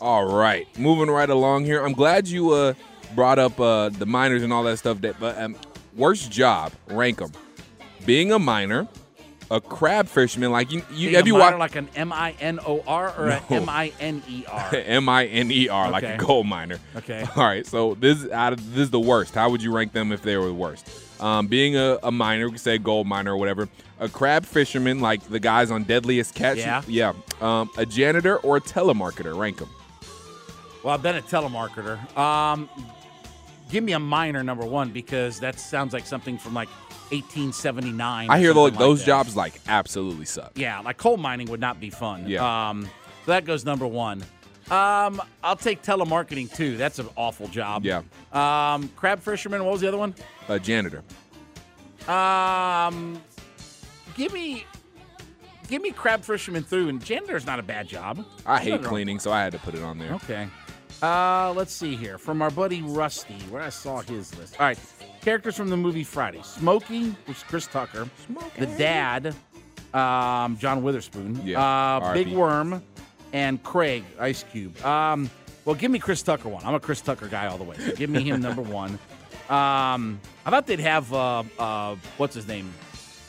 All 0.00 0.24
right, 0.34 0.66
moving 0.78 1.10
right 1.10 1.28
along 1.28 1.66
here. 1.66 1.84
I'm 1.84 1.92
glad 1.92 2.26
you 2.26 2.50
uh, 2.50 2.74
brought 3.14 3.38
up 3.38 3.60
uh, 3.60 3.90
the 3.90 4.06
miners 4.06 4.42
and 4.42 4.52
all 4.52 4.62
that 4.64 4.78
stuff. 4.78 5.00
That, 5.02 5.20
but 5.20 5.38
um, 5.38 5.56
worst 5.94 6.30
job, 6.32 6.72
rank 6.88 7.18
them. 7.18 7.32
Being 8.04 8.32
a 8.32 8.38
miner, 8.38 8.88
a 9.50 9.60
crab 9.60 10.08
fisherman. 10.08 10.50
Like 10.50 10.72
you, 10.72 10.82
you 10.92 11.08
Being 11.08 11.14
have 11.14 11.26
you 11.26 11.34
watched 11.34 11.58
like 11.58 11.76
an 11.76 11.88
M 11.94 12.12
I 12.12 12.34
N 12.40 12.58
O 12.66 12.82
R 12.86 13.14
or 13.16 13.28
a 13.28 13.42
No. 13.50 13.56
M 13.56 13.68
I 13.68 13.92
N 14.00 14.22
E 14.28 14.44
R? 14.48 14.70
M 14.74 15.08
I 15.08 15.26
N 15.26 15.50
E 15.50 15.68
R, 15.68 15.90
like 15.90 16.04
a 16.04 16.16
gold 16.16 16.46
miner. 16.46 16.78
Okay. 16.96 17.26
All 17.36 17.44
right, 17.44 17.66
so 17.66 17.94
this 17.94 18.22
is 18.22 18.30
out 18.30 18.52
of 18.52 18.74
this 18.74 18.84
is 18.84 18.90
the 18.90 19.00
worst. 19.00 19.34
How 19.34 19.50
would 19.50 19.62
you 19.62 19.72
rank 19.74 19.92
them 19.92 20.12
if 20.12 20.22
they 20.22 20.36
were 20.36 20.46
the 20.46 20.54
worst? 20.54 20.88
Um, 21.20 21.46
being 21.46 21.76
a, 21.76 21.98
a 22.02 22.10
miner, 22.10 22.46
we 22.46 22.52
could 22.52 22.60
say 22.60 22.78
gold 22.78 23.06
miner 23.06 23.32
or 23.32 23.36
whatever. 23.36 23.68
A 24.00 24.08
crab 24.08 24.44
fisherman, 24.44 25.00
like 25.00 25.22
the 25.28 25.38
guys 25.38 25.70
on 25.70 25.84
Deadliest 25.84 26.34
Catch. 26.34 26.58
Yeah. 26.58 26.82
Yeah. 26.88 27.12
Um, 27.40 27.70
a 27.76 27.86
janitor 27.86 28.38
or 28.38 28.56
a 28.56 28.60
telemarketer. 28.60 29.36
Rank 29.36 29.58
them. 29.58 29.70
Well, 30.82 30.92
I've 30.92 31.02
been 31.02 31.16
a 31.16 31.22
telemarketer. 31.22 32.16
Um, 32.18 32.68
give 33.70 33.84
me 33.84 33.92
a 33.92 33.98
minor 33.98 34.42
number 34.42 34.66
one 34.66 34.90
because 34.90 35.40
that 35.40 35.58
sounds 35.58 35.92
like 35.94 36.04
something 36.06 36.36
from 36.36 36.52
like 36.52 36.68
1879. 37.14 38.30
I 38.30 38.38
hear 38.38 38.52
like 38.52 38.72
like 38.72 38.78
those 38.78 39.00
that. 39.00 39.06
jobs 39.06 39.36
like 39.36 39.54
absolutely 39.68 40.24
suck. 40.26 40.52
Yeah, 40.56 40.80
like 40.80 40.96
coal 40.96 41.16
mining 41.16 41.48
would 41.50 41.60
not 41.60 41.80
be 41.80 41.90
fun. 41.90 42.28
Yeah. 42.28 42.68
Um, 42.70 42.84
so 43.24 43.32
that 43.32 43.44
goes 43.44 43.64
number 43.64 43.86
one. 43.86 44.22
Um, 44.70 45.20
I'll 45.42 45.56
take 45.56 45.82
telemarketing 45.82 46.54
too. 46.54 46.76
That's 46.76 46.98
an 46.98 47.08
awful 47.16 47.48
job. 47.48 47.84
Yeah. 47.84 48.02
Um, 48.32 48.88
crab 48.96 49.20
fisherman. 49.20 49.62
What 49.64 49.72
was 49.72 49.80
the 49.82 49.88
other 49.88 49.98
one? 49.98 50.14
A 50.48 50.58
janitor. 50.58 51.02
Um, 52.08 53.20
give 54.14 54.32
me, 54.32 54.64
give 55.68 55.82
me 55.82 55.90
crab 55.90 56.22
fisherman 56.22 56.62
through. 56.62 56.88
And 56.88 57.04
janitor's 57.04 57.46
not 57.46 57.58
a 57.58 57.62
bad 57.62 57.88
job. 57.88 58.24
I 58.46 58.58
hate 58.60 58.82
cleaning, 58.82 59.18
so 59.18 59.32
I 59.32 59.42
had 59.42 59.52
to 59.52 59.58
put 59.58 59.74
it 59.74 59.82
on 59.82 59.98
there. 59.98 60.14
Okay. 60.14 60.48
Uh, 61.02 61.52
let's 61.54 61.72
see 61.72 61.94
here. 61.96 62.16
From 62.16 62.40
our 62.40 62.50
buddy 62.50 62.80
Rusty, 62.80 63.34
where 63.50 63.60
I 63.60 63.68
saw 63.68 64.00
his 64.00 64.34
list. 64.38 64.58
All 64.58 64.66
right. 64.66 64.78
Characters 65.24 65.56
from 65.56 65.70
the 65.70 65.76
movie 65.76 66.04
Friday. 66.04 66.40
Smokey, 66.42 67.10
which 67.26 67.38
is 67.38 67.42
Chris 67.44 67.66
Tucker. 67.66 68.08
The 68.58 68.66
dad, 68.66 69.34
um, 69.94 70.58
John 70.58 70.82
Witherspoon. 70.82 71.40
Yeah, 71.44 71.60
Uh, 71.62 72.12
Big 72.12 72.28
Worm, 72.28 72.82
and 73.32 73.62
Craig, 73.62 74.04
Ice 74.20 74.44
Cube. 74.52 74.78
Um, 74.84 75.30
well, 75.64 75.74
give 75.74 75.90
me 75.90 75.98
Chris 75.98 76.20
Tucker 76.22 76.48
one. 76.50 76.62
I'm 76.64 76.74
a 76.74 76.80
Chris 76.80 77.00
Tucker 77.00 77.26
guy 77.26 77.46
all 77.46 77.56
the 77.56 77.64
way. 77.64 77.76
So 77.78 77.92
give 77.96 78.10
me 78.10 78.22
him 78.22 78.42
number 78.42 78.60
one. 78.62 78.98
Um, 79.48 80.20
I 80.44 80.50
thought 80.50 80.66
they'd 80.66 80.80
have, 80.80 81.12
uh, 81.12 81.42
uh, 81.58 81.96
what's 82.18 82.34
his 82.34 82.46
name? 82.46 82.72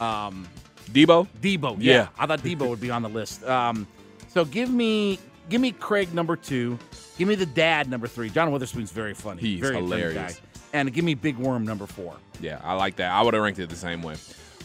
Um, 0.01 0.45
Debo. 0.91 1.27
Debo. 1.41 1.77
Yeah. 1.79 1.93
Yeah. 1.93 2.07
I 2.19 2.25
thought 2.25 2.39
Debo 2.41 2.67
would 2.69 2.81
be 2.81 2.91
on 2.91 3.01
the 3.03 3.09
list. 3.09 3.43
Um, 3.45 3.87
so 4.27 4.43
give 4.45 4.69
me 4.69 5.17
give 5.49 5.61
me 5.61 5.71
Craig 5.71 6.13
number 6.13 6.35
two. 6.35 6.77
Give 7.17 7.27
me 7.27 7.35
the 7.35 7.45
dad 7.45 7.89
number 7.89 8.07
three. 8.07 8.29
John 8.29 8.51
Witherspoon's 8.51 8.91
very 8.91 9.13
funny. 9.13 9.41
He's 9.41 9.59
very 9.61 9.75
funny 9.75 9.85
hilarious. 9.85 10.35
guy. 10.35 10.41
And 10.75 10.93
give 10.93 11.05
me 11.05 11.13
Big 11.13 11.37
Worm 11.37 11.63
number 11.63 11.87
four. 11.87 12.17
Yeah, 12.41 12.59
I 12.61 12.73
like 12.73 12.97
that. 12.97 13.09
I 13.09 13.21
would 13.21 13.33
have 13.33 13.41
ranked 13.41 13.59
it 13.59 13.69
the 13.69 13.77
same 13.77 14.01
way. 14.01 14.17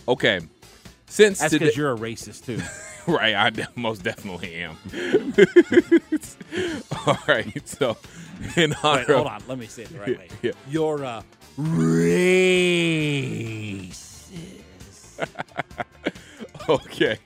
Okay. 0.09 0.41
Since 1.07 1.39
That's 1.39 1.53
because 1.53 1.77
you're 1.77 1.93
a 1.93 1.97
racist 1.97 2.47
too. 2.47 2.61
right, 3.13 3.37
I 3.37 3.51
de- 3.51 3.69
most 3.77 4.03
definitely 4.03 4.57
am. 4.57 4.77
All 7.07 7.17
right, 7.29 7.69
so 7.69 7.97
In 8.57 8.75
honor 8.83 9.05
Wait, 9.07 9.15
hold 9.15 9.29
on. 9.29 9.41
Let 9.47 9.59
me 9.59 9.67
say 9.67 9.85
it 9.85 9.91
the 9.91 10.01
right 10.01 10.19
way. 10.19 10.29
Yeah. 10.43 10.51
You're 10.69 11.05
a 11.05 11.23
racist. 11.57 12.27
Okay. 16.69 17.19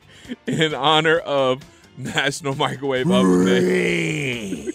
In 0.47 0.75
honor 0.75 1.21
of 1.21 1.63
National 1.97 2.55
Microwave 2.55 3.11
Oven 3.11 3.47
Day. 3.47 4.73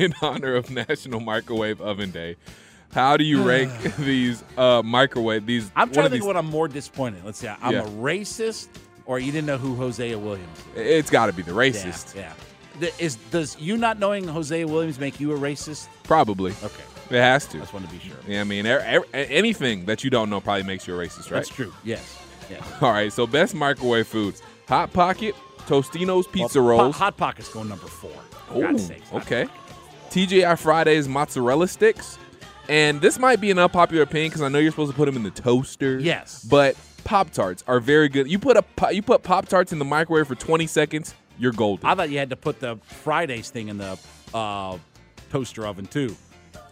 In 0.00 0.14
honor 0.22 0.54
of 0.54 0.70
National 0.70 1.20
Microwave 1.20 1.80
Oven 1.80 2.10
Day. 2.10 2.36
How 2.92 3.16
do 3.16 3.24
you 3.24 3.42
rank 3.48 3.72
these 3.98 4.42
uh, 4.56 4.82
microwave 4.84 5.46
these 5.46 5.70
I'm 5.76 5.90
trying 5.92 6.06
to 6.06 6.10
think 6.10 6.22
these- 6.22 6.26
what 6.26 6.36
I'm 6.36 6.46
more 6.46 6.68
disappointed. 6.68 7.24
Let's 7.24 7.38
see. 7.38 7.48
I'm 7.48 7.72
Yeah. 7.72 7.84
a 7.84 7.88
racist, 7.88 8.68
or 9.06 9.18
you 9.18 9.30
didn't 9.30 9.46
know 9.46 9.58
who 9.58 9.74
Hosea 9.76 10.18
Williams 10.18 10.58
is. 10.74 10.86
It's 10.86 11.10
got 11.10 11.26
to 11.26 11.32
be 11.32 11.42
the 11.42 11.52
racist. 11.52 12.14
Yeah. 12.14 12.32
yeah. 12.80 12.88
Is 12.98 13.16
does 13.30 13.58
you 13.60 13.76
not 13.76 13.98
knowing 13.98 14.26
Hosea 14.26 14.66
Williams 14.66 14.98
make 14.98 15.20
you 15.20 15.32
a 15.32 15.38
racist? 15.38 15.88
Probably. 16.04 16.52
Okay. 16.62 16.82
It 17.10 17.20
has 17.20 17.44
to. 17.48 17.58
I 17.58 17.60
just 17.60 17.74
wanted 17.74 17.90
to 17.90 17.96
be 17.96 18.00
sure. 18.08 18.16
Yeah, 18.26 18.40
I 18.40 18.44
mean, 18.44 18.66
er, 18.66 18.82
er, 18.90 19.04
anything 19.12 19.84
that 19.86 20.02
you 20.04 20.08
don't 20.10 20.30
know 20.30 20.40
probably 20.40 20.62
makes 20.62 20.86
you 20.86 20.94
a 20.98 21.04
racist, 21.04 21.24
right? 21.30 21.38
That's 21.38 21.48
true. 21.50 21.74
Yes. 21.84 22.18
Yes. 22.48 22.62
All 22.80 22.92
right, 22.92 23.12
so 23.12 23.26
best 23.26 23.54
microwave 23.54 24.06
foods: 24.06 24.40
Hot 24.68 24.92
Pocket, 24.92 25.34
Tostino's 25.66 26.26
pizza 26.26 26.60
Well, 26.62 26.68
rolls. 26.70 26.94
Hot, 26.96 27.04
Hot 27.04 27.16
Pocket's 27.18 27.48
going 27.50 27.68
number 27.68 27.86
four. 27.86 28.12
God's 28.54 28.90
okay. 29.12 29.46
TGI 30.10 30.58
Fridays 30.58 31.08
mozzarella 31.08 31.68
sticks, 31.68 32.18
and 32.68 33.00
this 33.00 33.18
might 33.18 33.40
be 33.40 33.50
an 33.50 33.58
unpopular 33.58 34.02
opinion 34.02 34.30
because 34.30 34.42
I 34.42 34.48
know 34.48 34.58
you're 34.58 34.72
supposed 34.72 34.90
to 34.90 34.96
put 34.96 35.06
them 35.06 35.16
in 35.16 35.22
the 35.22 35.30
toaster. 35.30 35.98
Yes. 35.98 36.44
but 36.44 36.76
Pop 37.04 37.30
Tarts 37.30 37.64
are 37.66 37.80
very 37.80 38.08
good. 38.08 38.30
You 38.30 38.38
put 38.38 38.56
a 38.56 38.64
you 38.92 39.02
put 39.02 39.22
Pop 39.22 39.48
Tarts 39.48 39.72
in 39.72 39.78
the 39.78 39.84
microwave 39.84 40.26
for 40.28 40.34
20 40.34 40.66
seconds, 40.66 41.14
you're 41.38 41.52
golden. 41.52 41.86
I 41.88 41.94
thought 41.94 42.10
you 42.10 42.18
had 42.18 42.30
to 42.30 42.36
put 42.36 42.60
the 42.60 42.76
Fridays 42.82 43.50
thing 43.50 43.68
in 43.68 43.78
the 43.78 43.98
uh, 44.34 44.78
toaster 45.30 45.66
oven 45.66 45.86
too. 45.86 46.14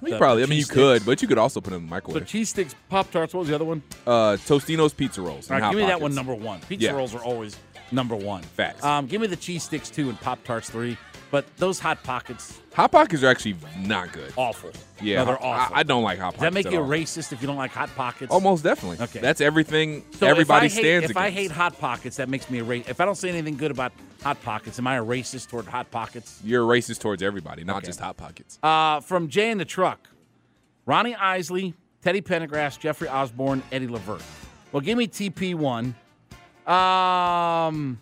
you 0.02 0.10
The- 0.12 0.18
probably, 0.18 0.42
the 0.42 0.48
I 0.48 0.50
mean, 0.50 0.58
you 0.58 0.64
cheese 0.64 0.70
could, 0.70 1.06
but 1.06 1.22
you 1.22 1.28
could 1.28 1.38
also 1.38 1.60
put 1.60 1.70
them 1.70 1.82
in 1.84 1.86
the 1.86 1.88
So 1.88 1.94
microwave. 1.94 2.26
cheese 2.26 2.50
sticks, 2.50 2.74
Pop 2.88 3.10
Tarts. 3.10 3.32
What 3.34 3.40
was 3.40 3.48
the 3.48 3.54
other 3.54 3.64
one? 3.64 3.82
uh, 4.06 4.36
Tostino's 4.46 4.92
pizza 4.92 5.22
rolls. 5.22 5.50
All 5.50 5.58
right, 5.58 5.70
give 5.72 5.80
me 5.80 5.86
that 5.86 6.00
one 6.00 6.14
number 6.14 6.34
one. 6.34 6.60
Pizza 6.68 6.86
Yeah. 6.86 6.92
rolls 6.92 7.14
are 7.14 7.22
always 7.24 7.56
number 7.90 8.14
one. 8.14 8.42
Facts. 8.42 8.84
Um, 8.84 9.06
give 9.06 9.20
me 9.20 9.26
the 9.28 9.36
cheese 9.36 9.62
sticks 9.64 9.88
two 9.90 10.08
and 10.10 10.20
Pop 10.20 10.44
Tarts 10.44 10.68
three. 10.70 10.96
But 11.30 11.44
those 11.58 11.78
hot 11.78 12.02
pockets, 12.02 12.58
Hot 12.72 12.90
Pockets 12.90 13.22
are 13.22 13.26
actually 13.28 13.56
not 13.80 14.12
good. 14.12 14.32
awful. 14.36 14.70
Yeah, 15.02 15.16
no, 15.18 15.24
they're 15.26 15.42
I- 15.42 15.46
awful. 15.46 15.76
I, 15.76 15.80
I 15.80 15.82
don't 15.82 16.02
like 16.02 16.18
Hot 16.18 16.34
Pockets. 16.34 16.36
Does 16.38 16.42
that 16.46 16.54
make 16.54 16.66
at 16.66 16.72
you 16.72 16.78
a 16.78 16.82
all. 16.82 16.88
racist 16.88 17.32
if 17.32 17.42
you 17.42 17.46
don't 17.46 17.56
like 17.56 17.70
hot 17.70 17.90
pockets? 17.94 18.32
Almost 18.32 18.64
definitely. 18.64 19.04
Okay. 19.04 19.18
That's 19.20 19.40
everything 19.42 20.04
So 20.12 20.26
everybody 20.26 20.66
if 20.66 20.72
I 20.72 20.74
hate, 20.76 20.80
stands 20.80 21.10
If 21.10 21.16
I 21.18 21.26
against. 21.26 21.38
hate 21.38 21.50
hot 21.50 21.78
pockets, 21.78 22.16
that 22.16 22.28
makes 22.30 22.48
me 22.48 22.60
a 22.60 22.64
racist. 22.64 22.88
If 22.88 23.00
I 23.00 23.04
don't 23.04 23.16
say 23.16 23.28
anything 23.28 23.56
good 23.58 23.70
about 23.70 23.92
hot 24.22 24.40
pockets, 24.42 24.78
am 24.78 24.86
I 24.86 24.96
a 24.96 25.04
racist 25.04 25.48
toward 25.50 25.66
hot 25.66 25.90
pockets? 25.90 26.40
You're 26.42 26.64
racist 26.66 27.00
towards 27.00 27.22
everybody, 27.22 27.62
not 27.64 27.84
just 27.84 28.00
Hot 28.00 28.16
Pockets. 28.16 28.58
Uh, 28.62 29.00
from 29.00 29.28
Jay 29.28 29.50
in 29.50 29.58
the 29.58 29.64
Truck, 29.66 30.08
Ronnie 30.86 31.14
Isley, 31.14 31.74
Teddy 32.02 32.22
Pendergrass, 32.22 32.78
Jeffrey 32.78 33.08
Osborne, 33.08 33.62
Eddie 33.70 33.88
Levert. 33.88 34.22
Well, 34.72 34.80
give 34.80 34.96
me 34.96 35.08
TP 35.08 35.54
one. 35.54 35.94
Um, 36.66 38.00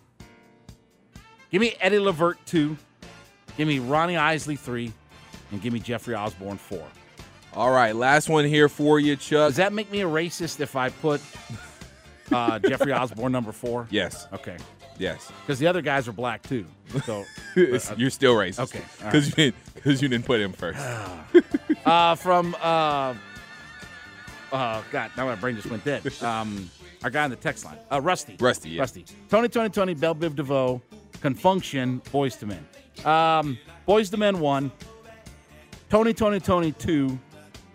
give 1.51 1.59
me 1.61 1.75
Eddie 1.81 1.99
Levert 1.99 2.37
two. 2.45 2.77
Give 3.57 3.67
me 3.67 3.79
Ronnie 3.79 4.17
Isley 4.17 4.55
three, 4.55 4.93
and 5.51 5.61
give 5.61 5.73
me 5.73 5.79
Jeffrey 5.79 6.15
Osborne 6.15 6.57
four. 6.57 6.85
All 7.53 7.71
right, 7.71 7.95
last 7.95 8.29
one 8.29 8.45
here 8.45 8.69
for 8.69 8.99
you, 8.99 9.15
Chuck. 9.15 9.49
Does 9.49 9.55
that 9.55 9.73
make 9.73 9.91
me 9.91 10.01
a 10.01 10.05
racist 10.07 10.59
if 10.59 10.75
I 10.75 10.89
put 10.89 11.21
uh, 12.31 12.59
Jeffrey 12.59 12.91
Osborne 12.93 13.31
number 13.31 13.51
four? 13.51 13.87
yes, 13.89 14.27
Okay, 14.31 14.57
yes. 14.99 15.31
because 15.41 15.57
the 15.57 15.65
other 15.67 15.81
guys 15.81 16.07
are 16.07 16.11
black 16.13 16.43
too. 16.43 16.65
So 17.05 17.25
It's- 17.55 17.91
You're 17.97 18.11
still 18.11 18.35
racist. 18.35 18.59
okay, 18.59 18.81
because 19.03 19.27
you 19.29 19.33
didn't 19.33 19.55
because 19.73 20.01
you 20.01 20.07
didn't 20.07 20.25
put 20.25 20.39
him 20.39 20.53
first. 20.53 20.79
uh, 21.85 22.13
from 22.15 22.55
uh, 22.61 23.15
uh, 24.51 24.81
God, 24.91 25.11
now 25.17 25.25
my 25.25 25.35
brain 25.35 25.55
just 25.55 25.67
went 25.69 25.83
dead. 25.83 26.03
Um, 26.21 26.69
our 27.03 27.09
guy 27.11 27.23
on 27.23 27.29
the 27.29 27.35
text 27.35 27.63
line, 27.63 27.77
uh, 27.91 28.01
Rusty. 28.01 28.35
Rusty, 28.39 28.71
yeah. 28.71 28.81
Rusty. 28.81 29.05
Tony, 29.29 29.47
Tony, 29.49 29.69
Tony, 29.69 29.93
Bell 29.93 30.15
Biv 30.15 30.35
DeVoe, 30.35 30.81
Confunction, 31.21 32.01
Boyz 32.05 32.41
II 32.41 32.49
Men. 32.49 32.67
Um, 33.05 33.57
Boyz 33.87 34.11
II 34.13 34.19
Men 34.19 34.39
one. 34.39 34.71
Tony, 35.89 36.13
Tony, 36.13 36.39
Tony 36.39 36.71
two. 36.73 37.17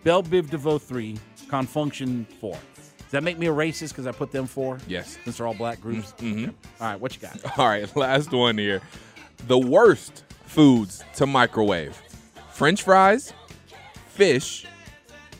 Bell 0.04 0.22
Biv 0.22 0.50
DeVoe 0.50 0.78
three. 0.78 1.18
Con 1.48 1.66
Funk 1.66 1.94
Shun 1.94 2.26
four. 2.40 2.52
Does 2.76 3.10
that 3.10 3.22
make 3.22 3.38
me 3.38 3.46
a 3.46 3.52
racist 3.52 3.90
because 3.90 4.06
I 4.06 4.12
put 4.12 4.32
them 4.32 4.46
four? 4.46 4.78
Yes. 4.88 5.18
Since 5.24 5.36
they're 5.36 5.46
all 5.46 5.54
black 5.54 5.80
groups. 5.80 6.14
Mhm. 6.18 6.44
Okay. 6.44 6.52
All 6.80 6.86
right, 6.88 7.00
what 7.00 7.14
you 7.14 7.20
got? 7.20 7.58
All 7.58 7.68
right, 7.68 7.94
last 7.96 8.32
one 8.32 8.56
here. 8.56 8.80
The 9.46 9.58
worst 9.58 10.24
foods 10.46 11.04
to 11.16 11.26
microwave: 11.26 12.00
French 12.52 12.82
fries, 12.82 13.32
fish, 14.08 14.66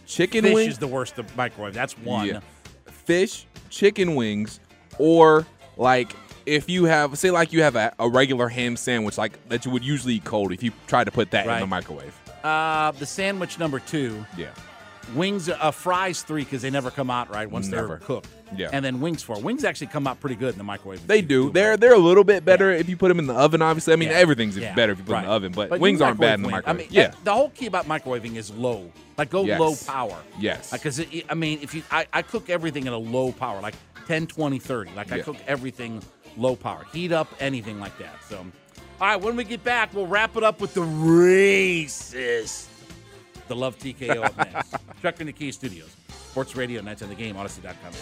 chicken 0.07 0.45
Fish 0.45 0.55
wings. 0.55 0.73
is 0.75 0.79
the 0.79 0.87
worst 0.87 1.19
of 1.19 1.35
microwave. 1.37 1.73
That's 1.75 1.97
one. 1.99 2.27
Yeah. 2.27 2.41
Fish, 2.87 3.47
chicken 3.71 4.15
wings, 4.17 4.61
or 4.99 5.47
like 5.79 6.15
if 6.47 6.69
you 6.69 6.85
have, 6.85 7.17
say, 7.19 7.31
like 7.31 7.53
you 7.53 7.63
have 7.63 7.77
a, 7.77 7.93
a 7.99 8.09
regular 8.09 8.49
ham 8.49 8.77
sandwich, 8.77 9.19
like 9.19 9.33
that 9.49 9.65
you 9.65 9.71
would 9.71 9.85
usually 9.85 10.15
eat 10.15 10.25
cold. 10.25 10.53
If 10.53 10.63
you 10.63 10.73
try 10.87 11.05
to 11.05 11.11
put 11.11 11.31
that 11.33 11.47
in 11.47 11.61
the 11.61 11.67
microwave, 11.67 12.15
Uh, 12.45 12.91
the 12.93 13.07
sandwich 13.07 13.59
number 13.59 13.79
two. 13.79 14.25
yeah, 14.37 14.49
Wings, 15.17 15.49
uh, 15.49 15.71
fries 15.73 16.23
three 16.23 16.45
because 16.45 16.63
they 16.63 16.71
never 16.71 16.91
come 16.91 17.11
out 17.11 17.29
right 17.31 17.51
once 17.51 17.67
Never. 17.69 17.89
they're 17.89 17.97
cooked. 17.99 18.29
Yeah. 18.55 18.69
and 18.71 18.85
then 18.85 19.01
wings 19.01 19.23
four. 19.23 19.41
Wings 19.41 19.65
actually 19.65 19.87
come 19.87 20.07
out 20.07 20.21
pretty 20.21 20.37
good 20.37 20.53
in 20.53 20.59
the 20.59 20.65
microwave. 20.65 20.99
if 21.01 21.07
they 21.07 21.17
you 21.17 21.23
do. 21.23 21.45
them 21.45 21.53
They're 21.55 21.71
right. 21.71 21.81
they're 21.81 21.95
a 21.95 21.99
little 21.99 22.23
bit 22.23 22.45
better 22.45 22.71
if 22.71 22.87
you 22.87 22.99
put 22.99 23.09
them 23.09 23.19
in 23.19 23.27
the 23.27 23.33
oven. 23.33 23.63
Obviously, 23.63 23.95
I 23.95 23.97
mean 23.97 24.11
Yeah. 24.11 24.17
everything's 24.19 24.59
Yeah. 24.59 24.75
better 24.75 24.93
if 24.93 24.99
you 24.99 25.05
put 25.05 25.13
it 25.13 25.15
in 25.15 25.21
Right. 25.23 25.27
the 25.29 25.33
oven, 25.33 25.53
but, 25.53 25.73
you 25.73 25.79
wings 25.79 26.03
aren't 26.03 26.21
bad 26.21 26.35
in 26.35 26.43
the 26.43 26.49
microwave 26.51 26.77
microwave. 26.77 26.91
I 26.93 26.95
yeah, 26.95 27.09
mean, 27.09 27.17
the 27.25 27.33
whole 27.33 27.49
key 27.49 27.65
about 27.67 27.89
microwaving 27.89 28.37
is 28.37 28.51
low. 28.51 28.93
Like 29.17 29.31
go 29.31 29.45
Yes. 29.45 29.59
low 29.59 29.75
power. 29.87 30.19
Yes. 30.39 30.71
Because 30.71 31.01
I 31.31 31.35
mean, 31.35 31.61
if 31.63 31.75
you, 31.75 31.83
I, 31.91 32.07
I 32.13 32.21
cook 32.23 32.51
everything 32.51 32.87
at 32.87 32.93
a 32.93 32.97
low 32.99 33.33
power, 33.33 33.61
like 33.63 33.75
10, 34.07 34.27
20, 34.27 34.59
30. 34.59 34.91
Like 34.95 35.11
I 35.13 35.17
Yeah. 35.17 35.23
cook 35.23 35.37
everything 35.47 36.03
low 36.37 36.57
power. 36.57 36.85
Heat 36.93 37.13
up 37.13 37.29
anything 37.41 37.81
like 37.81 37.97
that. 37.99 38.23
So, 38.29 38.39
all 38.39 38.47
right, 39.01 39.21
when 39.21 39.37
we 39.37 39.45
get 39.45 39.63
back, 39.65 39.93
we'll 39.95 40.07
wrap 40.07 40.37
it 40.37 40.43
up 40.45 40.61
with 40.61 40.75
the 40.75 40.81
racist. 40.83 42.67
The 43.49 43.57
Love 43.57 43.79
TKO 43.79 44.25
up 44.25 44.37
next. 44.37 44.75
Chuck 45.03 45.21
in 45.21 45.27
the 45.27 45.33
Key 45.33 45.53
Studios. 45.53 45.95
Sports 46.31 46.57
Radio, 46.57 46.81
Nights 46.81 47.03
on 47.03 47.09
the 47.09 47.15
Game, 47.15 47.35
Audacy.com. 47.35 47.93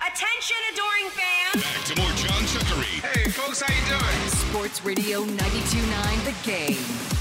Attention, 0.00 0.56
adoring 0.72 1.10
fans! 1.10 1.62
Back 1.62 1.84
to 1.84 1.96
more 2.00 2.10
John 2.16 2.42
Chuckery. 2.44 3.00
Hey, 3.12 3.30
folks, 3.30 3.60
how 3.60 3.72
you 3.72 3.86
doing? 3.88 4.28
Sports 4.28 4.84
Radio 4.84 5.24
92.9 5.24 6.24
The 6.24 6.50
Game. 6.50 7.19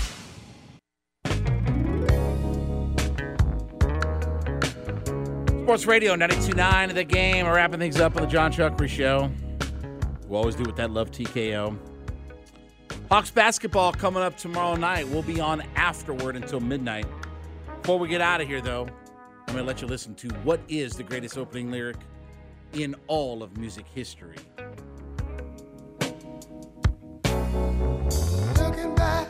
Sports 5.69 5.85
Radio 5.85 6.15
92.9 6.15 6.89
of 6.89 6.95
the 6.95 7.03
game. 7.03 7.45
We're 7.45 7.53
wrapping 7.53 7.79
things 7.79 7.99
up 7.99 8.15
on 8.15 8.23
the 8.23 8.27
John 8.27 8.51
Chuckery 8.51 8.89
Show. 8.89 9.29
We 10.27 10.35
always 10.35 10.55
do 10.55 10.63
with 10.63 10.75
that 10.77 10.89
love 10.89 11.11
TKO. 11.11 11.77
Hawks 13.11 13.29
basketball 13.29 13.93
coming 13.93 14.23
up 14.23 14.35
tomorrow 14.35 14.75
night. 14.75 15.07
We'll 15.07 15.21
be 15.21 15.39
on 15.39 15.61
afterward 15.75 16.35
until 16.35 16.59
midnight. 16.59 17.05
Before 17.83 17.99
we 17.99 18.07
get 18.07 18.19
out 18.19 18.41
of 18.41 18.47
here, 18.47 18.61
though, 18.61 18.87
I'm 19.47 19.53
going 19.53 19.59
to 19.59 19.63
let 19.63 19.79
you 19.79 19.87
listen 19.87 20.15
to 20.15 20.29
what 20.37 20.59
is 20.69 20.93
the 20.93 21.03
greatest 21.03 21.37
opening 21.37 21.69
lyric 21.69 21.97
in 22.73 22.95
all 23.05 23.43
of 23.43 23.55
music 23.55 23.85
history. 23.93 24.37
Looking 28.57 28.95
back 28.95 29.27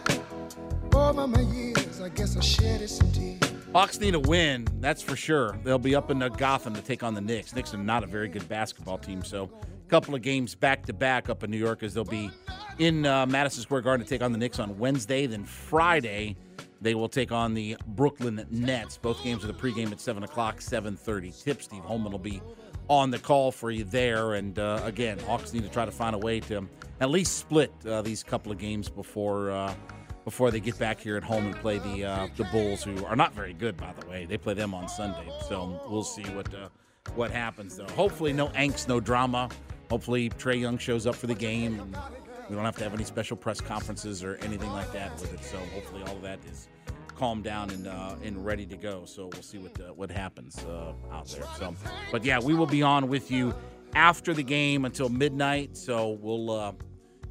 over 0.94 1.28
my 1.28 1.42
years, 1.42 2.00
I 2.00 2.08
guess 2.08 2.38
I 2.38 2.40
shedded 2.40 2.90
some 2.90 3.12
tears. 3.12 3.49
Hawks 3.72 4.00
need 4.00 4.16
a 4.16 4.20
win, 4.20 4.68
that's 4.80 5.04
for 5.04 5.16
sure. 5.16 5.60
They'll 5.64 5.78
be 5.78 5.94
up 5.94 6.10
in 6.10 6.24
uh, 6.24 6.30
Gotham 6.30 6.74
to 6.74 6.82
take 6.82 7.04
on 7.04 7.14
the 7.14 7.22
Knicks. 7.22 7.54
Knicks 7.54 7.72
are 7.72 7.78
not 7.78 8.04
a 8.04 8.08
very 8.08 8.28
good 8.28 8.50
basketball 8.50 8.98
team, 8.98 9.24
so 9.24 9.48
a 9.68 9.90
couple 9.90 10.16
of 10.16 10.24
games 10.24 10.56
back 10.56 10.88
to 10.88 10.94
back 10.94 11.30
up 11.30 11.44
in 11.44 11.52
New 11.52 11.58
York 11.58 11.84
as 11.84 11.94
they'll 11.94 12.04
be 12.04 12.32
in 12.80 13.06
uh, 13.06 13.28
Madison 13.28 13.62
Square 13.62 13.82
Garden 13.82 14.04
to 14.04 14.10
take 14.10 14.24
on 14.24 14.32
the 14.32 14.40
Knicks 14.40 14.58
on 14.58 14.76
Wednesday. 14.80 15.28
Then 15.28 15.44
Friday, 15.44 16.36
they 16.82 16.96
will 16.96 17.08
take 17.08 17.32
on 17.32 17.54
the 17.54 17.78
Brooklyn 17.90 18.44
Nets. 18.50 18.98
Both 18.98 19.24
games 19.24 19.44
are 19.44 19.48
the 19.48 19.54
pregame 19.54 19.92
at 19.92 20.02
seven 20.02 20.24
o'clock, 20.24 20.62
seven 20.62 20.98
thirty. 20.98 21.32
Tip 21.32 21.62
Steve 21.62 21.84
Holman 21.84 22.12
will 22.12 22.18
be 22.18 22.42
on 22.88 23.12
the 23.12 23.20
call 23.20 23.52
for 23.52 23.70
you 23.70 23.84
there. 23.84 24.34
And 24.34 24.58
uh, 24.58 24.82
again, 24.84 25.20
Hawks 25.20 25.54
need 25.54 25.62
to 25.62 25.70
try 25.70 25.86
to 25.86 25.92
find 25.92 26.16
a 26.16 26.20
way 26.20 26.40
to 26.40 26.68
at 27.02 27.12
least 27.12 27.38
split 27.38 27.72
uh, 27.86 28.02
these 28.02 28.24
couple 28.24 28.52
of 28.52 28.58
games 28.58 28.90
before. 28.90 29.52
Before 30.30 30.52
they 30.52 30.60
get 30.60 30.78
back 30.78 31.00
here 31.00 31.18
at 31.18 31.24
home 31.24 31.48
and 31.48 31.56
play 31.56 31.80
the 31.80 32.06
uh, 32.06 32.28
the 32.38 32.44
Bulls, 32.44 32.84
who 32.84 33.04
are 33.06 33.16
not 33.16 33.34
very 33.34 33.52
good, 33.52 33.76
by 33.76 33.92
the 34.00 34.06
way. 34.06 34.26
They 34.26 34.38
play 34.38 34.54
them 34.54 34.76
on 34.76 34.88
Sunday, 34.88 35.28
so 35.48 35.82
we'll 35.90 36.04
see 36.04 36.22
what 36.22 36.54
uh, 36.54 36.70
what 37.16 37.32
happens. 37.32 37.76
Though, 37.78 37.88
hopefully, 37.88 38.32
no 38.32 38.50
angst, 38.50 38.88
no 38.88 39.00
drama. 39.00 39.50
Hopefully, 39.90 40.30
Trae 40.30 40.62
Young 40.62 40.78
shows 40.78 41.08
up 41.08 41.16
for 41.16 41.26
the 41.26 41.34
game, 41.34 41.80
and 41.80 41.98
we 42.48 42.56
don't 42.56 42.64
have 42.64 42.78
to 42.78 42.84
have 42.84 42.94
any 42.94 43.06
special 43.06 43.38
press 43.38 43.60
conferences 43.60 44.24
or 44.24 44.36
anything 44.44 44.72
like 44.72 44.94
that 44.94 45.20
with 45.20 45.34
it. 45.34 45.44
So, 45.44 45.58
hopefully, 45.74 46.04
all 46.04 46.16
of 46.16 46.22
that 46.22 46.38
is 46.46 46.68
calmed 47.16 47.44
down 47.44 47.72
and 47.72 47.88
uh, 47.88 48.14
and 48.24 48.46
ready 48.46 48.68
to 48.68 48.78
go. 48.78 49.06
So 49.06 49.32
we'll 49.34 49.42
see 49.42 49.58
what 49.58 49.82
uh, 49.82 49.94
what 49.94 50.12
happens 50.12 50.64
uh, 50.64 50.94
out 51.12 51.28
there. 51.30 51.44
So, 51.58 51.76
but 52.12 52.24
yeah, 52.24 52.40
we 52.40 52.54
will 52.54 52.68
be 52.68 52.84
on 52.84 53.08
with 53.08 53.32
you 53.32 53.52
after 53.96 54.36
the 54.36 54.44
game 54.44 54.86
until 54.86 55.10
midnight. 55.10 55.76
So 55.76 56.20
we'll 56.22 56.52
uh, 56.52 56.74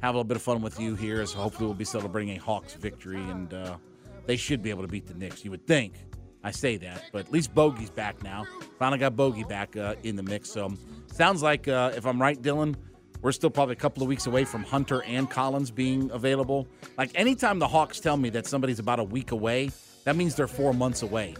have 0.01 0.15
a 0.15 0.17
little 0.17 0.23
bit 0.23 0.37
of 0.37 0.43
fun 0.43 0.61
with 0.61 0.79
you 0.79 0.95
here. 0.95 1.21
As 1.21 1.33
hopefully 1.33 1.65
we'll 1.65 1.75
be 1.75 1.85
celebrating 1.85 2.35
a 2.35 2.39
Hawks 2.39 2.73
victory, 2.73 3.21
and 3.21 3.53
uh, 3.53 3.77
they 4.25 4.37
should 4.37 4.61
be 4.61 4.69
able 4.69 4.81
to 4.83 4.87
beat 4.87 5.07
the 5.07 5.13
Knicks. 5.13 5.43
You 5.43 5.51
would 5.51 5.65
think. 5.67 5.93
I 6.41 6.51
say 6.51 6.77
that, 6.77 7.03
but 7.11 7.25
at 7.25 7.31
least 7.33 7.53
Bogi's 7.53 7.89
back 7.89 8.23
now. 8.23 8.45
Finally 8.77 8.99
got 8.99 9.17
Bogey 9.17 9.43
back 9.43 9.75
uh, 9.75 9.95
in 10.03 10.15
the 10.15 10.23
mix. 10.23 10.49
So 10.49 10.71
sounds 11.11 11.43
like 11.43 11.67
uh, 11.67 11.91
if 11.97 12.05
I'm 12.05 12.21
right, 12.21 12.41
Dylan, 12.41 12.75
we're 13.21 13.33
still 13.33 13.49
probably 13.49 13.73
a 13.73 13.75
couple 13.75 14.03
of 14.03 14.07
weeks 14.07 14.25
away 14.25 14.45
from 14.45 14.63
Hunter 14.63 15.03
and 15.03 15.29
Collins 15.29 15.69
being 15.69 16.09
available. 16.11 16.65
Like 16.97 17.11
anytime 17.15 17.59
the 17.59 17.67
Hawks 17.67 17.99
tell 17.99 18.15
me 18.15 18.29
that 18.29 18.45
somebody's 18.45 18.79
about 18.79 18.99
a 18.99 19.03
week 19.03 19.31
away, 19.31 19.71
that 20.05 20.15
means 20.15 20.35
they're 20.35 20.47
four 20.47 20.73
months 20.73 21.01
away. 21.01 21.35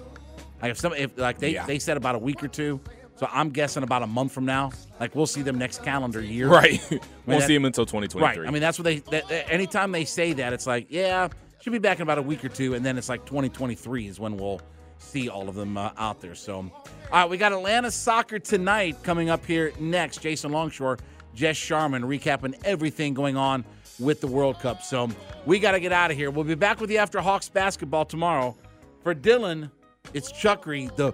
Like 0.61 0.71
if 0.71 0.77
some, 0.77 0.91
if 0.93 1.17
like 1.17 1.37
they 1.39 1.53
Yeah. 1.53 1.65
they 1.65 1.79
said 1.79 1.95
about 1.95 2.15
a 2.15 2.19
week 2.19 2.43
or 2.43 2.49
two, 2.49 2.81
so 3.19 3.27
I'm 3.31 3.49
guessing 3.49 3.83
about 3.83 4.01
a 4.01 4.07
month 4.07 4.31
from 4.31 4.45
now. 4.45 4.71
Like 4.99 5.13
we'll 5.15 5.27
see 5.27 5.41
them 5.41 5.57
next 5.57 5.83
calendar 5.83 6.21
year. 6.21 6.47
Right. 6.59 6.81
I 6.89 6.93
mean, 6.93 6.99
Won't 7.27 7.41
that- 7.41 7.47
see 7.47 7.53
them 7.53 7.65
until 7.65 7.85
2023. 7.85 8.21
Right. 8.21 8.47
I 8.47 8.51
mean, 8.51 8.61
that's 8.61 8.79
what 8.79 8.85
they. 8.85 8.99
That- 8.99 9.51
anytime 9.51 9.91
they 9.91 10.05
say 10.05 10.33
that, 10.33 10.53
it's 10.53 10.65
like, 10.65 10.87
yeah, 10.89 11.27
should 11.61 11.73
be 11.73 11.79
back 11.79 11.97
in 11.97 12.03
about 12.03 12.17
a 12.17 12.21
week 12.21 12.43
or 12.45 12.49
two, 12.49 12.73
and 12.73 12.85
then 12.85 12.97
it's 12.97 13.09
like 13.09 13.25
2023 13.25 14.07
is 14.07 14.19
when 14.19 14.37
we'll 14.37 14.61
see 14.97 15.27
all 15.29 15.49
of 15.49 15.55
them 15.55 15.77
uh, 15.77 15.91
out 15.97 16.21
there. 16.21 16.35
So, 16.35 16.55
all 16.57 16.71
right, 17.11 17.29
we 17.29 17.37
got 17.37 17.51
Atlanta 17.51 17.91
soccer 17.91 18.39
tonight 18.39 18.97
coming 19.03 19.29
up 19.29 19.45
here 19.45 19.71
next. 19.79 20.21
Jason 20.21 20.51
Longshore, 20.51 20.99
Jess 21.35 21.57
Sharman 21.57 22.03
recapping 22.03 22.53
everything 22.63 23.13
going 23.13 23.35
on 23.37 23.63
with 23.99 24.21
the 24.21 24.27
World 24.27 24.59
Cup. 24.59 24.81
So 24.81 25.09
we 25.45 25.59
got 25.59 25.71
to 25.71 25.79
get 25.81 25.91
out 25.91 26.09
of 26.11 26.17
here. 26.17 26.31
We'll 26.31 26.45
be 26.45 26.55
back 26.55 26.79
with 26.79 26.89
you 26.89 26.97
after 26.97 27.19
Hawks 27.19 27.49
basketball 27.49 28.05
tomorrow. 28.05 28.55
For 29.03 29.13
Dylan, 29.13 29.71
it's 30.13 30.31
Chuckery, 30.31 30.93
the 30.95 31.13